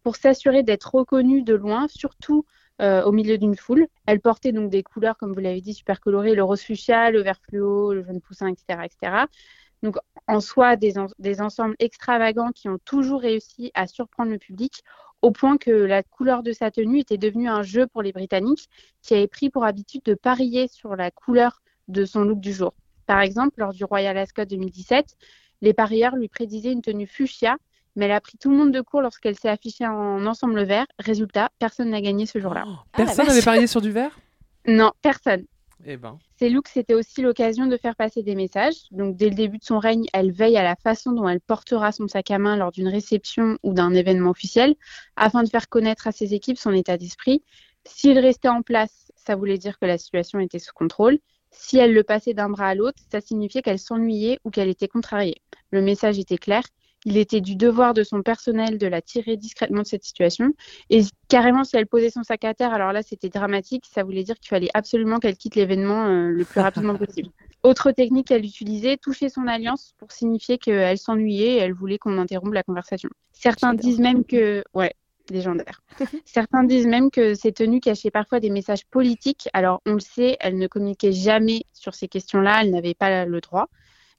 pour 0.04 0.16
s'assurer 0.16 0.64
d'être 0.64 0.96
reconnue 0.96 1.44
de 1.44 1.54
loin, 1.54 1.88
surtout 1.88 2.46
euh, 2.82 3.04
au 3.04 3.12
milieu 3.12 3.38
d'une 3.38 3.56
foule. 3.56 3.88
Elle 4.06 4.20
portait 4.20 4.52
donc 4.52 4.70
des 4.70 4.84
couleurs, 4.84 5.18
comme 5.18 5.34
vous 5.34 5.40
l'avez 5.40 5.62
dit, 5.62 5.74
super 5.74 6.00
colorées, 6.00 6.36
le 6.36 6.44
rose 6.44 6.62
fuchsia, 6.62 7.12
le 7.12 7.22
vert 7.22 7.40
fluo, 7.48 7.94
le 7.94 8.04
jaune 8.04 8.22
poussin, 8.22 8.48
etc. 8.48 8.86
etc. 8.86 9.26
Donc 9.84 9.98
en 10.28 10.40
soi, 10.40 10.76
des, 10.76 10.94
des 11.20 11.42
ensembles 11.42 11.76
extravagants 11.80 12.52
qui 12.52 12.70
ont 12.70 12.80
toujours 12.84 13.22
réussi 13.22 13.72
à 13.74 13.88
surprendre 13.88 14.32
le 14.32 14.38
public, 14.38 14.84
au 15.22 15.32
point 15.32 15.58
que 15.58 15.72
la 15.72 16.04
couleur 16.04 16.44
de 16.44 16.52
sa 16.52 16.72
tenue 16.72 17.00
était 17.00 17.18
devenue 17.18 17.50
un 17.50 17.62
jeu 17.62 17.88
pour 17.88 18.02
les 18.02 18.12
Britanniques, 18.12 18.68
qui 19.02 19.14
avaient 19.14 19.28
pris 19.28 19.50
pour 19.50 19.64
habitude 19.66 20.02
de 20.04 20.16
parier 20.16 20.68
sur 20.68 20.96
la 20.96 21.12
couleur 21.12 21.62
de 21.88 22.06
son 22.06 22.24
look 22.24 22.40
du 22.40 22.54
jour. 22.54 22.74
Par 23.06 23.22
exemple, 23.22 23.60
lors 23.60 23.74
du 23.74 23.84
Royal 23.84 24.18
Ascot 24.18 24.46
2017, 24.46 25.18
les 25.62 25.74
parieurs 25.74 26.16
lui 26.16 26.28
prédisaient 26.28 26.72
une 26.72 26.82
tenue 26.82 27.08
fuchsia, 27.08 27.58
mais 27.96 28.06
elle 28.06 28.12
a 28.12 28.22
pris 28.22 28.38
tout 28.38 28.50
le 28.50 28.58
monde 28.58 28.72
de 28.72 28.82
court 28.82 29.02
lorsqu'elle 29.02 29.38
s'est 29.38 29.50
affichée 29.50 29.86
en 29.86 30.26
ensemble 30.26 30.64
vert. 30.64 30.86
Résultat, 31.00 31.50
personne 31.60 31.90
n'a 31.90 32.02
gagné 32.02 32.26
ce 32.26 32.40
jour-là. 32.40 32.66
Personne 32.94 33.28
n'avait 33.28 33.42
parié 33.42 33.68
sur 33.68 33.82
du 33.82 33.92
verre 33.92 34.18
Non, 34.68 34.92
personne. 35.02 35.46
Eh 35.86 35.98
ben. 35.98 36.20
Ces 36.38 36.50
looks, 36.50 36.68
c'était 36.68 36.94
aussi 36.94 37.22
l'occasion 37.22 37.66
de 37.66 37.78
faire 37.78 37.96
passer 37.96 38.22
des 38.24 38.36
messages. 38.36 38.76
Donc, 38.92 39.16
dès 39.16 39.30
le 39.30 39.36
début 39.36 39.58
de 39.58 39.64
son 39.64 39.80
règne, 39.80 40.06
elle 40.14 40.32
veille 40.32 40.58
à 40.58 40.64
la 40.64 40.76
façon 40.76 41.12
dont 41.12 41.28
elle 41.28 41.42
portera 41.42 41.92
son 41.92 42.08
sac 42.08 42.30
à 42.32 42.38
main 42.38 42.56
lors 42.56 42.72
d'une 42.72 42.88
réception 42.88 43.58
ou 43.64 43.74
d'un 43.74 43.94
événement 43.94 44.30
officiel, 44.30 44.76
afin 45.16 45.44
de 45.44 45.50
faire 45.50 45.70
connaître 45.70 46.08
à 46.08 46.12
ses 46.12 46.34
équipes 46.34 46.58
son 46.58 46.72
état 46.72 46.98
d'esprit. 46.98 47.44
S'il 47.86 48.20
restait 48.20 48.48
en 48.48 48.62
place, 48.62 49.12
ça 49.16 49.36
voulait 49.36 49.58
dire 49.58 49.80
que 49.80 49.86
la 49.86 49.98
situation 49.98 50.40
était 50.40 50.60
sous 50.60 50.74
contrôle. 50.74 51.18
Si 51.52 51.78
elle 51.78 51.94
le 51.94 52.04
passait 52.04 52.34
d'un 52.34 52.50
bras 52.50 52.68
à 52.68 52.76
l'autre, 52.76 53.00
ça 53.12 53.20
signifiait 53.22 53.62
qu'elle 53.62 53.80
s'ennuyait 53.80 54.40
ou 54.46 54.52
qu'elle 54.52 54.70
était 54.70 54.88
contrariée. 54.88 55.42
Le 55.72 55.82
message 55.82 56.18
était 56.18 56.38
clair. 56.38 56.64
Il 57.06 57.18
était 57.18 57.42
du 57.42 57.56
devoir 57.56 57.94
de 57.94 58.04
son 58.04 58.22
personnel 58.22 58.78
de 58.78 58.88
la 58.88 59.02
tirer 59.02 59.36
discrètement 59.36 59.82
de 59.82 59.88
cette 59.88 60.04
situation. 60.04 60.54
Et 60.90 61.02
carrément, 61.30 61.64
si 61.64 61.76
elle 61.76 61.88
posait 61.88 62.12
son 62.12 62.24
sac 62.24 62.44
à 62.44 62.54
terre, 62.54 62.74
alors 62.74 62.94
là, 62.94 63.02
c'était 63.02 63.30
dramatique. 63.30 63.86
Ça 63.92 64.04
voulait 64.04 64.24
dire 64.24 64.40
qu'il 64.40 64.50
fallait 64.50 64.70
absolument 64.74 65.20
qu'elle 65.20 65.38
quitte 65.38 65.56
l'événement 65.56 66.06
euh, 66.06 66.30
le 66.30 66.46
plus 66.46 66.62
rapidement 66.62 66.96
possible. 66.98 67.30
Autre 67.64 67.92
technique 67.92 68.28
qu'elle 68.28 68.46
utilisait, 68.46 68.98
toucher 68.98 69.30
son 69.30 69.48
alliance 69.48 69.94
pour 69.98 70.12
signifier 70.12 70.58
qu'elle 70.58 70.98
s'ennuyait 70.98 71.54
et 71.54 71.58
elle 71.58 71.74
voulait 71.74 71.98
qu'on 71.98 72.18
interrompe 72.18 72.54
la 72.54 72.64
conversation. 72.64 73.10
Certains 73.34 73.74
disent 73.74 74.00
même 74.00 74.24
que, 74.24 74.64
ouais, 74.74 74.94
légendaire. 75.30 75.82
Certains 76.26 76.64
disent 76.64 76.88
même 76.88 77.12
que 77.12 77.34
ces 77.34 77.52
tenues 77.52 77.80
cachaient 77.80 78.12
parfois 78.12 78.40
des 78.40 78.50
messages 78.50 78.86
politiques. 78.86 79.48
Alors, 79.54 79.82
on 79.86 79.94
le 79.94 80.00
sait, 80.00 80.38
elle 80.40 80.58
ne 80.58 80.68
communiquait 80.68 81.12
jamais 81.12 81.64
sur 81.74 81.94
ces 81.96 82.08
questions-là, 82.08 82.62
elle 82.62 82.72
n'avait 82.72 82.94
pas 82.94 83.26
le 83.26 83.42
droit. 83.42 83.70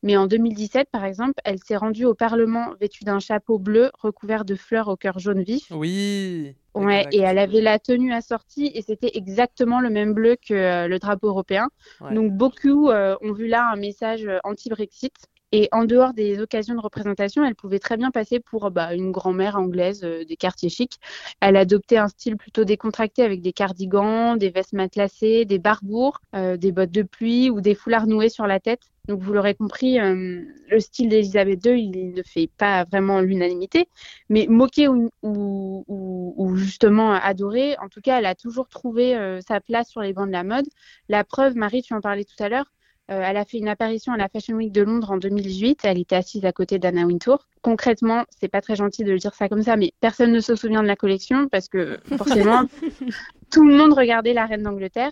Mais 0.03 0.17
en 0.17 0.27
2017, 0.27 0.89
par 0.91 1.05
exemple, 1.05 1.35
elle 1.45 1.59
s'est 1.59 1.77
rendue 1.77 2.05
au 2.05 2.15
Parlement 2.15 2.75
vêtue 2.81 3.05
d'un 3.05 3.21
chapeau 3.21 3.59
bleu 3.59 3.91
recouvert 3.99 4.45
de 4.45 4.55
fleurs 4.55 4.89
au 4.89 4.97
cœur 4.97 5.19
jaune 5.19 5.43
vif. 5.43 5.71
Oui. 5.71 6.57
Ouais, 6.75 7.07
et 7.13 7.21
elle 7.21 7.39
avait 7.39 7.61
la 7.61 7.79
tenue 7.79 8.13
assortie 8.13 8.71
et 8.75 8.81
c'était 8.83 9.11
exactement 9.15 9.81
le 9.81 9.91
même 9.91 10.15
bleu 10.15 10.37
que 10.37 10.55
euh, 10.55 10.89
le 10.89 10.99
drapeau 10.99 11.29
européen. 11.29 11.69
Ouais. 12.01 12.15
Donc 12.15 12.33
beaucoup 12.33 12.89
euh, 12.89 13.15
ont 13.21 13.33
vu 13.33 13.47
là 13.47 13.71
un 13.71 13.77
message 13.77 14.25
euh, 14.27 14.39
anti-Brexit. 14.43 15.15
Et 15.53 15.69
en 15.71 15.85
dehors 15.85 16.15
des 16.15 16.41
occasions 16.41 16.75
de 16.75 16.81
représentation, 16.81 17.45
elle 17.45 17.55
pouvait 17.55 17.79
très 17.79 17.99
bien 17.99 18.11
passer 18.11 18.41
pour 18.41 18.71
bah, 18.71 18.95
une 18.95 19.13
grand-mère 19.13 19.57
anglaise 19.57 20.03
euh, 20.03 20.25
des 20.25 20.37
quartiers 20.37 20.71
chics. 20.71 20.99
Elle 21.41 21.57
adoptait 21.57 21.99
un 21.99 22.09
style 22.09 22.39
plutôt 22.39 22.65
décontracté 22.65 23.23
avec 23.23 23.43
des 23.43 23.53
cardigans, 23.53 24.37
des 24.37 24.49
vestes 24.49 24.73
matelassées, 24.73 25.45
des 25.45 25.59
barbours, 25.59 26.21
euh, 26.35 26.57
des 26.57 26.73
bottes 26.73 26.91
de 26.91 27.03
pluie 27.03 27.51
ou 27.51 27.61
des 27.61 27.75
foulards 27.75 28.07
noués 28.07 28.31
sur 28.31 28.47
la 28.47 28.61
tête. 28.61 28.81
Donc 29.09 29.21
vous 29.21 29.33
l'aurez 29.33 29.55
compris, 29.55 29.99
euh, 29.99 30.43
le 30.71 30.81
style 30.81 31.09
d'Elisabeth 31.09 31.65
II, 31.67 31.91
il 31.93 32.15
ne 32.15 32.23
fait 32.23 32.49
pas 32.57 32.85
vraiment 32.85 33.21
l'unanimité, 33.21 33.89
mais 34.29 34.47
moqué 34.49 34.87
ou, 34.87 35.11
ou, 35.23 35.85
ou, 35.89 36.35
ou 36.37 36.57
justement 36.57 37.13
adoré, 37.13 37.77
en 37.79 37.89
tout 37.89 38.01
cas, 38.01 38.19
elle 38.19 38.27
a 38.27 38.37
toujours 38.37 38.69
trouvé 38.69 39.17
euh, 39.17 39.41
sa 39.41 39.61
place 39.61 39.89
sur 39.89 40.03
les 40.03 40.13
bancs 40.13 40.29
de 40.29 40.33
la 40.33 40.45
mode. 40.45 40.67
La 41.09 41.25
preuve, 41.25 41.57
Marie, 41.57 41.83
tu 41.83 41.95
en 41.95 42.01
parlais 42.01 42.25
tout 42.25 42.41
à 42.41 42.49
l'heure, 42.49 42.73
euh, 43.11 43.21
elle 43.25 43.37
a 43.37 43.45
fait 43.45 43.59
une 43.59 43.69
apparition 43.69 44.13
à 44.13 44.17
la 44.17 44.29
Fashion 44.29 44.55
Week 44.55 44.73
de 44.73 44.83
Londres 44.83 45.11
en 45.11 45.17
2018. 45.17 45.81
Elle 45.85 45.99
était 45.99 46.17
assise 46.17 46.45
à 46.45 46.53
côté 46.53 46.79
d'Anna 46.79 47.05
Wintour. 47.05 47.47
Concrètement, 47.61 48.25
c'est 48.31 48.49
pas 48.49 48.61
très 48.61 48.77
gentil 48.77 49.05
de 49.05 49.11
le 49.11 49.19
dire 49.19 49.35
ça 49.35 49.49
comme 49.49 49.63
ça, 49.63 49.77
mais 49.77 49.93
personne 50.01 50.33
ne 50.33 50.41
se 50.41 50.55
souvient 50.55 50.83
de 50.83 50.87
la 50.87 50.97
collection 50.97 51.49
parce 51.49 51.69
que 51.69 51.99
forcément, 52.17 52.63
tout 53.51 53.67
le 53.67 53.75
monde 53.75 53.93
regardait 53.93 54.33
la 54.33 54.47
reine 54.47 54.63
d'Angleterre. 54.63 55.11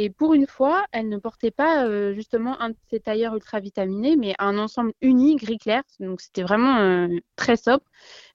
Et 0.00 0.10
pour 0.10 0.32
une 0.32 0.46
fois, 0.46 0.86
elle 0.92 1.08
ne 1.08 1.16
portait 1.18 1.50
pas 1.50 1.84
euh, 1.84 2.14
justement 2.14 2.60
un 2.60 2.70
de 2.70 2.76
ses 2.88 3.00
tailleurs 3.00 3.34
ultra 3.34 3.58
vitaminés, 3.58 4.14
mais 4.16 4.32
un 4.38 4.56
ensemble 4.56 4.92
uni 5.02 5.34
gris 5.34 5.58
clair. 5.58 5.82
Donc 5.98 6.20
c'était 6.20 6.44
vraiment 6.44 6.78
euh, 6.78 7.08
très 7.34 7.56
sobre. 7.56 7.82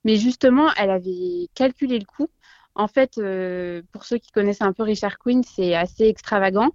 Mais 0.03 0.17
justement, 0.17 0.69
elle 0.77 0.89
avait 0.89 1.47
calculé 1.55 1.97
le 1.97 2.05
coût. 2.05 2.27
En 2.75 2.89
fait, 2.89 3.17
euh, 3.17 3.81
pour 3.93 4.03
ceux 4.03 4.17
qui 4.17 4.31
connaissent 4.31 4.61
un 4.61 4.73
peu 4.73 4.83
Richard 4.83 5.17
Quinn, 5.19 5.41
c'est 5.43 5.73
assez 5.73 6.03
extravagant. 6.03 6.71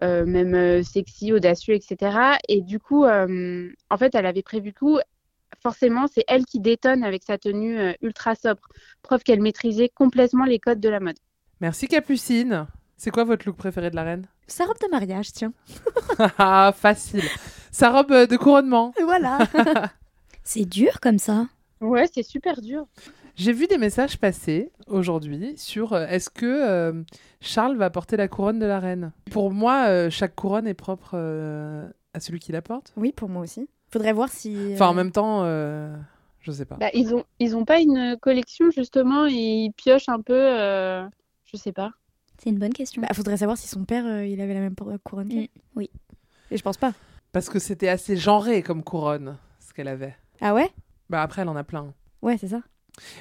Même 0.00 0.82
sexy, 0.82 1.32
audacieux, 1.32 1.74
etc. 1.74 2.18
Et 2.48 2.60
du 2.60 2.80
coup, 2.80 3.04
en 3.04 3.96
fait, 3.96 4.14
elle 4.16 4.26
avait 4.26 4.42
prévu 4.42 4.70
le 4.70 4.72
coup. 4.74 4.98
Forcément, 5.62 6.08
c'est 6.12 6.24
elle 6.26 6.44
qui 6.44 6.58
détonne 6.58 7.04
avec 7.04 7.22
sa 7.22 7.38
tenue 7.38 7.78
ultra 8.02 8.34
sobre. 8.34 8.62
Preuve 9.02 9.22
qu'elle 9.22 9.40
maîtrisait 9.40 9.90
complètement 9.90 10.44
les 10.44 10.58
codes 10.58 10.80
de 10.80 10.88
la 10.88 10.98
mode. 10.98 11.18
Merci 11.60 11.86
Capucine. 11.86 12.66
C'est 13.04 13.10
quoi 13.10 13.24
votre 13.24 13.44
look 13.46 13.56
préféré 13.56 13.90
de 13.90 13.96
la 13.96 14.04
reine? 14.04 14.26
Sa 14.46 14.64
robe 14.64 14.78
de 14.80 14.86
mariage, 14.88 15.32
tiens. 15.32 15.52
Ah, 16.38 16.72
facile. 16.72 17.24
Sa 17.72 17.90
robe 17.90 18.12
euh, 18.12 18.26
de 18.28 18.36
couronnement. 18.36 18.94
Voilà. 19.02 19.38
C'est 20.44 20.66
dur 20.66 21.00
comme 21.00 21.18
ça. 21.18 21.48
Ouais, 21.80 22.06
c'est 22.12 22.22
super 22.22 22.60
dur. 22.60 22.86
J'ai 23.34 23.52
vu 23.52 23.66
des 23.66 23.76
messages 23.76 24.18
passer 24.18 24.70
aujourd'hui 24.86 25.54
sur 25.56 25.94
euh, 25.94 26.06
est-ce 26.06 26.30
que 26.30 26.46
euh, 26.46 27.02
Charles 27.40 27.76
va 27.76 27.90
porter 27.90 28.16
la 28.16 28.28
couronne 28.28 28.60
de 28.60 28.66
la 28.66 28.78
reine? 28.78 29.10
Pour 29.32 29.50
moi, 29.50 29.86
euh, 29.88 30.08
chaque 30.08 30.36
couronne 30.36 30.68
est 30.68 30.74
propre 30.74 31.14
euh, 31.14 31.84
à 32.14 32.20
celui 32.20 32.38
qui 32.38 32.52
la 32.52 32.62
porte. 32.62 32.92
Oui, 32.96 33.10
pour 33.10 33.28
moi 33.28 33.42
aussi. 33.42 33.68
Faudrait 33.90 34.12
voir 34.12 34.28
si. 34.28 34.70
Enfin, 34.74 34.86
en 34.86 34.94
même 34.94 35.10
temps, 35.10 35.40
euh, 35.42 35.92
je 36.40 36.52
sais 36.52 36.66
pas. 36.66 36.76
Bah, 36.76 36.90
ils 36.94 37.12
ont 37.16 37.24
ils 37.40 37.56
ont 37.56 37.64
pas 37.64 37.80
une 37.80 38.16
collection 38.22 38.70
justement. 38.70 39.26
Ils 39.26 39.72
piochent 39.76 40.08
un 40.08 40.20
peu. 40.20 40.34
euh, 40.36 41.04
je 41.46 41.56
sais 41.56 41.72
pas. 41.72 41.90
C'est 42.42 42.50
une 42.50 42.58
bonne 42.58 42.72
question. 42.72 43.02
Bah, 43.02 43.08
faudrait 43.14 43.36
savoir 43.36 43.56
si 43.56 43.68
son 43.68 43.84
père, 43.84 44.04
euh, 44.06 44.24
il 44.26 44.40
avait 44.40 44.54
la 44.54 44.60
même 44.60 44.74
couronne. 45.04 45.28
qu'elle. 45.28 45.48
Oui. 45.76 45.90
Et 46.50 46.56
je 46.56 46.62
pense 46.62 46.76
pas. 46.76 46.92
Parce 47.32 47.48
que 47.48 47.58
c'était 47.58 47.88
assez 47.88 48.16
genré 48.16 48.62
comme 48.62 48.82
couronne, 48.82 49.36
ce 49.66 49.72
qu'elle 49.72 49.88
avait. 49.88 50.16
Ah 50.40 50.52
ouais? 50.54 50.70
Bah 51.08 51.22
après, 51.22 51.42
elle 51.42 51.48
en 51.48 51.56
a 51.56 51.64
plein. 51.64 51.94
Ouais, 52.20 52.36
c'est 52.38 52.48
ça. 52.48 52.60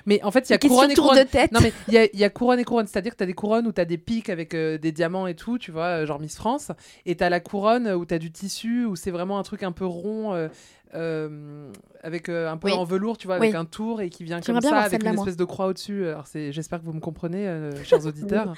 Mais 0.06 0.22
en 0.24 0.32
fait, 0.32 0.50
il 0.50 0.52
y 0.52 0.56
a 0.56 0.58
couronne 0.58 0.92
et 0.92 0.96
tour 0.96 1.06
couronne. 1.10 1.24
de 1.24 1.30
tête. 1.30 1.52
Non, 1.54 1.62
mais 1.62 1.72
il 1.88 1.94
y 1.94 1.98
a, 1.98 2.06
il 2.12 2.20
y 2.20 2.24
a 2.26 2.30
couronne 2.30 2.60
et 2.60 2.66
couronne. 2.66 2.88
C'est-à-dire 2.88 3.14
que 3.14 3.18
tu 3.18 3.24
as 3.24 3.28
des 3.28 3.34
couronnes 3.34 3.68
où 3.68 3.72
tu 3.72 3.80
as 3.80 3.86
des 3.86 3.98
pics 3.98 4.30
avec 4.30 4.54
euh, 4.54 4.78
des 4.78 4.92
diamants 4.92 5.28
et 5.28 5.36
tout, 5.36 5.58
tu 5.58 5.72
vois, 5.72 6.02
euh, 6.02 6.06
genre 6.06 6.20
Miss 6.20 6.36
France. 6.36 6.72
Et 7.06 7.16
tu 7.16 7.24
as 7.24 7.30
la 7.30 7.40
couronne 7.40 7.88
où 7.90 8.06
tu 8.06 8.14
as 8.14 8.20
du 8.20 8.32
tissu, 8.32 8.86
où 8.86 8.96
c'est 8.98 9.12
vraiment 9.12 9.40
un 9.40 9.44
truc 9.44 9.64
un 9.64 9.72
peu 9.72 9.86
rond, 9.86 10.34
euh, 10.34 10.50
euh, 10.94 11.72
avec 12.04 12.28
euh, 12.28 12.50
un 12.52 12.58
peu 12.58 12.68
Oui. 12.68 12.74
en 12.74 12.84
velours, 12.84 13.18
tu 13.18 13.28
vois, 13.28 13.38
avec 13.38 13.56
un 13.56 13.64
tour 13.66 14.02
et 14.02 14.10
qui 14.10 14.26
vient 14.26 14.42
comme 14.42 14.60
ça, 14.62 14.80
avec 14.80 15.04
une 15.04 15.14
moi. 15.14 15.24
espèce 15.24 15.38
de 15.38 15.46
croix 15.46 15.68
au-dessus. 15.68 16.06
Alors, 16.08 16.28
c'est- 16.28 16.52
j'espère 16.52 16.80
que 16.82 16.86
vous 16.86 16.94
me 16.94 17.00
comprenez, 17.00 17.48
euh, 17.48 17.72
chers 17.86 18.06
auditeurs. 18.06 18.54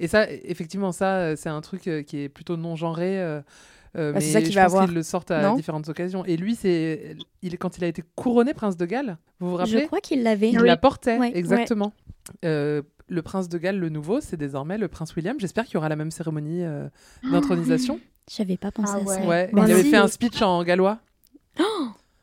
Et 0.00 0.08
ça, 0.08 0.30
effectivement, 0.30 0.92
ça, 0.92 1.16
euh, 1.16 1.36
c'est 1.36 1.48
un 1.48 1.60
truc 1.60 1.86
euh, 1.88 2.02
qui 2.02 2.18
est 2.20 2.28
plutôt 2.28 2.56
non-genré. 2.56 3.18
euh, 3.20 3.40
euh, 3.96 4.12
Bah, 4.12 4.18
mais 4.18 4.24
c'est 4.24 4.32
ça 4.32 4.40
qu'il 4.42 4.50
je 4.52 4.56
va 4.56 4.64
pense 4.64 4.72
avoir. 4.72 4.84
qu'ils 4.86 4.94
le 4.94 5.02
sortent 5.02 5.30
à 5.30 5.40
Non 5.42 5.54
différentes 5.56 5.88
occasions. 5.88 6.24
Et 6.26 6.36
lui, 6.36 6.54
c'est 6.54 7.16
il, 7.42 7.56
quand 7.58 7.78
il 7.78 7.84
a 7.84 7.86
été 7.86 8.02
couronné 8.14 8.52
prince 8.52 8.76
de 8.76 8.84
Galles, 8.84 9.16
vous 9.40 9.50
vous 9.50 9.56
rappelez 9.56 9.80
Je 9.80 9.86
crois 9.86 10.00
qu'il 10.00 10.22
l'avait. 10.22 10.50
il 10.50 10.60
Oui. 10.60 10.66
la 10.66 10.76
portait, 10.76 11.18
Ouais. 11.18 11.32
exactement. 11.34 11.92
Euh, 12.44 12.82
le 13.08 13.22
prince 13.22 13.48
de 13.48 13.56
Galles, 13.56 13.78
le 13.78 13.88
nouveau, 13.88 14.20
c'est 14.20 14.36
désormais 14.36 14.76
le 14.78 14.88
prince 14.88 15.14
William. 15.16 15.36
J'espère 15.38 15.64
qu'il 15.64 15.74
y 15.74 15.76
aura 15.78 15.88
la 15.88 15.96
même 15.96 16.10
cérémonie 16.10 16.62
euh, 16.64 16.88
d'intronisation. 17.30 17.98
J'avais 18.30 18.56
pas 18.56 18.72
pensé 18.72 18.92
Ah 18.96 19.00
à 19.02 19.06
ça. 19.14 19.20
ouais. 19.20 19.26
Ouais, 19.26 19.50
il 19.52 19.58
avait 19.72 19.84
fait 19.84 19.96
un 19.96 20.08
speech 20.08 20.42
en 20.42 20.62
gallois. 20.64 20.98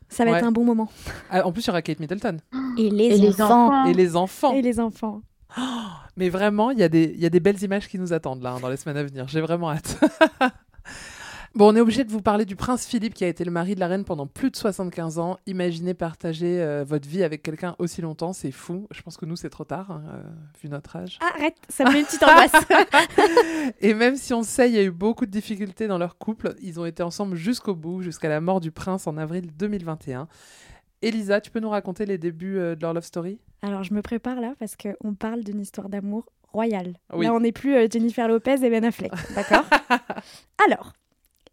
Ça 0.10 0.26
va 0.26 0.32
Ouais. 0.32 0.38
être 0.38 0.46
un 0.46 0.52
bon 0.52 0.64
moment. 0.64 0.90
Ah, 1.32 1.48
en 1.48 1.52
plus, 1.52 1.64
il 1.64 1.68
y 1.68 1.70
aura 1.72 1.82
Kate 1.82 2.00
Middleton. 2.00 2.38
Et 2.78 2.90
les, 2.92 3.06
Et 3.06 3.18
les 3.18 3.42
enfants. 3.42 3.68
enfants. 3.70 3.86
Et 3.86 3.94
les 3.94 4.16
enfants. 4.16 4.54
Et 4.54 4.62
les 4.62 4.80
enfants. 4.80 5.22
Mais 6.18 6.30
vraiment, 6.30 6.72
il 6.72 6.80
y, 6.80 6.84
a 6.84 6.90
des- 6.90 7.12
il 7.16 7.20
y 7.20 7.26
a 7.26 7.30
des 7.30 7.40
belles 7.40 7.62
images 7.64 7.88
qui 7.88 7.98
nous 8.00 8.14
attendent 8.14 8.42
là, 8.44 8.52
hein, 8.54 8.60
dans 8.60 8.70
les 8.70 8.78
semaines 8.78 8.98
à 8.98 9.04
venir. 9.04 9.28
J'ai 9.28 9.42
vraiment 9.42 9.72
hâte. 9.72 10.00
Bon, 11.56 11.72
on 11.72 11.76
est 11.76 11.80
obligé 11.82 12.04
de 12.04 12.10
vous 12.10 12.20
parler 12.24 12.46
du 12.46 12.56
prince 12.56 12.84
Philippe 12.88 13.14
qui 13.14 13.24
a 13.24 13.28
été 13.28 13.46
le 13.46 13.52
mari 13.52 13.76
de 13.76 13.80
la 13.80 13.86
reine 13.88 14.06
pendant 14.06 14.26
plus 14.26 14.50
de 14.50 14.56
75 14.56 15.20
ans. 15.20 15.38
Imaginez 15.46 15.94
partager 15.94 16.60
euh, 16.60 16.84
votre 16.84 17.08
vie 17.08 17.24
avec 17.24 17.44
quelqu'un 17.44 17.76
aussi 17.78 18.02
longtemps, 18.02 18.34
c'est 18.34 18.50
fou. 18.50 18.88
Je 18.90 19.04
pense 19.04 19.18
que 19.18 19.28
nous, 19.28 19.36
c'est 19.36 19.52
trop 19.52 19.64
tard, 19.64 19.92
hein, 19.92 20.02
euh, 20.16 20.24
vu 20.64 20.68
notre 20.70 20.96
âge. 20.96 21.20
Arrête, 21.22 21.56
ça 21.70 21.84
me 21.84 21.92
met 21.92 22.00
une 22.00 22.06
petite 22.08 22.24
angoisse. 22.24 22.52
Et 23.82 23.94
même 23.94 24.16
si 24.16 24.34
on 24.34 24.42
sait, 24.42 24.68
il 24.68 24.74
y 24.74 24.80
a 24.80 24.84
eu 24.84 24.90
beaucoup 24.90 25.28
de 25.28 25.32
difficultés 25.32 25.88
dans 25.88 26.00
leur 26.00 26.18
couple, 26.18 26.56
ils 26.64 26.80
ont 26.80 26.86
été 26.88 27.04
ensemble 27.04 27.36
jusqu'au 27.36 27.76
bout, 27.76 28.02
jusqu'à 28.02 28.30
la 28.30 28.42
mort 28.42 28.60
du 28.60 28.72
prince 28.72 29.06
en 29.06 29.16
avril 29.18 29.52
2021. 29.56 30.28
Elisa, 31.04 31.42
tu 31.42 31.52
peux 31.52 31.60
nous 31.60 31.70
raconter 31.70 32.06
les 32.06 32.18
débuts 32.18 32.58
euh, 32.58 32.76
de 32.76 32.82
leur 32.82 32.94
love 32.94 33.04
story? 33.04 33.40
Alors, 33.62 33.84
je 33.84 33.94
me 33.94 34.02
prépare 34.02 34.40
là 34.40 34.54
parce 34.60 34.76
qu'on 34.76 35.14
parle 35.14 35.44
d'une 35.44 35.60
histoire 35.60 35.90
d'amour 35.90 36.26
royale. 36.52 36.96
Oui. 37.14 37.26
Là, 37.26 37.34
on 37.34 37.40
n'est 37.42 37.52
plus 37.52 37.76
euh, 37.76 37.88
Jennifer 37.92 38.28
Lopez 38.28 38.64
et 38.64 38.70
Ben 38.70 38.84
Affleck. 38.86 39.12
D'accord? 39.36 39.66
Alors, 40.66 40.94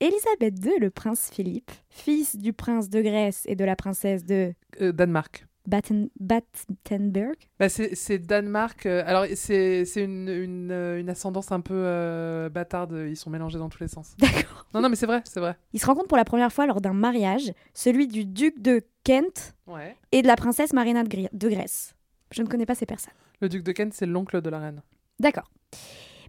Elisabeth 0.01 0.65
II, 0.65 0.79
le 0.81 0.91
prince 0.91 1.31
Philippe, 1.33 1.71
fils 1.91 2.37
du 2.37 2.53
prince 2.53 2.89
de 2.89 3.03
Grèce 3.03 3.43
et 3.47 3.57
de 3.57 3.65
la 3.65 3.77
princesse 3.77 4.25
de 4.25 4.55
Euh, 4.81 4.93
Danemark. 4.93 5.47
Batten- 5.69 6.09
Battenberg? 6.19 7.37
Bah, 7.59 7.69
c'est 7.69 8.19
Danemark. 8.19 8.87
euh, 8.87 9.03
alors, 9.07 9.27
c'est 9.35 9.85
une, 9.97 10.29
une, 10.29 10.71
euh, 10.73 10.99
une 11.01 11.09
ascendance 11.11 11.53
un 11.53 11.61
peu 11.61 11.75
euh, 11.75 12.49
bâtarde. 12.49 12.93
Ils 13.09 13.17
sont 13.17 13.31
mélangés 13.31 13.59
dans 13.59 13.69
tous 13.69 13.81
les 13.81 13.89
sens. 13.89 14.15
D'accord. 14.19 14.67
Non, 14.75 14.81
non, 14.81 14.89
mais 14.89 14.97
c'est 14.97 15.07
vrai, 15.07 15.23
c'est 15.25 15.41
vrai. 15.41 15.57
Ils 15.73 15.81
se 15.81 15.87
rencontrent 15.87 16.09
pour 16.09 16.17
la 16.17 16.25
première 16.25 16.53
fois 16.53 16.67
lors 16.67 16.81
d'un 16.81 16.93
mariage, 16.95 17.53
celui 17.75 18.09
du 18.09 18.25
duc 18.25 18.61
de 18.61 18.83
Kent 19.05 19.55
Ouais. 19.67 19.97
et 20.13 20.23
de 20.23 20.27
la 20.27 20.37
princesse 20.37 20.73
Marina 20.73 21.03
de, 21.05 21.49
Grèce. 21.49 21.95
Je 22.33 22.43
ne 22.43 22.49
connais 22.49 22.67
pas 22.67 22.75
ces 22.75 22.87
personnes. 22.87 23.15
Le 23.41 23.49
duc 23.49 23.63
de 23.63 23.73
Kent, 23.73 23.93
c'est 23.95 24.07
l'oncle 24.07 24.41
de 24.41 24.51
la 24.51 24.59
reine. 24.59 24.83
D'accord. 25.19 25.51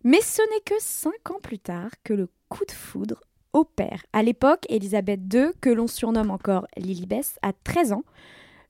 Mais 0.03 0.21
ce 0.21 0.41
n'est 0.53 0.61
que 0.65 0.75
cinq 0.79 1.29
ans 1.31 1.39
plus 1.41 1.59
tard 1.59 1.89
que 2.03 2.13
le 2.13 2.27
coup 2.49 2.65
de 2.65 2.71
foudre 2.71 3.21
opère. 3.53 4.03
À 4.13 4.23
l'époque, 4.23 4.65
Élisabeth 4.69 5.19
II, 5.33 5.51
que 5.61 5.69
l'on 5.69 5.87
surnomme 5.87 6.31
encore 6.31 6.65
Lilibès, 6.77 7.37
a 7.41 7.51
13 7.53 7.91
ans. 7.93 8.03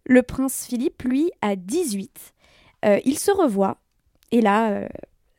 Le 0.06 0.24
prince 0.24 0.66
Philippe, 0.68 1.04
lui, 1.04 1.32
a 1.42 1.56
18. 1.56 2.34
Euh, 2.86 3.00
ils 3.06 3.20
se 3.20 3.32
revoient. 3.32 3.78
Et 4.32 4.42
là, 4.42 4.72
euh, 4.72 4.88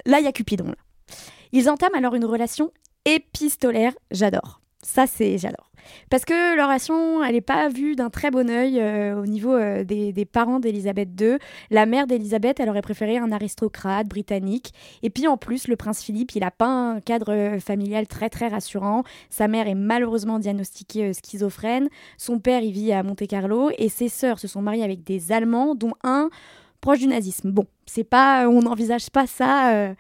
là, 0.07 0.21
il 0.21 0.25
y 0.25 0.29
a 0.29 0.33
Cupidon. 0.33 0.75
Ils 1.53 1.69
entament 1.69 1.95
alors 1.95 2.15
une 2.15 2.25
relation 2.25 2.73
épistolaire, 3.05 3.93
j'adore. 4.11 4.61
Ça, 4.83 5.07
c'est 5.07 5.39
j'adore. 5.39 5.72
Parce 6.11 6.25
que 6.25 6.57
leur 6.57 6.67
relation, 6.67 7.23
elle 7.25 7.33
n'est 7.33 7.41
pas 7.41 7.69
vue 7.69 7.95
d'un 7.95 8.11
très 8.11 8.31
bon 8.31 8.49
œil 8.51 8.79
euh, 8.81 9.21
au 9.21 9.27
niveau 9.27 9.55
euh, 9.55 9.85
des, 9.85 10.25
parents 10.25 10.61
d'Élisabeth 10.61 11.09
II. 11.21 11.39
La 11.71 11.87
mère 11.87 12.07
d'Élisabeth, 12.07 12.61
elle 12.61 12.69
aurait 12.69 12.83
préféré 12.83 13.19
un 13.19 13.33
aristocrate 13.33 14.07
britannique. 14.07 14.73
Et 15.03 15.11
puis 15.11 15.27
en 15.27 15.37
plus, 15.37 15.69
le 15.69 15.77
prince 15.77 16.03
Philippe, 16.03 16.33
il 16.35 16.41
n'a 16.41 16.51
pas 16.51 16.67
un 16.67 17.01
cadre 17.01 17.33
euh, 17.33 17.61
familial 17.61 18.07
très 18.07 18.31
très 18.31 18.49
rassurant. 18.49 19.05
Sa 19.31 19.49
mère 19.49 19.69
est 19.69 19.75
malheureusement 19.75 20.39
diagnostiquée 20.39 21.13
schizophrène. 21.13 21.89
Son 22.19 22.39
père, 22.39 22.63
il 22.63 22.73
vit 22.73 22.93
à 22.93 23.03
Monte-Carlo. 23.03 23.71
Et 23.79 23.89
ses 23.89 24.09
sœurs 24.09 24.39
se 24.39 24.49
sont 24.49 24.63
mariées 24.63 24.85
avec 24.85 25.05
des 25.05 25.33
Allemands, 25.33 25.75
dont 25.75 25.93
un 26.03 26.31
proche 26.81 27.01
du 27.01 27.07
nazisme. 27.07 27.51
Bon, 27.51 27.67
c'est 27.87 28.05
pas, 28.05 28.49
on 28.49 28.63
n'envisage 28.63 29.11
pas 29.11 29.27
ça. 29.27 29.95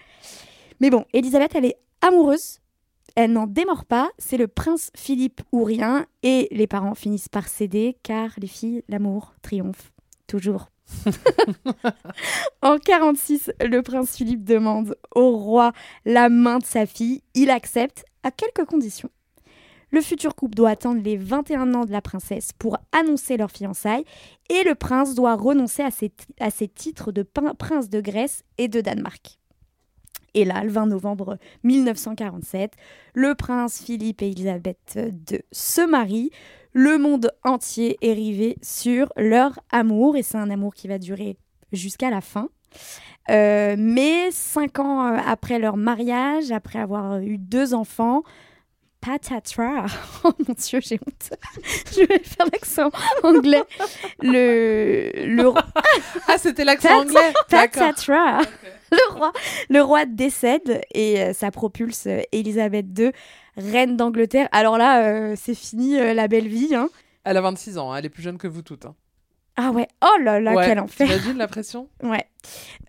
Mais 0.80 0.90
bon, 0.90 1.04
Élisabeth, 1.12 1.52
elle 1.54 1.66
est 1.66 1.76
amoureuse 2.00 2.61
elle 3.16 3.32
n'en 3.32 3.46
démord 3.46 3.84
pas, 3.84 4.10
c'est 4.18 4.36
le 4.36 4.48
prince 4.48 4.90
Philippe 4.96 5.42
ou 5.52 5.64
rien, 5.64 6.06
et 6.22 6.48
les 6.50 6.66
parents 6.66 6.94
finissent 6.94 7.28
par 7.28 7.48
céder, 7.48 7.96
car 8.02 8.30
les 8.38 8.46
filles, 8.46 8.82
l'amour 8.88 9.34
triomphe. 9.42 9.92
Toujours. 10.26 10.68
en 12.62 12.78
46, 12.78 13.50
le 13.60 13.82
prince 13.82 14.16
Philippe 14.16 14.44
demande 14.44 14.96
au 15.14 15.36
roi 15.36 15.72
la 16.04 16.28
main 16.28 16.58
de 16.58 16.64
sa 16.64 16.86
fille. 16.86 17.22
Il 17.34 17.50
accepte 17.50 18.04
à 18.22 18.30
quelques 18.30 18.64
conditions. 18.68 19.10
Le 19.90 20.00
futur 20.00 20.34
couple 20.34 20.54
doit 20.54 20.70
attendre 20.70 21.02
les 21.02 21.18
21 21.18 21.74
ans 21.74 21.84
de 21.84 21.92
la 21.92 22.00
princesse 22.00 22.52
pour 22.58 22.78
annoncer 22.92 23.36
leur 23.36 23.50
fiançailles 23.50 24.04
et 24.48 24.62
le 24.64 24.74
prince 24.74 25.14
doit 25.14 25.34
renoncer 25.36 25.82
à 25.82 25.90
ses, 25.90 26.08
ti- 26.08 26.26
à 26.40 26.50
ses 26.50 26.68
titres 26.68 27.12
de 27.12 27.22
prince 27.22 27.90
de 27.90 28.00
Grèce 28.00 28.42
et 28.56 28.68
de 28.68 28.80
Danemark. 28.80 29.38
Et 30.34 30.44
là, 30.44 30.64
le 30.64 30.70
20 30.70 30.86
novembre 30.86 31.38
1947, 31.64 32.72
le 33.14 33.34
prince 33.34 33.82
Philippe 33.82 34.22
et 34.22 34.28
Elisabeth 34.28 34.98
II 34.98 35.40
se 35.50 35.86
marient. 35.86 36.30
Le 36.72 36.96
monde 36.96 37.30
entier 37.44 37.98
est 38.00 38.14
rivé 38.14 38.56
sur 38.62 39.12
leur 39.16 39.60
amour 39.70 40.16
et 40.16 40.22
c'est 40.22 40.38
un 40.38 40.48
amour 40.48 40.74
qui 40.74 40.88
va 40.88 40.98
durer 40.98 41.36
jusqu'à 41.72 42.10
la 42.10 42.22
fin. 42.22 42.48
Euh, 43.30 43.76
mais 43.78 44.30
cinq 44.30 44.78
ans 44.78 45.06
euh, 45.06 45.18
après 45.26 45.58
leur 45.58 45.76
mariage, 45.76 46.50
après 46.50 46.78
avoir 46.78 47.20
eu 47.20 47.38
deux 47.38 47.74
enfants, 47.74 48.22
patatra, 49.02 49.84
oh 50.24 50.32
mon 50.48 50.54
dieu, 50.54 50.80
j'ai 50.80 50.98
honte, 51.06 51.30
je 51.94 52.06
vais 52.06 52.18
faire 52.20 52.46
l'accent 52.50 52.90
anglais. 53.22 53.62
Le, 54.22 55.10
le... 55.26 55.52
Ah, 56.28 56.38
c'était 56.38 56.64
l'accent 56.64 57.00
anglais. 57.00 57.32
Patatra. 57.48 58.40
Le 58.90 59.14
roi, 59.14 59.32
le 59.70 59.80
roi 59.82 60.04
décède 60.06 60.80
et 60.94 61.20
euh, 61.20 61.32
ça 61.32 61.50
propulse 61.50 62.06
euh, 62.06 62.20
Élisabeth 62.32 62.86
II, 62.98 63.10
reine 63.56 63.96
d'Angleterre. 63.96 64.48
Alors 64.52 64.78
là, 64.78 65.02
euh, 65.04 65.34
c'est 65.38 65.54
fini 65.54 65.98
euh, 65.98 66.14
la 66.14 66.28
belle 66.28 66.48
vie. 66.48 66.74
hein. 66.74 66.88
Elle 67.24 67.36
a 67.36 67.40
26 67.40 67.78
ans, 67.78 67.92
hein, 67.92 67.96
elle 67.96 68.04
est 68.06 68.10
plus 68.10 68.22
jeune 68.22 68.38
que 68.38 68.48
vous 68.48 68.62
toutes. 68.62 68.84
hein. 68.86 68.94
Ah 69.56 69.70
ouais, 69.70 69.86
oh 70.02 70.18
là 70.22 70.40
là, 70.40 70.54
Ouais, 70.54 70.64
quel 70.66 70.80
enfer. 70.80 71.06
T'imagines 71.06 71.36
la 71.38 71.46
pression 71.48 71.88
Ouais. 72.02 72.24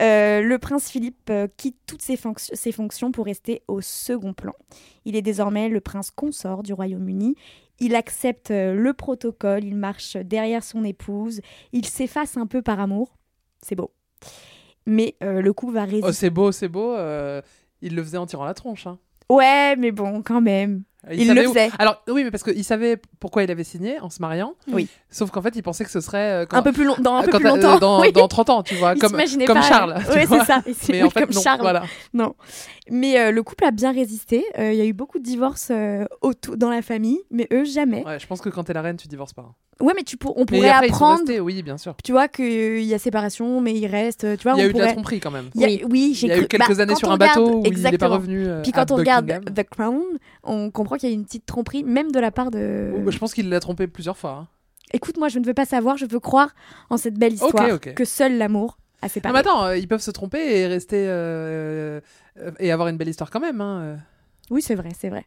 Euh, 0.01 0.41
le 0.41 0.57
prince 0.59 0.89
Philippe 0.89 1.29
euh, 1.29 1.47
quitte 1.57 1.77
toutes 1.85 2.01
ses, 2.01 2.15
fonc- 2.15 2.37
ses 2.53 2.71
fonctions 2.71 3.11
pour 3.11 3.25
rester 3.25 3.61
au 3.67 3.81
second 3.81 4.33
plan. 4.33 4.53
Il 5.05 5.15
est 5.15 5.21
désormais 5.21 5.67
le 5.69 5.81
prince 5.81 6.09
consort 6.11 6.63
du 6.63 6.71
Royaume-Uni. 6.73 7.35
Il 7.79 7.95
accepte 7.95 8.51
euh, 8.51 8.73
le 8.75 8.93
protocole, 8.93 9.63
il 9.65 9.75
marche 9.75 10.15
derrière 10.15 10.63
son 10.63 10.83
épouse, 10.85 11.41
il 11.73 11.85
s'efface 11.85 12.37
un 12.37 12.47
peu 12.47 12.61
par 12.61 12.79
amour. 12.79 13.17
C'est 13.61 13.75
beau. 13.75 13.91
Mais 14.85 15.15
le 15.21 15.51
coup 15.53 15.71
va 15.71 15.83
résister. 15.85 16.07
Oh, 16.07 16.11
c'est 16.11 16.29
beau, 16.29 16.51
c'est 16.51 16.67
beau. 16.67 16.93
il 17.81 17.95
le 17.95 18.03
faisait 18.03 18.17
en 18.17 18.25
tirant 18.25 18.43
la 18.45 18.53
tronche. 18.53 18.85
hein. 18.87 18.99
ouais, 19.29 19.75
mais 19.77 19.91
bon, 19.91 20.21
quand 20.21 20.41
même. 20.41 20.83
Il, 21.11 21.33
le 21.33 21.47
où- 21.47 21.53
faisait. 21.53 21.69
Alors 21.79 22.01
oui, 22.07 22.23
mais 22.23 22.31
parce 22.31 22.43
qu'il 22.43 22.63
savait 22.63 22.97
pourquoi 23.19 23.43
il 23.43 23.51
avait 23.51 23.65
signé 23.65 23.99
en 23.99 24.09
se 24.09 24.21
mariant. 24.21 24.53
Oui. 24.71 24.87
Sauf 25.09 25.31
qu'en 25.31 25.41
fait, 25.41 25.53
il 25.55 25.61
pensait 25.61 25.83
que 25.83 25.91
ce 25.91 25.99
serait 25.99 26.43
euh, 26.43 26.45
quand- 26.45 26.57
Un 26.57 26.61
peu 26.61 26.71
plus 26.71 26.85
long- 26.85 26.95
dans 26.99 27.15
un 27.17 27.23
peu 27.23 27.31
quand 27.31 27.39
plus 27.39 27.47
longtemps, 27.49 27.75
euh, 27.75 27.79
dans, 27.79 28.01
oui. 28.01 28.11
dans 28.13 28.27
30 28.29 28.49
ans, 28.49 28.63
tu 28.63 28.75
vois, 28.75 28.93
Il 28.95 28.99
comme 29.01 29.11
comme 29.45 29.57
pas, 29.57 29.61
Charles. 29.61 29.93
euh, 29.97 30.25
vois. 30.25 30.39
c'est 30.39 30.45
ça. 30.45 30.61
Mais 30.89 31.01
oui, 31.01 31.03
en 31.03 31.09
fait, 31.09 31.25
comme 31.25 31.35
non. 31.35 31.41
Charles. 31.41 31.61
Voilà. 31.61 31.83
Non. 32.13 32.35
Mais 32.89 33.17
euh, 33.17 33.31
le 33.31 33.43
couple 33.43 33.63
a 33.65 33.71
bien 33.71 33.91
résisté. 33.93 34.43
Euh, 34.59 34.73
Il 34.73 34.77
y 34.77 34.81
a 34.81 34.85
eu 34.85 34.93
beaucoup 34.93 35.17
de 35.19 35.23
divorces 35.23 35.69
euh, 35.71 36.05
autour- 36.21 36.57
dans 36.57 36.69
la 36.69 36.81
famille, 36.81 37.19
mais 37.31 37.47
eux, 37.53 37.63
jamais. 37.63 38.03
Ouais, 38.05 38.19
je 38.19 38.27
pense 38.27 38.41
que 38.41 38.49
quand 38.49 38.63
t'es 38.65 38.73
la 38.73 38.81
reine, 38.81 38.97
tu 38.97 39.07
divorces 39.07 39.33
pas. 39.33 39.53
Ouais, 39.79 39.93
mais 39.95 40.03
tu 40.03 40.17
pour- 40.17 40.35
on 40.37 40.41
Mais 40.41 40.45
pourrait 40.57 40.69
après, 40.69 40.87
apprendre. 40.89 41.19
restés, 41.19 41.39
oui, 41.39 41.63
bien 41.63 41.77
sûr. 41.77 41.95
Tu 42.03 42.11
vois 42.11 42.27
qu'il 42.27 42.83
y 42.83 42.93
a 42.93 42.99
séparation, 42.99 43.59
mais 43.61 43.73
il 43.73 43.87
reste. 43.87 44.37
Tu 44.37 44.43
vois, 44.43 44.53
Il 44.57 44.59
y 44.59 44.61
a 44.63 44.65
on 44.65 44.69
eu 44.69 44.73
de 44.73 44.77
la 44.77 44.83
pourrait- 44.83 44.93
tromperie 44.93 45.19
quand 45.19 45.31
même. 45.31 45.49
Il 45.55 45.61
y 45.61 45.65
a- 45.81 45.85
Oui. 45.87 46.13
j'ai 46.13 46.27
Il 46.27 46.29
y 46.29 46.33
a 46.33 46.37
eu 46.37 46.39
cru- 46.41 46.47
quelques 46.49 46.75
bah, 46.77 46.83
années 46.83 46.95
sur 46.95 47.09
un 47.11 47.17
bateau 47.17 47.45
où 47.45 47.49
il 47.51 47.57
est 47.59 47.61
pas 47.63 47.67
Exactement. 47.69 48.13
revenu, 48.15 48.45
euh, 48.47 48.61
Puis 48.61 48.71
à 48.75 48.75
quand 48.85 48.91
on 48.91 48.95
regarde. 48.97 49.31
The 49.55 49.63
Crown, 49.63 50.03
on 50.43 50.69
comprend 50.69 50.97
qu'il 50.97 51.09
y 51.09 51.11
a 51.11 51.15
une 51.15 51.23
petite 51.25 51.45
tromperie, 51.45 51.83
même 51.83 52.11
de 52.11 52.19
la 52.19 52.31
part 52.31 52.51
de. 52.51 52.91
Oh, 53.05 53.09
Je 53.09 53.17
pense 53.17 53.33
qu'il 53.33 53.49
l'a 53.49 53.59
trompé 53.59 53.87
plusieurs 53.87 54.17
fois. 54.17 54.31
hein. 54.31 54.47
Écoute, 54.93 55.17
moi, 55.17 55.27
je 55.29 55.39
ne 55.39 55.45
veux 55.45 55.55
pas 55.55 55.65
savoir, 55.65 55.97
je 55.97 56.05
veux 56.05 56.19
croire 56.19 56.53
en 56.91 56.97
cette 56.97 57.15
belle 57.17 57.33
histoire 57.33 57.79
que 57.79 58.05
seul 58.05 58.37
l'amour 58.37 58.77
a 59.03 59.07
Non, 59.07 59.09
séparé. 59.09 59.33
mais 59.33 59.39
attends, 59.39 59.65
euh, 59.65 59.77
ils 59.77 59.87
peuvent 59.87 60.01
se 60.01 60.11
tromper 60.11 60.59
et 60.59 60.67
rester 60.67 61.05
euh, 61.07 61.99
euh, 62.39 62.51
et 62.59 62.71
avoir 62.71 62.87
une 62.87 62.97
belle 62.97 63.09
histoire 63.09 63.29
quand 63.29 63.39
même. 63.39 63.61
Hein. 63.61 63.97
Oui, 64.49 64.61
c'est 64.61 64.75
vrai, 64.75 64.89
c'est 64.99 65.09
vrai. 65.09 65.25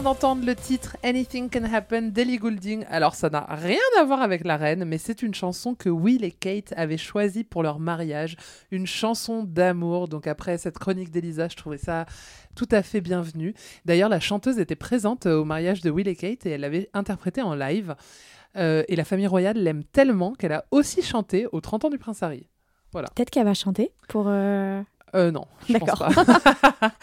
D'entendre 0.00 0.46
le 0.46 0.54
titre 0.56 0.96
Anything 1.02 1.50
Can 1.50 1.64
Happen 1.64 2.12
d'Ellie 2.12 2.38
Goulding. 2.38 2.84
Alors 2.88 3.14
ça 3.14 3.28
n'a 3.28 3.46
rien 3.50 3.76
à 4.00 4.04
voir 4.04 4.22
avec 4.22 4.44
la 4.44 4.56
reine, 4.56 4.84
mais 4.86 4.96
c'est 4.96 5.20
une 5.22 5.34
chanson 5.34 5.74
que 5.74 5.90
Will 5.90 6.24
et 6.24 6.30
Kate 6.30 6.72
avaient 6.76 6.96
choisie 6.96 7.44
pour 7.44 7.62
leur 7.62 7.78
mariage, 7.78 8.36
une 8.70 8.86
chanson 8.86 9.42
d'amour. 9.44 10.08
Donc 10.08 10.26
après 10.26 10.56
cette 10.56 10.78
chronique 10.78 11.10
d'Elisa, 11.10 11.48
je 11.48 11.56
trouvais 11.56 11.76
ça 11.76 12.06
tout 12.54 12.68
à 12.70 12.82
fait 12.82 13.02
bienvenu. 13.02 13.54
D'ailleurs, 13.84 14.08
la 14.08 14.20
chanteuse 14.20 14.58
était 14.58 14.76
présente 14.76 15.26
euh, 15.26 15.40
au 15.40 15.44
mariage 15.44 15.82
de 15.82 15.90
Will 15.90 16.08
et 16.08 16.16
Kate 16.16 16.46
et 16.46 16.50
elle 16.50 16.62
l'avait 16.62 16.88
interprété 16.94 17.42
en 17.42 17.54
live. 17.54 17.94
Euh, 18.56 18.84
et 18.88 18.96
la 18.96 19.04
famille 19.04 19.26
royale 19.26 19.58
l'aime 19.58 19.84
tellement 19.84 20.32
qu'elle 20.32 20.52
a 20.52 20.64
aussi 20.70 21.02
chanté 21.02 21.46
aux 21.52 21.60
30 21.60 21.84
ans 21.86 21.90
du 21.90 21.98
prince 21.98 22.22
Harry. 22.22 22.48
Voilà. 22.92 23.08
Peut-être 23.14 23.30
qu'elle 23.30 23.44
va 23.44 23.54
chanter 23.54 23.92
pour. 24.08 24.24
euh, 24.28 24.82
Euh, 25.14 25.30
non, 25.30 25.46
je 25.68 25.76
pense 25.76 25.88
D'accord. 25.88 26.14
pas. 26.14 26.92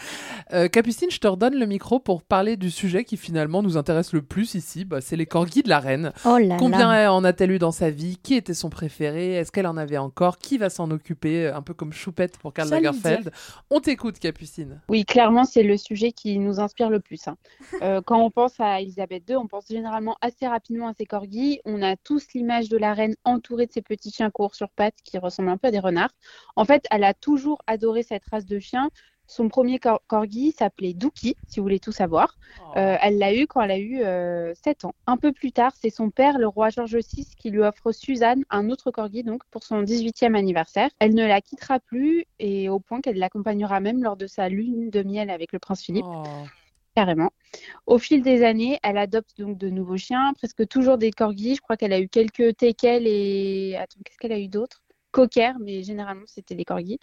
Euh, 0.52 0.66
Capucine, 0.66 1.12
je 1.12 1.20
te 1.20 1.28
redonne 1.28 1.54
le 1.54 1.64
micro 1.64 2.00
pour 2.00 2.24
parler 2.24 2.56
du 2.56 2.72
sujet 2.72 3.04
qui 3.04 3.16
finalement 3.16 3.62
nous 3.62 3.76
intéresse 3.76 4.12
le 4.12 4.20
plus 4.20 4.56
ici. 4.56 4.84
Bah, 4.84 5.00
c'est 5.00 5.14
les 5.14 5.24
corgis 5.26 5.62
de 5.62 5.68
la 5.68 5.78
reine. 5.78 6.12
Oh 6.24 6.38
là 6.38 6.56
Combien 6.58 6.92
là. 6.92 7.14
en 7.14 7.22
a-t-elle 7.22 7.52
eu 7.52 7.60
dans 7.60 7.70
sa 7.70 7.90
vie? 7.90 8.16
Qui 8.20 8.34
était 8.34 8.52
son 8.52 8.68
préféré? 8.68 9.34
Est-ce 9.34 9.52
qu'elle 9.52 9.68
en 9.68 9.76
avait 9.76 9.96
encore? 9.98 10.38
Qui 10.38 10.58
va 10.58 10.68
s'en 10.68 10.90
occuper? 10.90 11.46
Un 11.46 11.62
peu 11.62 11.72
comme 11.72 11.92
Choupette 11.92 12.36
pour 12.38 12.52
Karl 12.52 12.68
Lagerfeld. 12.68 13.30
On 13.70 13.78
t'écoute, 13.78 14.18
Capucine. 14.18 14.80
Oui, 14.88 15.04
clairement, 15.04 15.44
c'est 15.44 15.62
le 15.62 15.76
sujet 15.76 16.10
qui 16.10 16.36
nous 16.40 16.58
inspire 16.58 16.90
le 16.90 16.98
plus. 16.98 17.28
hein. 17.28 17.36
Euh, 17.82 18.02
quand 18.04 18.20
on 18.20 18.30
pense 18.30 18.58
à 18.58 18.80
Elisabeth 18.80 19.22
II, 19.30 19.36
on 19.36 19.46
pense 19.46 19.68
généralement 19.68 20.16
assez 20.20 20.46
rapidement 20.48 20.88
à 20.88 20.92
ses 20.94 21.06
corgis. 21.06 21.60
On 21.64 21.80
a 21.80 21.94
tous 21.96 22.26
l'image 22.34 22.68
de 22.68 22.76
la 22.76 22.92
reine 22.92 23.14
entourée 23.24 23.66
de 23.66 23.72
ses 23.72 23.80
petits 23.82 24.10
chiens 24.10 24.30
courts 24.30 24.54
sur 24.56 24.68
pattes 24.70 24.96
qui 25.04 25.16
ressemblent 25.16 25.48
un 25.50 25.56
peu 25.56 25.68
à 25.68 25.70
des 25.70 25.78
renards. 25.78 26.10
En 26.56 26.64
fait, 26.64 26.84
elle 26.90 27.04
a 27.04 27.14
toujours 27.14 27.62
adoré 27.68 27.99
cette 28.02 28.24
race 28.26 28.46
de 28.46 28.58
chiens. 28.58 28.90
Son 29.26 29.48
premier 29.48 29.78
cor- 29.78 30.02
corgi 30.08 30.50
s'appelait 30.52 30.92
Dookie, 30.92 31.36
si 31.46 31.60
vous 31.60 31.64
voulez 31.64 31.78
tout 31.78 31.92
savoir. 31.92 32.36
Euh, 32.76 32.96
elle 33.00 33.16
l'a 33.18 33.32
eu 33.34 33.46
quand 33.46 33.60
elle 33.62 33.70
a 33.70 33.78
eu 33.78 34.02
euh, 34.02 34.52
7 34.54 34.84
ans. 34.84 34.92
Un 35.06 35.16
peu 35.16 35.32
plus 35.32 35.52
tard, 35.52 35.72
c'est 35.80 35.90
son 35.90 36.10
père, 36.10 36.36
le 36.38 36.48
roi 36.48 36.70
George 36.70 36.96
VI, 36.96 37.28
qui 37.38 37.50
lui 37.50 37.60
offre 37.60 37.92
Suzanne, 37.92 38.42
un 38.50 38.70
autre 38.70 38.90
corgi, 38.90 39.22
donc 39.22 39.42
pour 39.50 39.62
son 39.62 39.82
18e 39.82 40.34
anniversaire. 40.34 40.90
Elle 40.98 41.14
ne 41.14 41.24
la 41.26 41.40
quittera 41.40 41.78
plus 41.78 42.24
et 42.40 42.68
au 42.68 42.80
point 42.80 43.00
qu'elle 43.00 43.18
l'accompagnera 43.18 43.78
même 43.80 44.02
lors 44.02 44.16
de 44.16 44.26
sa 44.26 44.48
lune 44.48 44.90
de 44.90 45.02
miel 45.04 45.30
avec 45.30 45.52
le 45.52 45.60
prince 45.60 45.82
Philippe. 45.84 46.04
Carrément. 46.96 47.30
Au 47.86 47.98
fil 47.98 48.22
des 48.22 48.42
années, 48.44 48.78
elle 48.82 48.98
adopte 48.98 49.38
donc 49.38 49.58
de 49.58 49.70
nouveaux 49.70 49.96
chiens, 49.96 50.32
presque 50.34 50.66
toujours 50.68 50.98
des 50.98 51.12
corgis. 51.12 51.54
Je 51.56 51.60
crois 51.60 51.76
qu'elle 51.76 51.92
a 51.92 52.00
eu 52.00 52.08
quelques 52.08 52.56
teckels 52.56 53.06
et. 53.06 53.76
Attends, 53.78 54.00
qu'est-ce 54.04 54.18
qu'elle 54.18 54.32
a 54.32 54.38
eu 54.40 54.48
d'autre? 54.48 54.82
Cocker, 55.12 55.52
mais 55.60 55.82
généralement 55.82 56.24
c'était 56.26 56.54
des 56.54 56.64
corgis. 56.64 56.98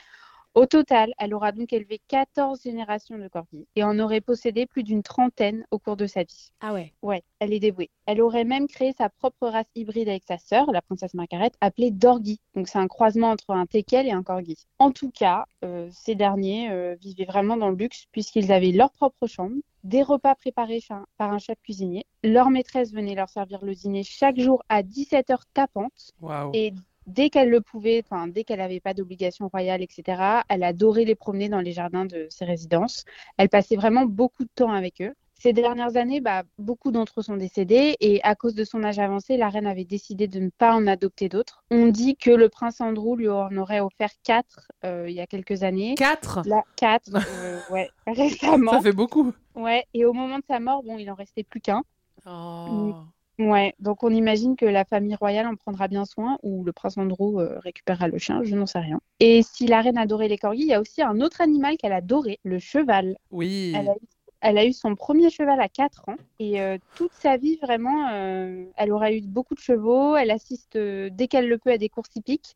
Au 0.54 0.66
total, 0.66 1.14
elle 1.20 1.34
aura 1.34 1.52
donc 1.52 1.72
élevé 1.72 2.02
14 2.08 2.64
générations 2.64 3.18
de 3.18 3.28
corgis 3.28 3.68
et 3.76 3.84
en 3.84 4.00
aurait 4.00 4.22
possédé 4.22 4.66
plus 4.66 4.84
d'une 4.84 5.04
trentaine 5.04 5.66
au 5.70 5.78
cours 5.78 5.98
de 5.98 6.08
sa 6.08 6.24
vie. 6.24 6.50
Ah 6.62 6.74
ouais. 6.74 6.94
Ouais, 7.04 7.24
elle 7.40 7.54
est 7.54 7.60
dévouée. 7.60 7.92
Elle 8.08 8.22
aurait 8.22 8.44
même 8.44 8.68
créé 8.68 8.94
sa 8.98 9.10
propre 9.10 9.48
race 9.48 9.68
hybride 9.76 10.10
avec 10.10 10.24
sa 10.24 10.38
sœur, 10.38 10.72
la 10.72 10.82
princesse 10.82 11.14
Margaret, 11.14 11.52
appelée 11.62 11.92
Dorgi. 11.92 12.40
Donc 12.56 12.68
c'est 12.68 12.80
un 12.80 12.88
croisement 12.88 13.30
entre 13.30 13.52
un 13.52 13.66
teckel 13.66 14.08
et 14.08 14.12
un 14.12 14.24
corgi. 14.24 14.58
En 14.80 14.92
tout 14.92 15.12
cas, 15.12 15.46
euh, 15.64 15.90
ces 15.92 16.16
derniers 16.16 16.72
euh, 16.72 16.96
vivaient 17.00 17.26
vraiment 17.26 17.58
dans 17.58 17.70
le 17.70 17.76
luxe 17.76 18.06
puisqu'ils 18.12 18.52
avaient 18.52 18.72
leur 18.72 18.92
propre 18.92 19.28
chambre, 19.28 19.58
des 19.84 20.04
repas 20.04 20.36
préparés 20.36 20.84
par 21.18 21.32
un 21.32 21.40
chef 21.40 21.58
cuisinier. 21.62 22.06
Leur 22.24 22.50
maîtresse 22.50 22.92
venait 22.92 23.16
leur 23.16 23.30
servir 23.30 23.64
le 23.64 23.74
dîner 23.74 24.04
chaque 24.04 24.40
jour 24.40 24.64
à 24.70 24.84
17h 24.84 25.38
tapantes. 25.54 26.12
Waouh. 26.22 26.52
Et 26.54 26.74
dès 27.08 27.30
qu'elle 27.30 27.50
le 27.50 27.62
pouvait, 27.62 28.04
enfin, 28.06 28.28
dès 28.28 28.44
qu'elle 28.44 28.60
n'avait 28.60 28.80
pas 28.80 28.94
d'obligation 28.94 29.48
royale, 29.48 29.82
etc., 29.82 30.22
elle 30.50 30.64
adorait 30.64 31.06
les 31.06 31.16
promener 31.16 31.50
dans 31.50 31.62
les 31.62 31.72
jardins 31.72 32.06
de 32.06 32.28
ses 32.30 32.46
résidences. 32.46 33.06
Elle 33.38 33.50
passait 33.50 33.76
vraiment 33.76 34.06
beaucoup 34.06 34.44
de 34.44 34.50
temps 34.54 34.72
avec 34.72 35.02
eux. 35.02 35.14
Ces 35.40 35.54
dernières 35.54 35.98
années, 35.98 36.20
bah, 36.20 36.44
beaucoup 36.58 36.92
d'entre 36.92 37.20
eux 37.20 37.24
sont 37.24 37.38
décédés 37.38 37.96
et 38.00 38.20
à 38.24 38.34
cause 38.34 38.56
de 38.56 38.64
son 38.64 38.84
âge 38.84 38.98
avancé, 38.98 39.38
la 39.38 39.50
reine 39.50 39.68
avait 39.68 39.86
décidé 39.86 40.28
de 40.28 40.40
ne 40.40 40.50
pas 40.50 40.74
en 40.74 40.88
adopter 40.88 41.30
d'autres. 41.30 41.64
On 41.70 41.88
dit 41.88 42.16
que 42.16 42.32
le 42.32 42.50
prince 42.50 42.82
Andrew 42.82 43.16
lui 43.16 43.30
en 43.30 43.56
aurait 43.56 43.80
offert 43.80 44.10
quatre 44.24 44.72
euh, 44.84 45.06
il 45.08 45.16
y 45.16 45.20
a 45.20 45.28
quelques 45.28 45.62
années. 45.62 45.94
Quatre? 45.96 46.42
Là, 46.46 46.64
quatre, 46.76 47.12
euh, 47.16 47.60
ouais, 47.70 47.88
récemment. 48.08 48.72
Ça 48.72 48.82
fait 48.82 48.94
beaucoup. 48.94 49.32
Ouais, 49.54 49.86
et 49.94 50.06
au 50.06 50.14
moment 50.14 50.40
de 50.40 50.46
sa 50.50 50.60
mort, 50.60 50.82
bon, 50.82 50.98
il 50.98 51.10
en 51.12 51.16
restait 51.16 51.44
plus 51.44 51.62
qu'un. 51.62 51.84
Oh. 52.26 52.96
Ouais, 53.40 53.76
donc 53.80 54.04
on 54.04 54.10
imagine 54.10 54.56
que 54.56 54.66
la 54.66 54.84
famille 54.84 55.16
royale 55.16 55.46
en 55.48 55.56
prendra 55.56 55.88
bien 55.88 56.06
soin 56.06 56.40
ou 56.42 56.64
le 56.64 56.72
prince 56.72 56.98
Andrew 56.98 57.40
euh, 57.40 57.60
récupérera 57.60 58.08
le 58.08 58.18
chien, 58.18 58.44
je 58.44 58.56
n'en 58.56 58.66
sais 58.66 58.80
rien. 58.80 59.00
Et 59.20 59.44
si 59.44 59.68
la 59.68 59.82
reine 59.82 59.98
adorait 59.98 60.28
les 60.28 60.38
corgis, 60.38 60.62
il 60.62 60.68
y 60.68 60.74
a 60.74 60.82
aussi 60.82 61.04
un 61.04 61.22
autre 61.22 61.42
animal 61.42 61.78
qu'elle 61.78 61.94
adorait, 61.94 62.40
le 62.44 62.58
cheval. 62.58 63.16
Oui. 63.30 63.74
Elle 63.76 63.90
a, 63.90 63.94
eu, 63.94 64.08
elle 64.42 64.58
a 64.58 64.66
eu 64.66 64.74
son 64.74 64.96
premier 64.96 65.30
cheval 65.30 65.62
à 65.62 65.70
4 65.70 66.10
ans 66.10 66.18
et 66.40 66.62
euh, 66.62 66.80
toute 66.96 67.14
sa 67.14 67.38
vie, 67.38 67.58
vraiment, 67.62 68.10
euh, 68.12 68.66
elle 68.76 68.92
aura 68.92 69.12
eu 69.12 69.22
beaucoup 69.22 69.54
de 69.54 69.60
chevaux. 69.60 70.16
Elle 70.16 70.32
assiste 70.32 70.76
dès 70.76 71.28
qu'elle 71.28 71.48
le 71.48 71.60
peut 71.60 71.72
à 71.72 71.78
des 71.78 71.90
courses 71.90 72.16
hippiques 72.16 72.56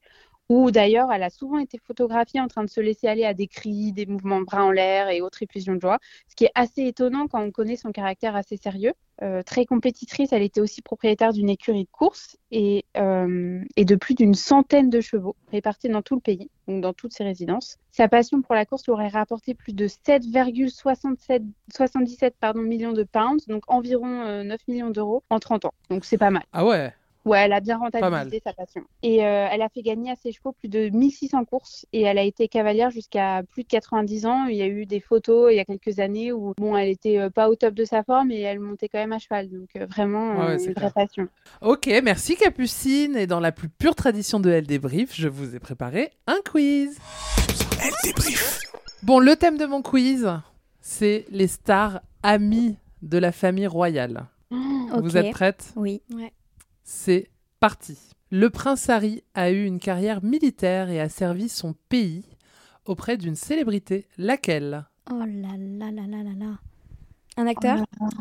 où 0.51 0.69
d'ailleurs 0.69 1.13
elle 1.13 1.23
a 1.23 1.29
souvent 1.29 1.59
été 1.59 1.77
photographiée 1.77 2.41
en 2.41 2.49
train 2.49 2.65
de 2.65 2.69
se 2.69 2.81
laisser 2.81 3.07
aller 3.07 3.23
à 3.23 3.33
des 3.33 3.47
cris, 3.47 3.93
des 3.93 4.05
mouvements 4.05 4.41
de 4.41 4.45
bras 4.45 4.65
en 4.65 4.71
l'air 4.71 5.07
et 5.07 5.21
autres 5.21 5.41
effusions 5.41 5.75
de 5.75 5.79
joie, 5.79 5.97
ce 6.27 6.35
qui 6.35 6.43
est 6.43 6.51
assez 6.55 6.85
étonnant 6.85 7.27
quand 7.29 7.41
on 7.41 7.51
connaît 7.51 7.77
son 7.77 7.93
caractère 7.93 8.35
assez 8.35 8.57
sérieux. 8.57 8.91
Euh, 9.21 9.43
très 9.43 9.65
compétitrice, 9.65 10.33
elle 10.33 10.41
était 10.41 10.59
aussi 10.59 10.81
propriétaire 10.81 11.31
d'une 11.31 11.49
écurie 11.49 11.85
de 11.85 11.89
course 11.89 12.35
et, 12.51 12.83
euh, 12.97 13.61
et 13.77 13.85
de 13.85 13.95
plus 13.95 14.13
d'une 14.13 14.33
centaine 14.33 14.89
de 14.89 14.99
chevaux 14.99 15.37
répartis 15.51 15.87
dans 15.87 16.01
tout 16.01 16.15
le 16.15 16.21
pays, 16.21 16.49
donc 16.67 16.81
dans 16.81 16.91
toutes 16.91 17.13
ses 17.13 17.23
résidences. 17.23 17.77
Sa 17.93 18.09
passion 18.09 18.41
pour 18.41 18.53
la 18.53 18.65
course 18.65 18.85
lui 18.85 18.91
aurait 18.91 19.07
rapporté 19.07 19.53
plus 19.53 19.73
de 19.73 19.87
7,77 19.87 21.43
77 21.73 22.35
pardon, 22.41 22.61
millions 22.61 22.93
de 22.93 23.03
pounds, 23.03 23.47
donc 23.47 23.63
environ 23.67 24.21
euh, 24.25 24.43
9 24.43 24.59
millions 24.67 24.89
d'euros 24.89 25.23
en 25.29 25.39
30 25.39 25.63
ans. 25.63 25.73
Donc 25.89 26.03
c'est 26.03 26.17
pas 26.17 26.31
mal. 26.31 26.43
Ah 26.51 26.65
ouais? 26.65 26.91
Ouais, 27.23 27.39
elle 27.39 27.53
a 27.53 27.59
bien 27.59 27.77
rentabilisé 27.77 28.41
sa 28.43 28.51
passion. 28.53 28.81
Et 29.03 29.23
euh, 29.23 29.47
elle 29.51 29.61
a 29.61 29.69
fait 29.69 29.83
gagner 29.83 30.11
à 30.11 30.15
ses 30.15 30.31
chevaux 30.31 30.53
plus 30.53 30.69
de 30.69 30.89
1600 30.89 31.45
courses 31.45 31.85
et 31.93 32.01
elle 32.01 32.17
a 32.17 32.23
été 32.23 32.47
cavalière 32.47 32.89
jusqu'à 32.89 33.43
plus 33.51 33.61
de 33.63 33.67
90 33.67 34.25
ans. 34.25 34.45
Il 34.45 34.55
y 34.55 34.61
a 34.63 34.67
eu 34.67 34.85
des 34.87 34.99
photos 34.99 35.51
il 35.51 35.57
y 35.57 35.59
a 35.59 35.65
quelques 35.65 35.99
années 35.99 36.31
où 36.31 36.53
bon, 36.57 36.75
elle 36.75 36.89
était 36.89 37.19
euh, 37.19 37.29
pas 37.29 37.49
au 37.49 37.55
top 37.55 37.75
de 37.75 37.85
sa 37.85 38.03
forme 38.03 38.31
et 38.31 38.39
elle 38.41 38.59
montait 38.59 38.89
quand 38.89 38.97
même 38.97 39.13
à 39.13 39.19
cheval. 39.19 39.49
Donc 39.49 39.69
euh, 39.75 39.85
vraiment 39.85 40.37
Ouais, 40.39 40.53
euh, 40.53 40.57
c'est 40.57 40.67
une 40.69 40.73
clair. 40.73 40.89
vraie 40.91 41.05
passion. 41.05 41.27
Ok, 41.61 41.87
merci 42.03 42.35
Capucine. 42.35 43.15
Et 43.15 43.27
dans 43.27 43.39
la 43.39 43.51
plus 43.51 43.69
pure 43.69 43.95
tradition 43.95 44.39
de 44.39 44.49
Elle 44.49 44.65
débrief, 44.65 45.13
je 45.15 45.27
vous 45.27 45.55
ai 45.55 45.59
préparé 45.59 46.11
un 46.27 46.39
quiz. 46.49 46.97
Elle 47.83 47.91
débrief. 48.03 48.59
Bon, 49.03 49.19
le 49.19 49.35
thème 49.35 49.57
de 49.57 49.65
mon 49.65 49.81
quiz, 49.81 50.27
c'est 50.79 51.25
les 51.29 51.47
stars 51.47 52.01
amies 52.23 52.77
de 53.03 53.17
la 53.17 53.31
famille 53.31 53.67
royale. 53.67 54.25
Vous 54.49 55.15
Ok. 55.15 55.15
êtes 55.15 55.31
prêtes? 55.31 55.73
Oui. 55.75 56.01
Ouais. 56.13 56.31
C'est 56.83 57.29
parti. 57.59 57.97
Le 58.31 58.49
prince 58.49 58.89
Harry 58.89 59.23
a 59.33 59.51
eu 59.51 59.65
une 59.65 59.79
carrière 59.79 60.23
militaire 60.23 60.89
et 60.89 60.99
a 60.99 61.09
servi 61.09 61.49
son 61.49 61.73
pays 61.89 62.23
auprès 62.85 63.17
d'une 63.17 63.35
célébrité. 63.35 64.07
Laquelle? 64.17 64.85
Oh 65.11 65.19
là 65.19 65.55
là 65.57 65.91
là 65.91 66.07
là 66.07 66.23
là 66.23 66.33
là. 66.37 66.59
Un 67.37 67.47
acteur? 67.47 67.79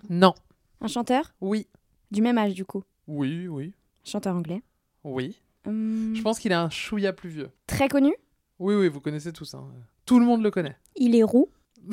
Non. 0.08 0.34
Un 0.80 0.86
chanteur? 0.88 1.32
Oui. 1.40 1.68
Du 2.10 2.22
même 2.22 2.38
âge, 2.38 2.54
du 2.54 2.64
coup? 2.64 2.82
Oui, 3.06 3.46
oui. 3.48 3.72
Chanteur 4.04 4.34
anglais? 4.36 4.62
Oui. 5.04 5.40
Hum, 5.66 6.14
Je 6.16 6.22
pense 6.22 6.38
qu'il 6.38 6.52
est 6.52 6.56
un 6.56 6.70
chouïa 6.70 7.12
plus 7.12 7.28
vieux. 7.30 7.50
Très 7.66 7.88
connu? 7.88 8.12
Oui, 8.58 8.74
oui, 8.74 8.88
vous 8.88 9.00
connaissez 9.00 9.32
tous. 9.32 9.54
hein. 9.54 9.68
Tout 10.06 10.18
le 10.18 10.26
monde 10.26 10.42
le 10.42 10.50
connaît. 10.50 10.76
Il 10.96 11.14
est 11.14 11.22
roux? 11.22 11.48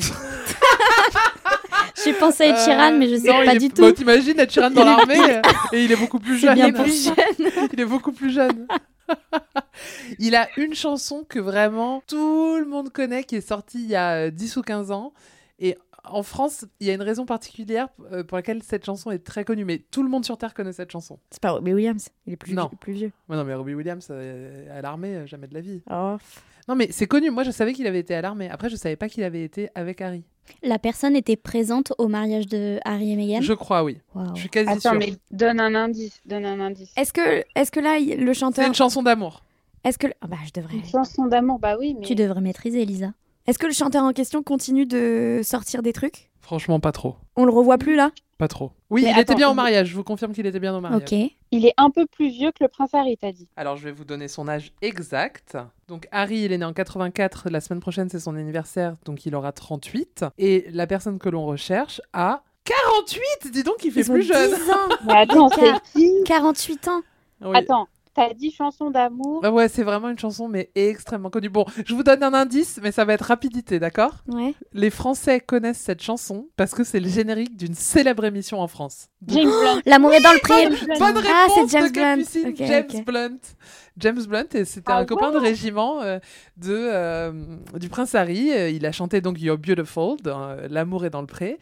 J'ai 2.08 2.14
pensé 2.20 2.44
à 2.44 2.48
Ed 2.48 2.94
Euh, 2.94 2.98
mais 2.98 3.08
je 3.10 3.16
sais 3.18 3.28
non, 3.28 3.46
pas 3.46 3.56
est- 3.56 3.60
du 3.60 3.70
tout. 3.70 3.92
T'imagines 3.92 4.40
Ed 4.40 4.50
Sheeran 4.52 4.72
dans 4.72 4.84
l'armée 4.86 5.20
euh, 5.20 5.42
et 5.74 5.84
il 5.86 5.92
est 5.92 5.96
beaucoup 5.96 6.20
plus 6.20 6.38
jeune. 6.38 6.56
bien 6.56 6.72
plus 6.72 7.06
jeune. 7.06 7.16
il 7.74 7.80
est 7.80 7.86
beaucoup 7.86 8.12
plus 8.12 8.32
jeune. 8.32 8.68
il 10.20 10.36
a 10.36 10.48
une 10.58 10.74
chanson 10.74 11.26
que 11.28 11.40
vraiment 11.40 12.04
tout 12.08 12.58
le 12.58 12.66
monde 12.66 12.92
connaît 12.92 13.24
qui 13.24 13.36
est 13.36 13.48
sortie 13.48 13.82
il 13.84 13.90
y 13.90 13.96
a 13.96 14.26
euh, 14.28 14.30
10 14.32 14.58
ou 14.58 14.62
15 14.62 14.92
ans. 14.92 15.14
Et 15.60 15.78
en 16.10 16.24
France, 16.24 16.66
il 16.80 16.88
y 16.88 16.90
a 16.90 16.94
une 16.94 17.02
raison 17.02 17.26
particulière 17.26 17.90
euh, 18.12 18.24
pour 18.24 18.38
laquelle 18.38 18.64
cette 18.64 18.86
chanson 18.86 19.12
est 19.12 19.20
très 19.20 19.44
connue. 19.44 19.66
Mais 19.66 19.80
tout 19.92 20.04
le 20.04 20.10
monde 20.10 20.24
sur 20.24 20.38
Terre 20.38 20.54
connaît 20.54 20.72
cette 20.74 20.92
chanson. 20.92 21.20
C'est 21.32 21.42
pas 21.42 21.52
Robbie 21.52 21.74
Williams. 21.74 22.08
Il 22.26 22.34
est 22.34 22.38
plus, 22.38 22.54
Non. 22.54 22.68
vieux- 22.68 22.78
plus 22.80 22.94
vieux. 22.94 23.12
Ouais, 23.30 23.36
non, 23.36 23.44
mais 23.44 23.54
Robbie 23.54 23.74
Williams, 23.74 24.08
euh, 24.12 24.78
à 24.78 24.82
l'armée, 24.82 25.16
euh, 25.16 25.26
jamais 25.28 25.48
de 25.48 25.54
la 25.54 25.62
vie. 25.62 25.82
Oh. 25.92 26.16
Non, 26.68 26.76
mais 26.76 26.90
c'est 26.92 27.08
connu. 27.08 27.30
Moi, 27.30 27.44
je 27.44 27.52
savais 27.52 27.74
qu'il 27.74 27.88
avait 27.88 28.00
été 28.00 28.14
à 28.14 28.22
l'armée. 28.22 28.50
Après, 28.50 28.70
je 28.70 28.76
savais 28.76 28.96
pas 28.96 29.08
qu'il 29.10 29.24
avait 29.24 29.44
été 29.44 29.70
avec 29.76 30.02
Harry. 30.02 30.24
La 30.64 30.80
personne 30.80 31.16
était 31.16 31.36
présente 31.36 31.94
au 31.98 32.08
mariage 32.08 32.48
de 32.48 32.80
Harry 32.86 33.12
et 33.12 33.16
Meghan? 33.16 33.42
Je 33.42 33.54
crois, 33.54 33.84
oui. 33.84 34.00
Je 34.36 34.40
suis 34.40 34.50
quasi 34.50 34.70
Attends, 34.70 34.80
sûre. 34.92 34.94
mais 34.94 35.14
donne 35.32 35.60
un 35.60 35.76
indice. 35.76 36.22
Donne 36.26 36.46
un 36.46 36.60
indice. 36.60 36.92
Est-ce 36.98 37.14
que, 37.14 37.44
est 37.56 37.72
que 37.72 37.80
là, 37.80 38.00
le 38.00 38.34
chanteur. 38.34 38.64
C'est 38.64 38.70
une 38.70 38.76
chanson 38.76 39.04
d'amour. 39.04 39.44
Est-ce 39.84 39.98
que. 39.98 40.08
Ah 40.22 40.28
bah, 40.28 40.38
je 40.46 40.60
devrais. 40.60 40.76
Une 40.78 40.86
chanson 40.86 41.26
d'amour, 41.26 41.60
bah 41.60 41.76
oui, 41.80 41.96
mais. 42.00 42.06
Tu 42.06 42.16
devrais 42.16 42.42
maîtriser, 42.42 42.82
Elisa. 42.82 43.14
Est-ce 43.46 43.60
que 43.60 43.68
le 43.68 43.74
chanteur 43.74 44.04
en 44.04 44.12
question 44.12 44.44
continue 44.44 44.86
de 44.86 45.42
sortir 45.44 45.82
des 45.82 45.94
trucs? 45.94 46.30
Franchement, 46.42 46.80
pas 46.80 46.92
trop. 46.92 47.16
On 47.36 47.46
le 47.46 47.52
revoit 47.52 47.78
plus 47.78 47.96
là? 47.96 48.12
Pas 48.38 48.48
trop. 48.48 48.72
Oui, 48.92 49.04
Mais 49.04 49.12
il 49.12 49.20
était 49.20 49.34
bien 49.34 49.50
au 49.50 49.56
mariage. 49.56 49.88
Je 49.88 49.96
vous 49.96 50.04
confirme 50.04 50.32
qu'il 50.32 50.46
était 50.46 50.60
bien 50.60 50.76
au 50.76 50.80
mariage. 50.80 51.02
Ok. 51.02 51.32
Il 51.52 51.66
est 51.66 51.74
un 51.78 51.90
peu 51.90 52.06
plus 52.06 52.30
vieux 52.30 52.52
que 52.52 52.64
le 52.64 52.68
prince 52.68 52.94
Harry, 52.94 53.18
t'as 53.18 53.32
dit. 53.32 53.48
Alors, 53.56 53.78
je 53.78 53.84
vais 53.84 53.92
vous 53.92 54.06
donner 54.06 54.28
son 54.28 54.48
âge 54.48 54.74
exact. 54.82 55.58
Donc, 55.88 56.08
Harry, 56.12 56.42
il 56.42 56.52
est 56.52 56.58
né 56.58 56.66
en 56.66 56.74
84. 56.74 57.50
La 57.50 57.62
semaine 57.62 57.80
prochaine, 57.80 58.10
c'est 58.10 58.20
son 58.20 58.36
anniversaire. 58.36 58.96
Donc, 59.06 59.26
il 59.26 59.34
aura 59.36 59.54
38. 59.54 60.26
Et 60.38 60.68
la 60.72 60.86
personne 60.86 61.18
que 61.18 61.30
l'on 61.30 61.46
recherche 61.46 62.00
a 62.14 62.44
48 62.66 63.52
Dis 63.52 63.64
donc, 63.64 63.84
il 63.84 63.92
fait 63.92 64.02
Ils 64.02 64.12
plus 64.12 64.24
jeune. 64.24 64.54
10 64.54 64.70
ans 64.70 64.76
Mais 65.06 65.14
attends, 65.14 65.50
c'est 65.50 65.74
qui 65.94 66.12
48 66.26 66.88
ans 66.90 67.02
Oui. 67.42 67.58
Attends, 67.58 67.88
t'as 68.18 68.34
dit 68.34 68.52
chanson 68.52 68.92
d'amour. 68.92 69.40
Ah 69.44 69.52
ouais, 69.52 69.70
c'est 69.70 69.84
vraiment 69.84 70.10
une 70.10 70.20
chanson, 70.20 70.50
mais 70.50 70.72
extrêmement 70.76 71.30
connue. 71.30 71.48
Bon, 71.50 71.64
je 71.86 71.94
vous 71.96 72.04
donne 72.04 72.22
un 72.24 72.34
indice, 72.34 72.80
mais 72.84 72.92
ça 72.92 73.06
va 73.06 73.14
être 73.14 73.22
rapidité, 73.26 73.80
d'accord? 73.80 74.16
Ouais. 74.28 74.54
Les 74.74 74.90
Français 74.90 75.40
connaissent 75.40 75.78
cette 75.80 76.02
chanson 76.02 76.48
parce 76.58 76.74
que 76.74 76.84
c'est 76.84 77.00
le 77.00 77.08
générique 77.10 77.56
d'une 77.56 77.76
célèbre 77.76 78.26
émission 78.26 78.60
en 78.60 78.68
France. 78.68 79.08
James 79.28 79.46
Blunt. 79.50 79.82
L'amour 79.86 80.14
est 80.14 80.22
dans 80.22 80.34
le 80.34 80.40
pré. 80.40 80.68
Bonne- 81.00 81.18
réponse 81.18 81.32
Ah, 81.32 81.48
c'est 81.56 81.70
James 81.70 81.88
de 81.88 81.94
Blunt. 81.94 82.56
James. 82.68 83.04
Blunt. 83.06 83.38
James 84.00 84.24
Blunt, 84.28 84.46
et 84.54 84.66
c'était 84.66 84.92
Ah 84.92 84.98
un 84.98 85.06
copain 85.06 85.32
de 85.32 85.38
régiment 85.40 86.02
euh, 86.02 86.20
de, 86.58 86.72
euh, 86.76 87.32
du 87.80 87.90
prince 87.90 88.14
Harry. 88.14 88.50
Il 88.74 88.86
a 88.86 88.92
chanté 88.92 89.22
donc 89.22 89.42
You're 89.42 89.58
Beautiful, 89.58 90.18
dans, 90.24 90.42
euh, 90.50 90.68
L'amour 90.70 91.06
est 91.06 91.10
dans 91.10 91.22
le 91.22 91.28
pré. 91.28 91.58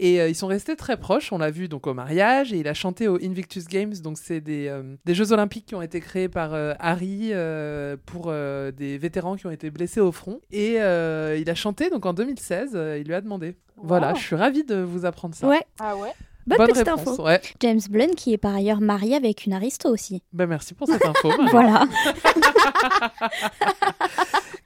Et 0.00 0.20
euh, 0.20 0.28
ils 0.28 0.34
sont 0.36 0.46
restés 0.46 0.76
très 0.76 0.96
proches, 0.96 1.32
on 1.32 1.38
l'a 1.38 1.50
vu 1.50 1.66
donc 1.68 1.86
au 1.88 1.94
mariage, 1.94 2.52
et 2.52 2.58
il 2.58 2.68
a 2.68 2.74
chanté 2.74 3.08
au 3.08 3.16
Invictus 3.16 3.66
Games, 3.66 3.94
donc 4.02 4.16
c'est 4.16 4.40
des, 4.40 4.68
euh, 4.68 4.82
des 5.04 5.14
Jeux 5.14 5.32
Olympiques 5.32 5.66
qui 5.66 5.74
ont 5.74 5.82
été 5.82 5.98
créés 6.00 6.28
par 6.28 6.54
euh, 6.54 6.72
Harry 6.78 7.30
euh, 7.32 7.96
pour 8.06 8.26
euh, 8.28 8.70
des 8.70 8.96
vétérans 8.98 9.34
qui 9.36 9.46
ont 9.46 9.50
été 9.50 9.70
blessés 9.70 10.00
au 10.00 10.12
front. 10.12 10.40
Et 10.52 10.76
euh, 10.80 11.36
il 11.40 11.50
a 11.50 11.54
chanté 11.56 11.90
donc 11.90 12.06
en 12.06 12.12
2016, 12.12 12.70
euh, 12.74 12.98
il 13.00 13.06
lui 13.08 13.14
a 13.14 13.20
demandé. 13.20 13.56
Voilà, 13.76 14.14
je 14.14 14.20
suis 14.22 14.36
ravie 14.36 14.64
de 14.64 14.76
vous 14.76 15.04
apprendre 15.04 15.34
ça. 15.34 15.48
Ouais. 15.48 15.62
Ah 15.80 15.96
ouais 15.96 16.12
Bonne, 16.46 16.58
Bonne 16.58 16.68
petite 16.68 16.88
réponse, 16.88 17.08
info. 17.08 17.24
ouais. 17.24 17.40
James 17.60 17.80
Blunt 17.90 18.14
qui 18.16 18.32
est 18.32 18.38
par 18.38 18.54
ailleurs 18.54 18.80
marié 18.80 19.16
avec 19.16 19.44
une 19.44 19.52
aristo 19.52 19.90
aussi. 19.90 20.22
Ben, 20.32 20.46
merci 20.46 20.72
pour 20.74 20.86
cette 20.88 21.04
info. 21.04 21.30
Voilà. 21.50 21.84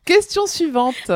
Question 0.05 0.47
suivante. 0.47 1.11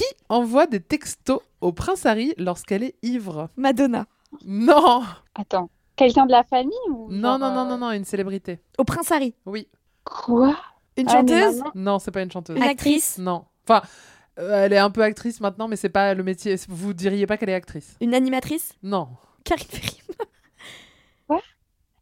Qui 0.00 0.16
envoie 0.30 0.66
des 0.66 0.80
textos 0.80 1.40
au 1.60 1.72
prince 1.72 2.06
Harry 2.06 2.32
lorsqu'elle 2.38 2.82
est 2.82 2.94
ivre 3.02 3.50
Madonna. 3.56 4.06
Non 4.46 5.02
Attends, 5.34 5.68
quelqu'un 5.96 6.24
de 6.26 6.30
la 6.32 6.42
famille 6.44 6.72
ou 6.88 7.08
Non, 7.10 7.30
genre, 7.30 7.38
non, 7.38 7.54
non, 7.54 7.60
euh, 7.60 7.68
non, 7.70 7.78
non, 7.78 7.90
une 7.92 8.04
célébrité. 8.04 8.60
Au 8.78 8.84
Prince 8.84 9.10
Harry. 9.12 9.34
Oui. 9.44 9.68
Quoi? 10.04 10.56
Une 10.96 11.06
Ah, 11.08 11.22
mais 11.22 11.28
chanteuse? 11.28 11.58
maman- 11.58 11.70
Non, 11.74 11.98
c'est 11.98 12.10
pas 12.12 12.22
une 12.22 12.30
chanteuse. 12.30 12.56
Une 12.56 12.62
actrice? 12.62 13.18
Non. 13.18 13.44
Enfin, 13.64 13.82
euh, 14.38 14.64
elle 14.64 14.72
est 14.72 14.78
un 14.78 14.90
peu 14.90 15.02
actrice 15.02 15.40
maintenant, 15.40 15.68
mais 15.68 15.76
c'est 15.76 15.88
pas 15.90 16.14
le 16.14 16.22
métier. 16.22 16.56
Vous 16.68 16.94
diriez 16.94 17.26
pas 17.26 17.36
qu'elle 17.36 17.50
est 17.50 17.54
actrice? 17.54 17.96
Une 18.00 18.14
animatrice? 18.14 18.72
Non. 18.82 19.08
Carrie 19.44 19.64
Ferry. 19.68 20.00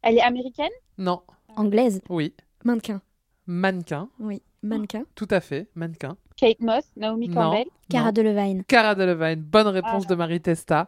Elle 0.02 0.16
est 0.18 0.22
américaine? 0.22 0.70
Non. 0.96 1.22
Anglaise? 1.56 2.00
Oui. 2.08 2.32
Mannequin. 2.64 3.02
Mannequin. 3.46 4.08
Oui, 4.20 4.42
mannequin. 4.62 5.04
Tout 5.16 5.26
à 5.30 5.40
fait, 5.40 5.68
mannequin. 5.74 6.16
Kate 6.38 6.60
Moss, 6.60 6.84
Naomi 6.96 7.28
Non. 7.28 7.34
Campbell. 7.34 7.66
Cara 7.90 8.04
Non. 8.06 8.12
Delevingne. 8.12 8.62
Cara 8.68 8.94
Delevingne, 8.94 9.40
bonne 9.40 9.66
réponse 9.68 10.06
de 10.06 10.14
Marie 10.14 10.40
Testa. 10.40 10.86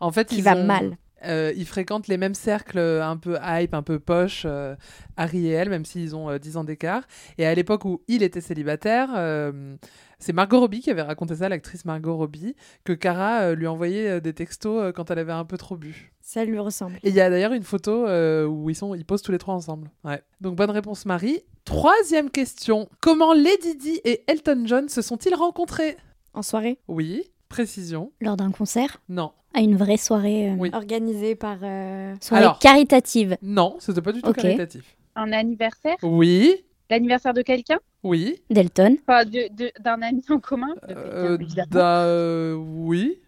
En 0.00 0.10
fait, 0.10 0.26
Qui 0.28 0.36
ils 0.38 0.42
va 0.42 0.56
ont- 0.56 0.64
mal. 0.64 0.96
Euh, 1.24 1.52
ils 1.56 1.66
fréquentent 1.66 2.08
les 2.08 2.16
mêmes 2.16 2.34
cercles 2.34 2.78
euh, 2.78 3.04
un 3.04 3.16
peu 3.16 3.36
hype, 3.42 3.74
un 3.74 3.82
peu 3.82 3.98
poche, 3.98 4.42
euh, 4.44 4.76
Harry 5.16 5.46
et 5.46 5.50
elle, 5.50 5.70
même 5.70 5.84
s'ils 5.84 6.14
ont 6.14 6.30
euh, 6.30 6.38
10 6.38 6.56
ans 6.56 6.64
d'écart. 6.64 7.02
Et 7.38 7.46
à 7.46 7.54
l'époque 7.54 7.84
où 7.84 8.02
il 8.08 8.22
était 8.22 8.40
célibataire, 8.40 9.10
euh, 9.16 9.76
c'est 10.18 10.32
Margot 10.32 10.60
Robbie 10.60 10.80
qui 10.80 10.90
avait 10.90 11.02
raconté 11.02 11.36
ça, 11.36 11.48
l'actrice 11.48 11.84
Margot 11.84 12.16
Robbie, 12.16 12.54
que 12.84 12.92
Cara 12.92 13.42
euh, 13.42 13.54
lui 13.54 13.66
envoyait 13.66 14.08
euh, 14.08 14.20
des 14.20 14.32
textos 14.32 14.82
euh, 14.82 14.92
quand 14.92 15.10
elle 15.10 15.18
avait 15.18 15.32
un 15.32 15.44
peu 15.44 15.56
trop 15.56 15.76
bu. 15.76 16.12
Ça 16.20 16.44
lui 16.44 16.58
ressemble. 16.58 16.96
Et 17.02 17.08
il 17.08 17.14
y 17.14 17.20
a 17.20 17.30
d'ailleurs 17.30 17.52
une 17.52 17.62
photo 17.62 18.06
euh, 18.06 18.44
où 18.44 18.68
ils, 18.70 18.74
sont, 18.74 18.94
ils 18.94 19.04
posent 19.04 19.22
tous 19.22 19.32
les 19.32 19.38
trois 19.38 19.54
ensemble. 19.54 19.90
Ouais. 20.04 20.22
Donc 20.40 20.56
bonne 20.56 20.70
réponse 20.70 21.06
Marie. 21.06 21.40
Troisième 21.64 22.30
question. 22.30 22.88
Comment 23.00 23.32
Lady 23.34 23.76
Di 23.76 24.00
et 24.04 24.24
Elton 24.26 24.62
John 24.66 24.88
se 24.88 25.02
sont-ils 25.02 25.34
rencontrés? 25.34 25.96
En 26.34 26.42
soirée? 26.42 26.78
Oui, 26.88 27.24
précision. 27.48 28.12
Lors 28.20 28.36
d'un 28.36 28.50
concert? 28.50 29.00
Non. 29.08 29.32
À 29.54 29.60
une 29.60 29.76
vraie 29.76 29.96
soirée. 29.96 30.50
euh, 30.50 30.54
Oui. 30.58 30.70
Organisée 30.72 31.34
par. 31.34 31.58
euh, 31.62 32.14
Soirée 32.20 32.44
Alors. 32.44 32.58
caritative. 32.58 33.36
Non, 33.42 33.76
c'était 33.80 34.02
pas 34.02 34.12
du 34.12 34.22
tout 34.22 34.32
caritatif. 34.32 34.96
Un 35.16 35.32
anniversaire? 35.32 35.96
Oui, 36.02 36.64
L'anniversaire 36.90 37.34
de 37.34 37.42
quelqu'un? 37.42 37.78
Oui. 38.02 38.40
Delton. 38.48 38.96
Enfin, 39.06 39.24
de- 39.26 39.54
de- 39.54 39.70
d'un 39.80 40.00
ami 40.00 40.24
en 40.30 40.38
commun? 40.40 40.74
Euh, 40.88 41.36
d'un- 41.68 42.04
euh, 42.04 42.54
oui. 42.54 43.20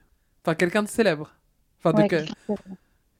Enfin, 0.42 0.54
quelqu'un 0.54 0.82
de 0.82 0.88
célèbre. 0.88 1.34
Enfin, 1.78 1.94
Ouais, 1.94 2.08
quel- 2.08 2.28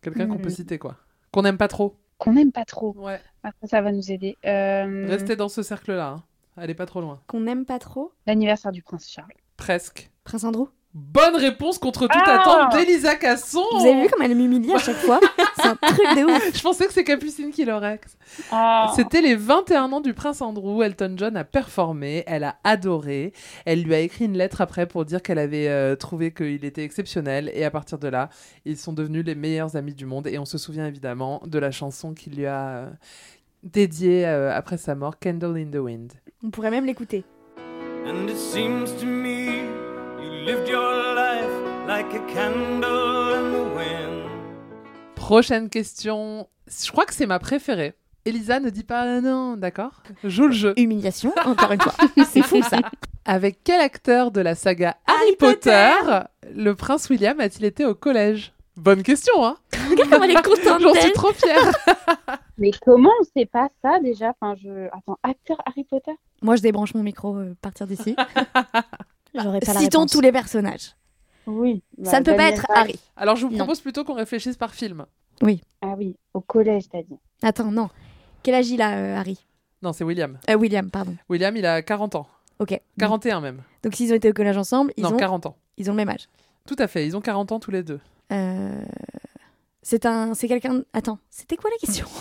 quelqu'un 0.01 0.26
qu'on 0.26 0.38
peut 0.38 0.48
Hmm. 0.48 0.51
citer, 0.51 0.78
quoi. 0.78 0.96
Qu'on 1.30 1.42
n'aime 1.42 1.59
pas 1.59 1.68
trop. 1.68 1.94
Qu'on 2.16 2.32
n'aime 2.32 2.53
pas 2.53 2.64
trop. 2.64 2.94
Ouais. 2.96 3.20
Après, 3.42 3.66
ça 3.66 3.82
va 3.82 3.92
nous 3.92 4.11
aider. 4.11 4.38
Euh, 4.46 5.07
Restez 5.09 5.36
dans 5.36 5.51
ce 5.51 5.62
cercle-là. 5.62 6.09
hein. 6.09 6.24
Allez 6.57 6.74
pas 6.74 6.86
trop 6.86 7.03
loin. 7.03 7.20
Qu'on 7.26 7.40
n'aime 7.40 7.66
pas 7.66 7.78
trop. 7.78 8.12
L'anniversaire 8.26 8.72
du 8.72 8.82
prince 8.82 9.11
Charles. 9.11 9.32
Presque. 9.59 10.11
Prince 10.24 10.44
Andrew? 10.44 10.68
Bonne 10.93 11.36
réponse 11.36 11.78
contre 11.78 12.09
toute 12.09 12.20
Ah 12.26 12.41
attente 12.41 12.72
d'Elisa 12.72 13.14
Casson. 13.14 13.62
Vous 13.78 13.86
avez 13.86 14.03
vu 14.03 14.09
comme 14.09 14.22
elle 14.22 14.34
m'humilie 14.34 14.74
à 14.74 14.78
chaque 14.78 14.97
fois? 14.97 15.20
C'est 15.55 15.68
un 15.68 15.76
truc 15.76 15.99
de 15.99 16.24
ouf. 16.24 16.51
Je 16.57 16.61
pensais 16.61 16.86
que 16.86 16.93
c'est 16.93 17.05
Capucine 17.05 17.53
qui 17.53 17.64
l'aurait. 17.64 18.01
Ah. 18.51 18.93
C'était 18.97 19.20
les 19.20 19.36
21 19.36 19.93
ans 19.93 20.01
du 20.01 20.14
prince 20.14 20.43
Andrew. 20.43 20.82
Elton 20.82 21.14
John 21.16 21.36
a 21.36 21.45
performé, 21.45 22.24
elle 22.26 22.43
a 22.43 22.57
adoré. 22.64 23.32
Elle 23.66 23.84
lui 23.84 23.95
a 23.95 24.01
écrit 24.01 24.24
une 24.24 24.36
lettre 24.36 24.61
après 24.62 24.86
pour 24.86 25.05
dire 25.05 25.22
qu'elle 25.22 25.38
avait 25.38 25.68
euh, 25.68 25.95
trouvé 25.95 26.32
qu'il 26.32 26.64
était 26.64 26.82
exceptionnel. 26.82 27.53
Et 27.55 27.64
à 27.64 27.70
partir 27.70 27.99
de 28.01 28.09
là, 28.09 28.28
ils 28.64 28.76
sont 28.76 28.93
devenus 28.93 29.24
les 29.24 29.36
meilleurs 29.36 29.76
amis 29.76 29.95
du 29.95 30.07
monde. 30.07 30.26
Et 30.26 30.41
on 30.41 30.45
se 30.45 30.59
souvient 30.59 30.88
évidemment 30.88 31.41
de 31.47 31.59
la 31.61 31.70
chanson 31.70 32.14
qu'il 32.14 32.34
lui 32.34 32.47
a 32.47 32.68
euh, 32.68 32.91
dédiée 33.62 34.26
euh, 34.26 34.53
après 34.53 34.76
sa 34.76 34.97
mort, 34.97 35.20
Candle 35.20 35.57
in 35.57 35.70
the 35.70 35.80
Wind. 35.80 36.14
On 36.43 36.51
pourrait 36.51 36.72
même 36.72 36.84
l'écouter. 36.84 37.22
And 38.07 38.28
it 38.28 38.36
seems 38.36 38.93
to 38.99 39.07
me 39.07 39.30
Prochaine 45.15 45.69
question. 45.69 46.49
Je 46.67 46.91
crois 46.91 47.07
que 47.07 47.15
c'est 47.15 47.27
ma 47.27 47.39
préférée. 47.39 47.95
Elisa 48.25 48.61
ne 48.61 48.69
dit 48.71 48.83
pas 48.83 49.21
non, 49.21 49.57
d'accord? 49.57 50.03
Joue 50.25 50.49
le 50.49 50.53
jeu. 50.53 50.75
Humiliation, 50.77 51.33
encore 51.45 51.73
une 51.73 51.81
fois. 51.81 51.95
C'est 52.27 52.43
fou 52.43 52.63
ça. 52.63 52.79
Avec 53.25 53.61
quel 53.65 53.81
acteur 53.81 54.31
de 54.31 54.41
la 54.41 54.55
saga 54.55 54.97
Harry 55.07 55.37
Potter, 55.37 55.89
le 56.55 56.75
prince 56.75 57.09
William 57.09 57.39
a-t-il 57.41 57.65
été 57.65 57.85
au 57.87 57.95
collège? 57.95 58.53
Bonne 58.77 59.03
question, 59.03 59.45
hein 59.45 59.57
Regarde 59.89 60.11
comment 60.11 60.25
elle 60.25 60.31
est 60.33 60.43
contente 60.43 60.81
J'en 60.81 60.95
suis 60.95 61.13
trop 61.13 61.33
fière. 61.33 61.73
Mais 62.59 62.71
comment 62.85 63.11
on 63.21 63.25
sait 63.37 63.47
pas 63.47 63.69
ça 63.83 63.99
déjà? 64.01 64.33
Enfin, 64.41 64.55
je... 64.63 64.87
Attends, 64.89 65.19
acteur 65.23 65.59
Harry 65.67 65.85
Potter? 65.85 66.13
Moi, 66.43 66.57
je 66.57 66.63
débranche 66.63 66.95
mon 66.95 67.03
micro 67.03 67.37
euh, 67.37 67.53
à 67.53 67.55
partir 67.63 67.87
d'ici. 67.87 68.17
J'aurais 69.35 69.61
pas 69.61 69.73
la 69.75 69.81
Citons 69.81 70.01
réponse. 70.01 70.13
tous 70.13 70.21
les 70.21 70.33
personnages. 70.33 70.95
Oui. 71.51 71.82
Ça 72.05 72.20
ne 72.20 72.24
peut 72.24 72.36
pas 72.36 72.48
être 72.48 72.64
Harry. 72.70 72.98
Alors 73.16 73.36
je 73.36 73.44
vous 73.46 73.53
Non. 73.53 73.59
propose 73.59 73.80
plutôt 73.80 74.05
qu'on 74.05 74.14
réfléchisse 74.14 74.57
par 74.57 74.74
film. 74.74 75.07
Oui. 75.42 75.61
Ah 75.82 75.94
oui, 75.96 76.16
au 76.34 76.40
collège, 76.40 76.84
t'as 76.90 77.03
dit. 77.03 77.18
Attends, 77.42 77.70
non. 77.70 77.88
Quel 78.42 78.55
âge 78.55 78.68
il 78.70 78.80
a, 78.82 78.96
euh, 78.96 79.16
Harry? 79.16 79.38
Non, 79.82 79.92
c'est 79.92 80.05
William. 80.05 80.38
Euh, 80.48 80.55
William, 80.55 80.90
pardon. 80.90 81.16
William, 81.28 81.57
il 81.57 81.64
a 81.66 81.80
40 81.82 82.14
ans. 82.14 82.26
Ok. 82.59 82.78
41 82.98 83.40
même. 83.40 83.62
Donc 83.82 83.94
s'ils 83.94 84.12
ont 84.12 84.16
été 84.16 84.28
au 84.28 84.32
collège 84.34 84.57
ensemble, 84.59 84.92
ils 84.96 85.03
non, 85.05 85.14
ont 85.14 85.16
40 85.16 85.46
ans. 85.46 85.57
ils 85.78 85.88
ont 85.88 85.94
le 85.94 85.96
même 85.96 86.11
âge. 86.11 86.28
Tout 86.66 86.76
à 86.78 86.86
fait, 86.88 87.07
ils 87.07 87.16
ont 87.16 87.20
40 87.22 87.53
ans 87.53 87.61
tous 87.61 87.70
les 87.70 87.82
deux. 87.82 88.01
Euh, 88.32 88.82
C'est 89.82 90.05
un, 90.05 90.34
c'est 90.34 90.46
quelqu'un. 90.48 90.82
Attends, 90.92 91.18
c'était 91.30 91.57
quoi 91.57 91.70
la 91.70 91.76
question? 91.78 92.07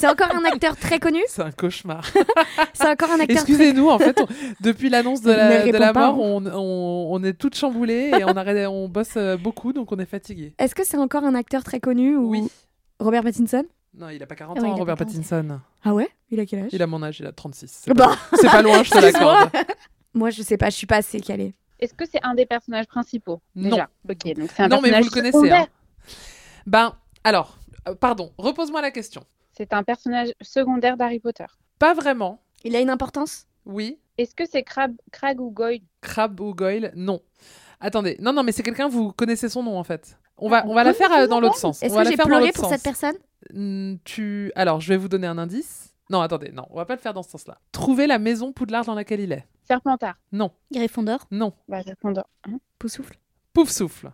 C'est 0.00 0.08
encore 0.08 0.34
un 0.34 0.44
acteur 0.44 0.76
très 0.76 0.98
connu. 0.98 1.20
C'est 1.28 1.42
un 1.42 1.50
cauchemar. 1.52 2.04
C'est 2.74 2.88
encore 2.88 3.10
un 3.10 3.20
acteur. 3.20 3.36
Excusez-nous, 3.36 3.88
en 3.88 3.98
fait, 3.98 4.20
on- 4.20 4.26
depuis 4.60 4.88
l'annonce 4.88 5.20
de 5.22 5.30
la, 5.32 5.64
de 5.66 5.92
mort, 5.98 6.18
on, 6.18 6.44
on, 6.46 7.08
on 7.12 7.22
est 7.24 7.34
toutes 7.34 7.54
chamboulées 7.56 8.10
et 8.18 8.24
on, 8.24 8.28
arrête, 8.36 8.66
on 8.68 8.88
bosse 8.88 9.16
euh, 9.16 9.36
beaucoup, 9.36 9.72
donc 9.72 9.92
on 9.92 9.98
est 9.98 10.06
fatigué. 10.06 10.54
Est-ce 10.58 10.74
que 10.74 10.84
c'est 10.84 10.96
encore 10.96 11.24
un 11.24 11.34
acteur 11.34 11.62
très 11.64 11.80
connu 11.80 12.16
ou 12.16 12.30
Oui. 12.30 12.50
Robert 12.98 13.22
Pattinson? 13.22 13.64
Non, 13.94 14.08
il 14.08 14.22
a 14.22 14.26
pas 14.26 14.36
40 14.36 14.58
Ah 14.60 14.64
ans, 14.66 14.74
Robert 14.76 14.96
pas 14.96 15.04
40. 15.04 15.22
Pattinson. 15.24 15.60
Ah 15.84 15.94
ouais? 15.94 16.08
Il 16.30 16.38
a 16.40 16.46
quel 16.46 16.60
âge? 16.64 16.70
Il 16.72 16.82
a 16.82 16.86
mon 16.86 17.02
âge, 17.02 17.18
il 17.20 17.26
a 17.26 17.32
36. 17.32 17.82
C'est 17.86 17.94
Bah. 17.94 18.16
pas, 18.30 18.36
c'est 18.36 18.46
pas 18.50 18.62
loin, 18.62 18.82
je 18.82 18.90
te 18.90 18.98
l'accorde. 19.02 19.50
Moi, 20.14 20.30
je 20.30 20.42
sais 20.42 20.56
pas, 20.56 20.70
je 20.70 20.76
suis 20.76 20.86
pas 20.86 20.96
assez 20.98 21.20
calée. 21.20 21.54
Est-ce 21.80 21.94
que 21.94 22.04
c'est 22.10 22.20
un 22.22 22.34
des 22.34 22.46
personnages 22.46 22.86
principaux 22.86 23.40
Non. 23.56 23.70
Déjà? 23.70 23.88
Ok, 24.08 24.34
donc 24.36 24.50
c'est 24.54 24.62
un 24.62 24.68
Non, 24.68 24.80
mais 24.80 24.90
personnage 24.90 25.02
vous 25.04 25.08
le 25.08 25.14
connaissez. 25.14 25.32
secondaire. 25.32 25.62
hein. 25.62 26.12
Ben, 26.66 26.92
alors, 27.24 27.56
euh, 27.88 27.94
pardon, 27.94 28.32
repose-moi 28.38 28.80
la 28.82 28.90
question. 28.90 29.22
C'est 29.60 29.74
un 29.74 29.82
personnage 29.82 30.30
secondaire 30.40 30.96
d'Harry 30.96 31.20
Potter. 31.20 31.44
Pas 31.78 31.92
vraiment. 31.92 32.40
Il 32.64 32.74
a 32.74 32.80
une 32.80 32.88
importance? 32.88 33.46
Oui. 33.66 33.98
Est-ce 34.16 34.34
que 34.34 34.44
c'est 34.50 34.62
Crab, 34.62 34.94
Crag 35.12 35.38
ou 35.38 35.50
Goyle? 35.50 35.82
Crab 36.00 36.40
ou 36.40 36.54
Goyle? 36.54 36.90
Non. 36.96 37.20
Attendez, 37.78 38.16
non, 38.20 38.32
non, 38.32 38.42
mais 38.42 38.52
c'est 38.52 38.62
quelqu'un, 38.62 38.88
vous 38.88 39.12
connaissez 39.12 39.50
son 39.50 39.62
nom 39.62 39.76
en 39.78 39.84
fait. 39.84 40.18
On 40.38 40.48
va, 40.48 40.60
Ah, 40.60 40.64
on 40.66 40.72
va 40.72 40.82
la 40.82 40.94
faire 40.94 41.12
euh, 41.12 41.26
dans 41.26 41.40
l'autre 41.40 41.58
sens. 41.58 41.82
Est-ce 41.82 41.94
que 41.94 42.08
j'ai 42.08 42.16
pleuré 42.16 42.52
pour 42.52 42.70
cette 42.70 42.82
personne? 42.82 43.16
Hmm, 43.52 43.96
tu... 44.04 44.50
Alors, 44.54 44.80
je 44.80 44.88
vais 44.88 44.96
vous 44.96 45.08
donner 45.10 45.26
un 45.26 45.36
indice. 45.36 45.92
Non, 46.08 46.22
attendez, 46.22 46.52
non, 46.54 46.64
on 46.70 46.76
va 46.76 46.86
pas 46.86 46.94
le 46.94 47.00
faire 47.00 47.12
dans 47.12 47.22
ce 47.22 47.28
sens-là. 47.28 47.58
Trouvez 47.70 48.06
la 48.06 48.18
maison 48.18 48.52
Poudlard 48.54 48.86
dans 48.86 48.94
laquelle 48.94 49.20
il 49.20 49.32
est. 49.32 49.44
Serpentard. 49.64 50.16
Non, 50.32 50.52
Gryffondor? 50.72 51.26
non. 51.30 51.52
Bah, 51.68 51.82
Gryffondor. 51.82 52.24
Hein 52.48 52.60
Poussoufle. 52.78 53.16
Pouf 53.52 53.68
souffle. 53.68 54.10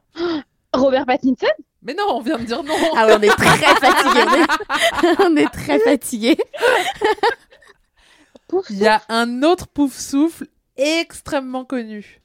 Robert 0.86 1.06
Pattinson 1.06 1.46
Mais 1.82 1.94
non, 1.94 2.04
on 2.08 2.20
vient 2.20 2.38
de 2.38 2.44
dire 2.44 2.62
non. 2.62 2.74
Ah 2.96 3.06
ouais, 3.06 3.14
on 3.18 3.22
est 3.22 3.28
très 3.28 3.56
fatigués. 3.74 4.46
On 5.24 5.36
est, 5.36 5.48
très 5.48 5.78
fatigués. 5.80 6.36
Pouf. 8.48 8.66
Il 8.70 8.78
y 8.78 8.86
a 8.86 9.02
un 9.08 9.42
autre 9.42 9.66
pouf 9.66 9.92
souffle 9.92 10.46
extrêmement 10.76 11.64
connu. 11.64 12.22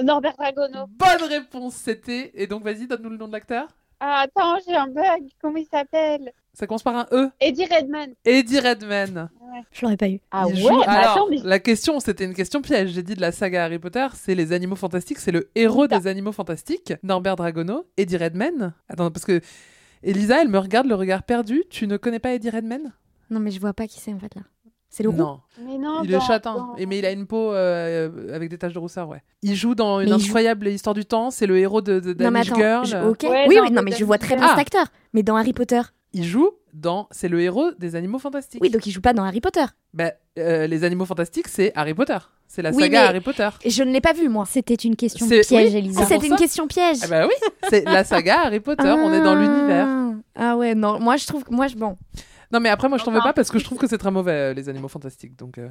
Norbert 0.00 0.34
Dragono. 0.36 0.86
Bonne 0.88 1.28
réponse, 1.28 1.74
c'était. 1.74 2.30
Et 2.34 2.46
donc, 2.46 2.62
vas-y, 2.62 2.86
donne-nous 2.86 3.10
le 3.10 3.16
nom 3.16 3.26
de 3.26 3.32
l'acteur. 3.32 3.66
Ah, 3.98 4.24
attends, 4.26 4.58
j'ai 4.66 4.76
un 4.76 4.86
bug. 4.86 5.28
Comment 5.40 5.56
il 5.56 5.66
s'appelle? 5.66 6.32
Ça 6.54 6.66
commence 6.66 6.82
par 6.82 6.94
un 6.96 7.06
E. 7.12 7.30
Eddie 7.40 7.64
Redmayne. 7.64 8.14
Eddie 8.26 8.60
Redmayne. 8.60 9.30
Je 9.70 9.82
l'aurais 9.82 9.96
pas 9.96 10.08
eu. 10.08 10.20
Ah 10.30 10.44
Il 10.48 10.54
ouais, 10.56 10.60
joue- 10.60 10.78
mais 10.80 10.86
Alors, 10.86 11.10
attends, 11.12 11.26
mais 11.30 11.38
la 11.42 11.58
question, 11.58 11.98
c'était 12.00 12.24
une 12.24 12.34
question 12.34 12.60
piège. 12.60 12.90
J'ai 12.90 13.02
dit 13.02 13.14
de 13.14 13.20
la 13.22 13.32
saga 13.32 13.64
Harry 13.64 13.78
Potter, 13.78 14.06
c'est 14.14 14.34
les 14.34 14.52
animaux 14.52 14.76
fantastiques, 14.76 15.18
c'est 15.18 15.32
le 15.32 15.48
héros 15.54 15.86
des 15.86 16.06
animaux 16.06 16.32
fantastiques, 16.32 16.92
Norbert 17.02 17.36
Dragono, 17.36 17.86
Eddie 17.96 18.16
Redmayne. 18.18 18.74
Attends, 18.88 19.10
parce 19.10 19.24
que 19.24 19.40
Elisa, 20.02 20.42
elle 20.42 20.48
me 20.48 20.58
regarde 20.58 20.86
le 20.86 20.94
regard 20.94 21.22
perdu. 21.22 21.64
Tu 21.70 21.86
ne 21.86 21.96
connais 21.96 22.18
pas 22.18 22.32
Eddie 22.34 22.50
Redmayne? 22.50 22.92
Non, 23.30 23.40
mais 23.40 23.50
je 23.50 23.58
vois 23.60 23.72
pas 23.72 23.86
qui 23.86 23.98
c'est 24.00 24.12
en 24.12 24.18
fait 24.18 24.34
là. 24.34 24.42
C'est 24.90 25.02
le 25.04 25.08
roux? 25.08 25.16
Non. 25.16 25.40
Mais 25.64 25.78
non, 25.78 26.02
Il 26.04 26.12
est 26.12 26.20
châtain, 26.20 26.74
et 26.76 26.84
mais 26.84 26.98
il 26.98 27.06
a 27.06 27.12
une 27.12 27.26
peau 27.26 27.50
euh, 27.54 28.34
avec 28.34 28.50
des 28.50 28.58
taches 28.58 28.74
de 28.74 28.78
rousseur, 28.78 29.08
ouais. 29.08 29.22
Il 29.42 29.54
joue 29.54 29.74
dans 29.74 30.00
une 30.00 30.10
Mais 30.10 30.16
il 30.16 30.18
joue- 30.20 30.26
incroyable 30.26 30.68
histoire 30.68 30.92
du 30.92 31.06
temps, 31.06 31.30
c'est 31.30 31.46
le 31.46 31.56
héros 31.58 31.80
de, 31.80 31.98
de 31.98 32.22
Non, 32.22 32.30
mais 32.30 32.40
attends. 32.40 32.56
Girl. 32.56 32.84
je- 32.84 32.96
ok. 32.98 33.22
Ouais, 33.22 33.46
oui, 33.48 33.56
non, 33.56 33.62
oui, 33.62 33.70
non, 33.70 33.80
mais 33.82 33.92
je 33.92 34.04
vois 34.04 34.18
très 34.18 34.36
bien 34.36 34.44
Ah. 34.46 34.50
cet 34.50 34.58
acteur. 34.58 34.86
Mais 35.14 35.22
dans 35.22 35.36
Harry 35.36 35.54
Potter. 35.54 35.80
Il 36.12 36.24
joue 36.24 36.50
dans. 36.74 37.08
C'est 37.10 37.28
le 37.28 37.40
héros 37.40 37.70
des 37.78 37.96
animaux 37.96 38.18
fantastiques. 38.18 38.60
Oui, 38.62 38.70
donc 38.70 38.86
il 38.86 38.90
joue 38.90 39.00
pas 39.00 39.12
dans 39.12 39.24
Harry 39.24 39.40
Potter. 39.40 39.64
Bah, 39.94 40.12
euh, 40.38 40.66
les 40.66 40.84
animaux 40.84 41.04
fantastiques, 41.06 41.48
c'est 41.48 41.72
Harry 41.74 41.94
Potter. 41.94 42.18
C'est 42.48 42.60
la 42.62 42.70
Oui, 42.70 42.82
saga 42.82 43.02
mais- 43.02 43.08
Harry 43.08 43.20
Potter. 43.20 43.48
Et 43.64 43.70
je 43.70 43.82
ne 43.82 43.90
l'ai 43.92 44.00
pas 44.02 44.12
vu, 44.12 44.28
moi. 44.28 44.44
C'était 44.46 44.74
une 44.74 44.94
question 44.96 45.26
piège, 45.26 45.46
oui. 45.50 45.76
Elisa. 45.76 46.00
Ah, 46.02 46.06
c'était 46.06 46.26
une 46.26 46.36
question 46.36 46.66
piège. 46.66 46.98
Ah 47.02 47.06
bah 47.08 47.26
oui, 47.26 47.32
c'est 47.70 47.84
la 47.84 48.04
saga 48.04 48.42
Harry 48.46 48.60
Potter. 48.60 48.86
On 48.88 49.12
est 49.12 49.22
dans 49.22 49.32
Ah. 49.32 49.40
l'univers. 49.42 49.88
Ah 50.34 50.56
ouais, 50.56 50.74
non, 50.74 50.98
moi 51.00 51.16
je 51.16 51.26
trouve 51.26 51.44
moi 51.50 51.66
je 51.68 51.76
bon. 51.76 51.96
Non, 52.50 52.60
mais 52.60 52.68
après, 52.68 52.86
moi, 52.90 52.98
je 52.98 53.04
t'en 53.04 53.12
veux 53.12 53.20
pas 53.20 53.32
parce 53.32 53.50
que 53.50 53.58
je 53.58 53.64
trouve 53.64 53.78
que 53.78 53.86
c'est 53.86 53.96
très 53.96 54.10
mauvais, 54.10 54.50
euh, 54.50 54.52
les 54.52 54.68
animaux 54.68 54.88
fantastiques. 54.88 55.38
Donc, 55.38 55.56
euh, 55.56 55.70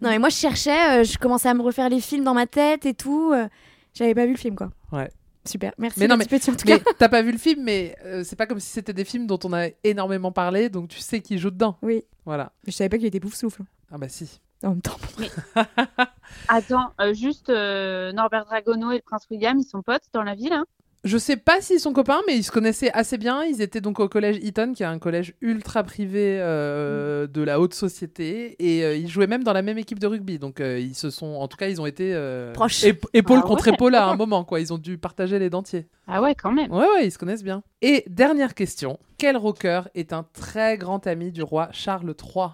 Non 0.00 0.08
mais 0.08 0.18
moi 0.18 0.30
je 0.30 0.36
cherchais, 0.36 1.00
euh, 1.00 1.04
je 1.04 1.18
commençais 1.18 1.50
à 1.50 1.52
me 1.54 1.60
refaire 1.60 1.90
les 1.90 2.00
films 2.00 2.24
dans 2.24 2.32
ma 2.32 2.46
tête 2.46 2.86
et 2.86 2.94
tout. 2.94 3.32
euh, 3.34 3.46
J'avais 3.92 4.14
pas 4.14 4.24
vu 4.24 4.32
le 4.32 4.38
film 4.38 4.54
quoi. 4.56 4.70
ouais. 4.92 5.10
Super, 5.44 5.72
merci. 5.78 5.98
Mais 5.98 6.06
non, 6.06 6.16
mais, 6.16 6.24
petit 6.24 6.38
petit, 6.38 6.50
en 6.50 6.54
tout 6.54 6.64
mais 6.66 6.78
cas. 6.78 6.90
t'as 6.98 7.08
pas 7.08 7.20
vu 7.22 7.32
le 7.32 7.38
film, 7.38 7.64
mais 7.64 7.96
euh, 8.04 8.22
c'est 8.24 8.36
pas 8.36 8.46
comme 8.46 8.60
si 8.60 8.68
c'était 8.68 8.92
des 8.92 9.04
films 9.04 9.26
dont 9.26 9.38
on 9.44 9.52
a 9.52 9.66
énormément 9.82 10.30
parlé, 10.30 10.68
donc 10.68 10.88
tu 10.88 11.00
sais 11.00 11.20
qui 11.20 11.38
joue 11.38 11.50
dedans. 11.50 11.76
Oui, 11.82 12.04
Voilà. 12.24 12.52
mais 12.64 12.70
je 12.72 12.76
savais 12.76 12.88
pas 12.88 12.96
qu'il 12.98 13.06
était 13.06 13.18
pouf 13.20 13.34
souffle. 13.34 13.62
Ah 13.90 13.98
bah 13.98 14.08
si. 14.08 14.40
En 14.62 14.70
même 14.70 14.80
temps. 14.82 14.96
Attends, 16.48 16.92
euh, 17.00 17.12
juste 17.14 17.50
euh, 17.50 18.12
Norbert 18.12 18.44
Dragono 18.44 18.92
et 18.92 18.96
le 18.96 19.02
prince 19.02 19.26
William, 19.30 19.58
ils 19.58 19.64
sont 19.66 19.82
potes 19.82 20.04
dans 20.12 20.22
la 20.22 20.34
ville. 20.36 20.52
Hein? 20.52 20.64
Je 21.04 21.18
sais 21.18 21.36
pas 21.36 21.60
s'ils 21.60 21.80
sont 21.80 21.92
copains, 21.92 22.20
mais 22.28 22.36
ils 22.36 22.44
se 22.44 22.52
connaissaient 22.52 22.92
assez 22.92 23.18
bien. 23.18 23.42
Ils 23.42 23.60
étaient 23.60 23.80
donc 23.80 23.98
au 23.98 24.08
collège 24.08 24.36
Eton, 24.40 24.72
qui 24.72 24.84
est 24.84 24.86
un 24.86 25.00
collège 25.00 25.34
ultra 25.40 25.82
privé 25.82 26.38
euh, 26.40 27.26
de 27.26 27.42
la 27.42 27.58
haute 27.60 27.74
société, 27.74 28.54
et 28.64 28.84
euh, 28.84 28.94
ils 28.94 29.08
jouaient 29.08 29.26
même 29.26 29.42
dans 29.42 29.52
la 29.52 29.62
même 29.62 29.78
équipe 29.78 29.98
de 29.98 30.06
rugby. 30.06 30.38
Donc 30.38 30.60
euh, 30.60 30.78
ils 30.78 30.94
se 30.94 31.10
sont, 31.10 31.26
en 31.34 31.48
tout 31.48 31.56
cas, 31.56 31.66
ils 31.68 31.80
ont 31.80 31.86
été 31.86 32.14
euh, 32.14 32.52
Proches. 32.52 32.84
ép- 32.84 33.04
épaule 33.14 33.40
Ah 33.42 33.46
contre 33.48 33.66
ouais. 33.66 33.74
épaule 33.74 33.96
à 33.96 34.06
un 34.06 34.14
moment, 34.16 34.44
quoi. 34.44 34.60
Ils 34.60 34.72
ont 34.72 34.78
dû 34.78 34.96
partager 34.96 35.40
les 35.40 35.50
dentiers. 35.50 35.88
Ah 36.06 36.22
ouais, 36.22 36.36
quand 36.36 36.52
même. 36.52 36.70
Ouais, 36.70 36.86
ouais, 36.86 37.06
ils 37.06 37.10
se 37.10 37.18
connaissent 37.18 37.42
bien. 37.44 37.64
Et 37.80 38.04
dernière 38.08 38.54
question 38.54 38.98
quel 39.18 39.36
rocker 39.36 39.82
est 39.94 40.12
un 40.12 40.24
très 40.32 40.76
grand 40.78 41.04
ami 41.06 41.30
du 41.32 41.42
roi 41.42 41.68
Charles 41.72 42.12
III 42.20 42.46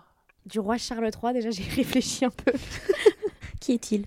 Du 0.46 0.59
roi 0.59 0.76
Charles 0.78 1.11
III, 1.22 1.32
déjà, 1.34 1.51
j'ai 1.51 1.62
réfléchi 1.76 2.24
un 2.24 2.30
peu. 2.30 2.53
Qui 3.61 3.72
est-il? 3.72 4.07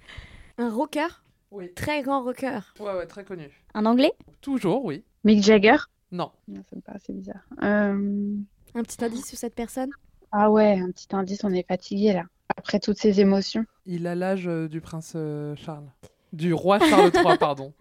Un 0.57 0.69
rocker? 0.71 1.23
Oui. 1.51 1.71
Très 1.75 2.01
grand 2.01 2.23
rocker. 2.23 2.59
Ouais, 2.79 2.93
ouais, 2.93 3.05
très 3.07 3.23
connu. 3.25 3.49
Un 3.73 3.85
anglais? 3.85 4.11
Toujours, 4.41 4.83
oui. 4.85 5.03
Mick 5.23 5.43
Jagger? 5.43 5.77
Non. 6.11 6.31
Non, 6.47 6.61
ça 6.69 6.75
me 6.75 6.81
paraît 6.81 6.97
assez 6.97 7.13
bizarre. 7.13 7.41
Euh, 7.63 8.35
Un 8.75 8.83
petit 8.83 9.03
indice 9.03 9.27
sur 9.27 9.37
cette 9.37 9.55
personne? 9.55 9.89
Ah 10.31 10.49
ouais, 10.51 10.79
un 10.79 10.91
petit 10.91 11.07
indice, 11.13 11.43
on 11.43 11.53
est 11.53 11.65
fatigué 11.67 12.13
là. 12.13 12.23
Après 12.57 12.79
toutes 12.79 12.97
ces 12.97 13.19
émotions. 13.21 13.65
Il 13.85 14.07
a 14.07 14.15
l'âge 14.15 14.47
euh, 14.47 14.67
du 14.67 14.81
prince 14.81 15.13
euh, 15.15 15.55
Charles. 15.55 15.87
Du 16.33 16.53
roi 16.53 16.79
Charles 16.79 17.11
III, 17.15 17.37
pardon. 17.37 17.73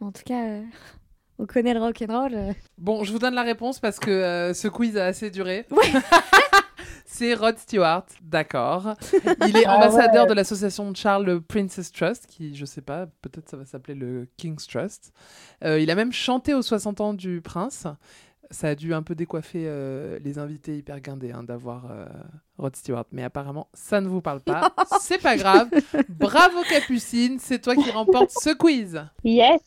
En 0.00 0.10
tout 0.12 0.22
cas, 0.24 0.44
euh, 0.44 0.62
on 1.38 1.46
connaît 1.46 1.74
le 1.74 1.80
rock'n'roll. 1.80 2.34
euh. 2.34 2.52
Bon, 2.78 3.04
je 3.04 3.12
vous 3.12 3.18
donne 3.20 3.34
la 3.34 3.42
réponse 3.42 3.78
parce 3.80 3.98
que 4.00 4.10
euh, 4.10 4.54
ce 4.54 4.66
quiz 4.68 4.96
a 4.96 5.06
assez 5.06 5.30
duré. 5.30 5.66
C'est 7.04 7.34
Rod 7.34 7.58
Stewart, 7.58 8.06
d'accord. 8.22 8.94
Il 9.48 9.56
est 9.56 9.64
Ah 9.66 9.76
ambassadeur 9.76 10.24
ouais. 10.24 10.28
de 10.30 10.34
l'association 10.34 10.90
de 10.90 10.96
Charles 10.96 11.24
le 11.26 11.40
Princess 11.40 11.92
Trust, 11.92 12.26
qui, 12.26 12.54
je 12.54 12.64
sais 12.64 12.80
pas, 12.82 13.06
peut-être 13.22 13.48
ça 13.48 13.56
va 13.56 13.64
s'appeler 13.64 13.94
le 13.94 14.28
King's 14.36 14.66
Trust. 14.66 15.12
Euh, 15.64 15.78
il 15.80 15.90
a 15.90 15.94
même 15.94 16.12
chanté 16.12 16.54
aux 16.54 16.62
60 16.62 17.00
ans 17.00 17.14
du 17.14 17.40
prince. 17.40 17.86
Ça 18.50 18.68
a 18.68 18.74
dû 18.74 18.92
un 18.92 19.02
peu 19.02 19.14
décoiffer 19.14 19.64
euh, 19.66 20.18
les 20.22 20.38
invités 20.38 20.76
hyper 20.76 21.00
guindés 21.00 21.32
hein, 21.32 21.42
d'avoir 21.42 21.90
euh, 21.90 22.04
Rod 22.58 22.76
Stewart. 22.76 23.06
Mais 23.10 23.22
apparemment, 23.22 23.68
ça 23.72 24.02
ne 24.02 24.08
vous 24.08 24.20
parle 24.20 24.40
pas. 24.40 24.74
C'est 25.00 25.22
pas 25.22 25.36
grave. 25.38 25.70
Bravo 26.10 26.58
Capucine, 26.68 27.38
c'est 27.38 27.60
toi 27.60 27.74
qui 27.74 27.90
remporte 27.90 28.30
ce 28.30 28.54
quiz. 28.54 29.02
Yes 29.24 29.60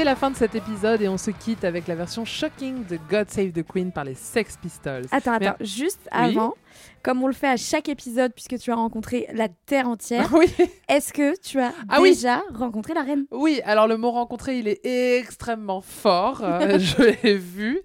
C'est 0.00 0.04
la 0.06 0.16
fin 0.16 0.30
de 0.30 0.36
cet 0.36 0.54
épisode 0.54 1.02
et 1.02 1.08
on 1.10 1.18
se 1.18 1.30
quitte 1.30 1.62
avec 1.62 1.86
la 1.86 1.94
version 1.94 2.24
shocking 2.24 2.86
de 2.86 2.98
God 3.10 3.28
Save 3.28 3.52
the 3.52 3.62
Queen 3.62 3.92
par 3.92 4.04
les 4.04 4.14
Sex 4.14 4.56
Pistols. 4.56 5.04
Attends, 5.12 5.36
Mais- 5.38 5.48
attends, 5.48 5.62
juste 5.62 6.00
Oui. 6.10 6.18
avant, 6.38 6.54
comme 7.02 7.22
on 7.22 7.26
le 7.26 7.34
fait 7.34 7.48
à 7.48 7.58
chaque 7.58 7.86
épisode, 7.90 8.32
puisque 8.32 8.56
tu 8.58 8.70
as 8.72 8.76
rencontré 8.76 9.26
la 9.34 9.48
Terre 9.66 9.86
entière, 9.88 10.30
Oui. 10.32 10.46
est-ce 10.88 11.12
que 11.12 11.38
tu 11.42 11.60
as 11.60 11.74
Ah 11.90 12.00
oui. 12.00 12.12
déjà 12.12 12.42
rencontré 12.54 12.94
la 12.94 13.02
reine? 13.02 13.26
Oui, 13.30 13.60
alors 13.66 13.86
le 13.86 13.98
mot 13.98 14.10
rencontré, 14.10 14.58
il 14.60 14.68
est 14.68 14.80
extrêmement 15.18 15.82
fort. 15.82 16.40
Euh, 16.44 16.78
je 16.78 17.02
l'ai 17.22 17.34
vu. 17.36 17.80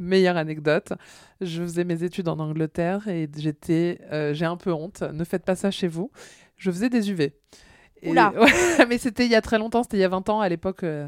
Meilleure 0.00 0.38
anecdote. 0.38 0.92
Je 1.40 1.62
faisais 1.62 1.84
mes 1.84 2.02
études 2.02 2.26
en 2.28 2.40
Angleterre 2.40 3.06
et 3.06 3.28
j'étais, 3.36 4.00
euh, 4.10 4.34
j'ai 4.34 4.44
un 4.44 4.56
peu 4.56 4.72
honte. 4.72 5.02
Ne 5.02 5.22
faites 5.22 5.44
pas 5.44 5.54
ça 5.54 5.70
chez 5.70 5.86
vous. 5.86 6.10
Je 6.56 6.68
faisais 6.72 6.88
des 6.90 7.12
UV. 7.12 7.32
Et- 8.02 8.10
Oula. 8.10 8.32
Ouais, 8.40 8.86
mais 8.88 8.98
c'était 8.98 9.24
il 9.26 9.30
y 9.30 9.36
a 9.36 9.40
très 9.42 9.58
longtemps, 9.58 9.84
c'était 9.84 9.98
il 9.98 10.00
y 10.00 10.04
a 10.04 10.08
20 10.08 10.28
ans. 10.30 10.40
À 10.40 10.48
l'époque, 10.48 10.82
euh, 10.82 11.06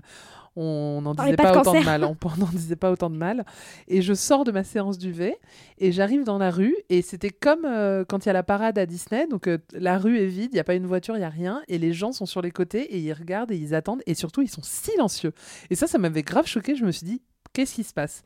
on 0.56 1.00
n'en 1.02 1.14
disait 1.14 1.36
pas 1.36 1.44
pas, 1.44 1.52
de 1.52 1.58
autant 1.58 1.74
de 1.74 1.84
mal. 1.84 2.04
On 2.04 2.36
n'en 2.36 2.46
disait 2.46 2.76
pas 2.76 2.90
autant 2.90 3.10
de 3.10 3.16
mal. 3.16 3.44
Et 3.88 4.02
je 4.02 4.14
sors 4.14 4.44
de 4.44 4.52
ma 4.52 4.64
séance 4.64 4.98
d'UV 4.98 5.36
et 5.78 5.92
j'arrive 5.92 6.24
dans 6.24 6.38
la 6.38 6.50
rue 6.50 6.76
et 6.88 7.02
c'était 7.02 7.30
comme 7.30 7.64
euh, 7.64 8.04
quand 8.06 8.24
il 8.24 8.28
y 8.28 8.30
a 8.30 8.34
la 8.34 8.42
parade 8.42 8.78
à 8.78 8.86
Disney. 8.86 9.26
Donc 9.26 9.46
euh, 9.46 9.58
la 9.72 9.98
rue 9.98 10.18
est 10.18 10.26
vide, 10.26 10.50
il 10.52 10.54
n'y 10.54 10.60
a 10.60 10.64
pas 10.64 10.74
une 10.74 10.86
voiture, 10.86 11.16
il 11.16 11.20
n'y 11.20 11.24
a 11.24 11.30
rien. 11.30 11.62
Et 11.68 11.78
les 11.78 11.92
gens 11.92 12.12
sont 12.12 12.26
sur 12.26 12.42
les 12.42 12.50
côtés 12.50 12.82
et 12.94 12.98
ils 12.98 13.12
regardent 13.12 13.52
et 13.52 13.56
ils 13.56 13.74
attendent. 13.74 14.02
Et 14.06 14.14
surtout, 14.14 14.42
ils 14.42 14.50
sont 14.50 14.62
silencieux. 14.62 15.32
Et 15.70 15.74
ça, 15.74 15.86
ça 15.86 15.98
m'avait 15.98 16.22
grave 16.22 16.46
choqué. 16.46 16.76
Je 16.76 16.84
me 16.84 16.92
suis 16.92 17.06
dit, 17.06 17.22
qu'est-ce 17.52 17.74
qui 17.74 17.84
se 17.84 17.94
passe? 17.94 18.22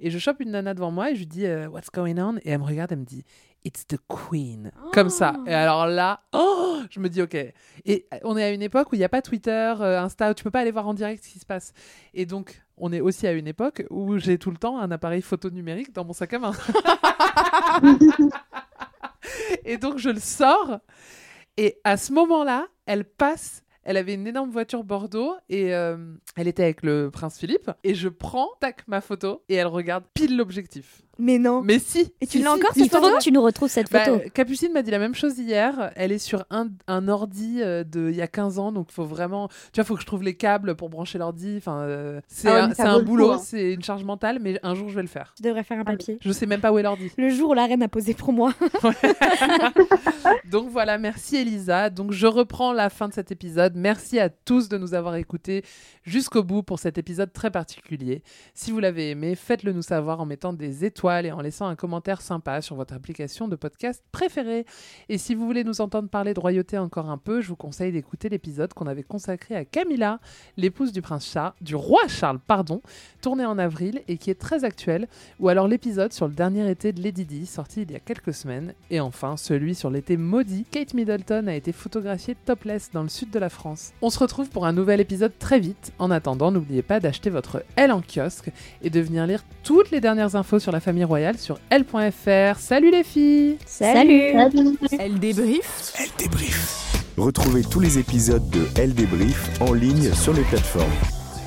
Et 0.00 0.10
je 0.10 0.18
chope 0.18 0.40
une 0.40 0.50
nana 0.50 0.74
devant 0.74 0.90
moi 0.90 1.10
et 1.10 1.14
je 1.14 1.20
lui 1.20 1.26
dis, 1.26 1.46
euh, 1.46 1.68
What's 1.68 1.90
going 1.92 2.18
on? 2.18 2.36
Et 2.38 2.50
elle 2.50 2.58
me 2.58 2.64
regarde, 2.64 2.92
elle 2.92 2.98
me 2.98 3.04
dit, 3.04 3.24
It's 3.64 3.86
the 3.86 3.98
Queen. 4.08 4.70
Comme 4.92 5.10
ça. 5.10 5.36
Et 5.46 5.52
alors 5.52 5.86
là, 5.86 6.20
oh, 6.32 6.78
je 6.90 6.98
me 7.00 7.08
dis, 7.08 7.20
ok. 7.20 7.36
Et 7.84 8.06
on 8.24 8.36
est 8.36 8.44
à 8.44 8.50
une 8.50 8.62
époque 8.62 8.90
où 8.92 8.94
il 8.94 8.98
n'y 8.98 9.04
a 9.04 9.08
pas 9.08 9.22
Twitter, 9.22 9.74
euh, 9.80 10.00
Insta, 10.00 10.30
où 10.30 10.34
tu 10.34 10.44
peux 10.44 10.50
pas 10.50 10.60
aller 10.60 10.70
voir 10.70 10.88
en 10.88 10.94
direct 10.94 11.24
ce 11.24 11.30
qui 11.30 11.38
se 11.38 11.46
passe. 11.46 11.72
Et 12.14 12.24
donc, 12.24 12.62
on 12.76 12.92
est 12.92 13.00
aussi 13.00 13.26
à 13.26 13.32
une 13.32 13.46
époque 13.46 13.84
où 13.90 14.16
j'ai 14.18 14.38
tout 14.38 14.50
le 14.50 14.56
temps 14.56 14.78
un 14.78 14.90
appareil 14.90 15.22
photo 15.22 15.50
numérique 15.50 15.92
dans 15.92 16.04
mon 16.04 16.12
sac 16.14 16.32
à 16.34 16.38
main. 16.38 16.52
et 19.64 19.76
donc, 19.76 19.98
je 19.98 20.10
le 20.10 20.20
sors. 20.20 20.78
Et 21.56 21.78
à 21.84 21.96
ce 21.96 22.12
moment-là, 22.12 22.66
elle 22.86 23.04
passe. 23.04 23.62
Elle 23.82 23.96
avait 23.96 24.14
une 24.14 24.26
énorme 24.26 24.50
voiture 24.50 24.84
Bordeaux 24.84 25.34
et 25.48 25.74
euh, 25.74 26.14
elle 26.36 26.48
était 26.48 26.62
avec 26.62 26.82
le 26.82 27.10
prince 27.10 27.38
Philippe. 27.38 27.70
Et 27.82 27.94
je 27.94 28.08
prends, 28.08 28.48
tac, 28.60 28.86
ma 28.88 29.00
photo 29.00 29.42
et 29.48 29.54
elle 29.54 29.66
regarde 29.66 30.04
pile 30.14 30.36
l'objectif. 30.36 31.02
Mais 31.20 31.38
non. 31.38 31.62
Mais 31.62 31.78
si. 31.78 32.12
Et 32.20 32.26
tu 32.26 32.38
si, 32.38 32.42
l'as 32.44 32.50
si. 32.50 32.56
encore, 32.56 32.70
Il 32.76 32.82
cette 32.84 32.92
photo 32.92 33.16
que 33.16 33.22
tu 33.22 33.32
nous 33.32 33.42
retrouves 33.42 33.68
cette 33.68 33.90
Bah, 33.92 34.04
photo. 34.04 34.20
Capucine 34.34 34.72
m'a 34.72 34.82
dit 34.82 34.90
la 34.90 34.98
même 34.98 35.14
chose 35.14 35.38
hier. 35.38 35.92
Elle 35.96 36.12
est 36.12 36.18
sur 36.18 36.44
un, 36.50 36.68
un 36.88 37.08
ordi 37.08 37.60
euh, 37.62 37.84
de 37.84 38.08
il 38.10 38.16
y 38.16 38.22
a 38.22 38.26
15 38.28 38.58
ans, 38.58 38.72
donc 38.72 38.90
faut 38.90 39.04
vraiment. 39.04 39.48
Tu 39.72 39.76
vois, 39.80 39.84
faut 39.84 39.94
que 39.94 40.00
je 40.00 40.06
trouve 40.06 40.22
les 40.22 40.34
câbles 40.34 40.74
pour 40.74 40.88
brancher 40.88 41.18
l'ordi. 41.18 41.54
Enfin, 41.58 41.80
euh, 41.82 42.20
c'est 42.26 42.48
Ah 42.48 42.52
ouais, 42.54 42.60
un, 42.60 42.74
c'est 42.74 42.82
un 42.82 43.02
boulot, 43.02 43.32
hein. 43.32 43.38
c'est 43.38 43.72
une 43.74 43.82
charge 43.82 44.04
mentale, 44.04 44.38
mais 44.40 44.58
un 44.62 44.74
jour 44.74 44.88
je 44.88 44.94
vais 44.96 45.02
le 45.02 45.08
faire. 45.08 45.34
Tu 45.36 45.42
devrais 45.42 45.62
faire 45.62 45.78
un 45.78 45.84
papier. 45.84 46.18
Je 46.20 46.32
sais 46.32 46.46
même 46.46 46.60
pas 46.60 46.72
où 46.72 46.78
est 46.78 46.82
l'ordi. 46.82 47.10
Le 47.16 47.28
jour 47.30 47.50
où 47.50 47.54
la 47.54 47.66
reine 47.66 47.82
a 47.82 47.88
posé 47.88 48.14
pour 48.14 48.32
moi. 48.32 48.52
Donc 50.50 50.68
voilà, 50.70 50.98
merci 50.98 51.36
Elisa. 51.36 51.90
Donc 51.90 52.12
je 52.12 52.26
reprends 52.26 52.72
la 52.72 52.90
fin 52.90 53.08
de 53.08 53.12
cet 53.14 53.30
épisode. 53.32 53.74
Merci 53.76 54.18
à 54.18 54.28
tous 54.28 54.68
de 54.68 54.78
nous 54.78 54.94
avoir 54.94 55.16
écoutés 55.16 55.64
jusqu'au 56.02 56.42
bout 56.42 56.62
pour 56.62 56.78
cet 56.78 56.98
épisode 56.98 57.32
très 57.32 57.50
particulier. 57.50 58.22
Si 58.54 58.70
vous 58.70 58.80
l'avez 58.80 59.10
aimé, 59.10 59.34
faites-le 59.34 59.72
nous 59.72 59.82
savoir 59.82 60.20
en 60.20 60.26
mettant 60.26 60.52
des 60.52 60.84
étoiles 60.84 61.09
et 61.18 61.32
en 61.32 61.40
laissant 61.40 61.66
un 61.66 61.74
commentaire 61.74 62.20
sympa 62.20 62.62
sur 62.62 62.76
votre 62.76 62.94
application 62.94 63.48
de 63.48 63.56
podcast 63.56 64.02
préférée. 64.12 64.64
Et 65.08 65.18
si 65.18 65.34
vous 65.34 65.44
voulez 65.44 65.64
nous 65.64 65.80
entendre 65.80 66.08
parler 66.08 66.34
de 66.34 66.40
royauté 66.40 66.78
encore 66.78 67.10
un 67.10 67.18
peu, 67.18 67.40
je 67.40 67.48
vous 67.48 67.56
conseille 67.56 67.92
d'écouter 67.92 68.28
l'épisode 68.28 68.72
qu'on 68.72 68.86
avait 68.86 69.02
consacré 69.02 69.56
à 69.56 69.64
Camilla, 69.64 70.20
l'épouse 70.56 70.92
du 70.92 71.02
prince 71.02 71.28
Charles, 71.30 71.52
du 71.60 71.74
roi 71.74 72.00
Charles, 72.08 72.38
pardon, 72.38 72.80
tourné 73.20 73.44
en 73.44 73.58
avril 73.58 74.02
et 74.08 74.16
qui 74.16 74.30
est 74.30 74.40
très 74.40 74.64
actuel, 74.64 75.08
ou 75.40 75.48
alors 75.48 75.66
l'épisode 75.66 76.12
sur 76.12 76.28
le 76.28 76.34
dernier 76.34 76.70
été 76.70 76.92
de 76.92 77.02
Lady 77.02 77.24
Di, 77.24 77.46
sorti 77.46 77.82
il 77.82 77.90
y 77.90 77.96
a 77.96 78.00
quelques 78.00 78.34
semaines, 78.34 78.74
et 78.90 79.00
enfin 79.00 79.36
celui 79.36 79.74
sur 79.74 79.90
l'été 79.90 80.16
maudit. 80.16 80.64
Kate 80.70 80.94
Middleton 80.94 81.48
a 81.48 81.54
été 81.54 81.72
photographiée 81.72 82.36
topless 82.44 82.90
dans 82.92 83.02
le 83.02 83.08
sud 83.08 83.30
de 83.30 83.38
la 83.38 83.48
France. 83.48 83.92
On 84.02 84.10
se 84.10 84.18
retrouve 84.18 84.48
pour 84.50 84.66
un 84.66 84.72
nouvel 84.72 85.00
épisode 85.00 85.32
très 85.38 85.58
vite. 85.58 85.92
En 85.98 86.10
attendant, 86.10 86.52
n'oubliez 86.52 86.82
pas 86.82 87.00
d'acheter 87.00 87.30
votre 87.30 87.64
L 87.76 87.92
en 87.92 88.02
kiosque 88.02 88.50
et 88.82 88.90
de 88.90 89.00
venir 89.00 89.26
lire 89.26 89.44
toutes 89.64 89.90
les 89.90 90.00
dernières 90.00 90.36
infos 90.36 90.58
sur 90.58 90.72
la 90.72 90.80
famille 90.80 90.99
royale 91.04 91.38
sur 91.38 91.58
L.fr. 91.70 92.58
Salut 92.58 92.90
les 92.90 93.04
filles 93.04 93.56
Salut. 93.66 94.34
Elle 94.98 95.18
débrief. 95.18 95.94
Elle 95.98 96.10
débrief. 96.18 96.76
Retrouvez 97.16 97.62
tous 97.62 97.80
les 97.80 97.98
épisodes 97.98 98.48
de 98.50 98.66
Elle 98.76 98.94
débrief 98.94 99.50
en 99.60 99.72
ligne 99.72 100.12
sur 100.14 100.32
les 100.32 100.42
plateformes. 100.42 100.90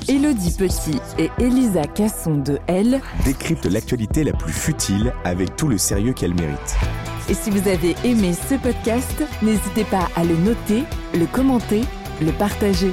Elodie 0.08 0.54
Petit 0.56 1.00
et 1.18 1.30
Elisa 1.38 1.84
Casson 1.84 2.36
de 2.36 2.58
Elle. 2.66 3.00
Décrypte 3.24 3.64
l'actualité 3.66 4.22
la 4.22 4.32
plus 4.32 4.52
futile 4.52 5.12
avec 5.24 5.56
tout 5.56 5.68
le 5.68 5.78
sérieux 5.78 6.12
qu'elle 6.12 6.34
mérite. 6.34 6.76
Et 7.28 7.34
si 7.34 7.50
vous 7.50 7.68
avez 7.68 7.94
aimé 8.04 8.34
ce 8.34 8.54
podcast, 8.56 9.24
n'hésitez 9.42 9.84
pas 9.84 10.08
à 10.14 10.24
le 10.24 10.36
noter, 10.36 10.84
le 11.14 11.24
commenter, 11.26 11.80
le 12.20 12.32
partager. 12.32 12.92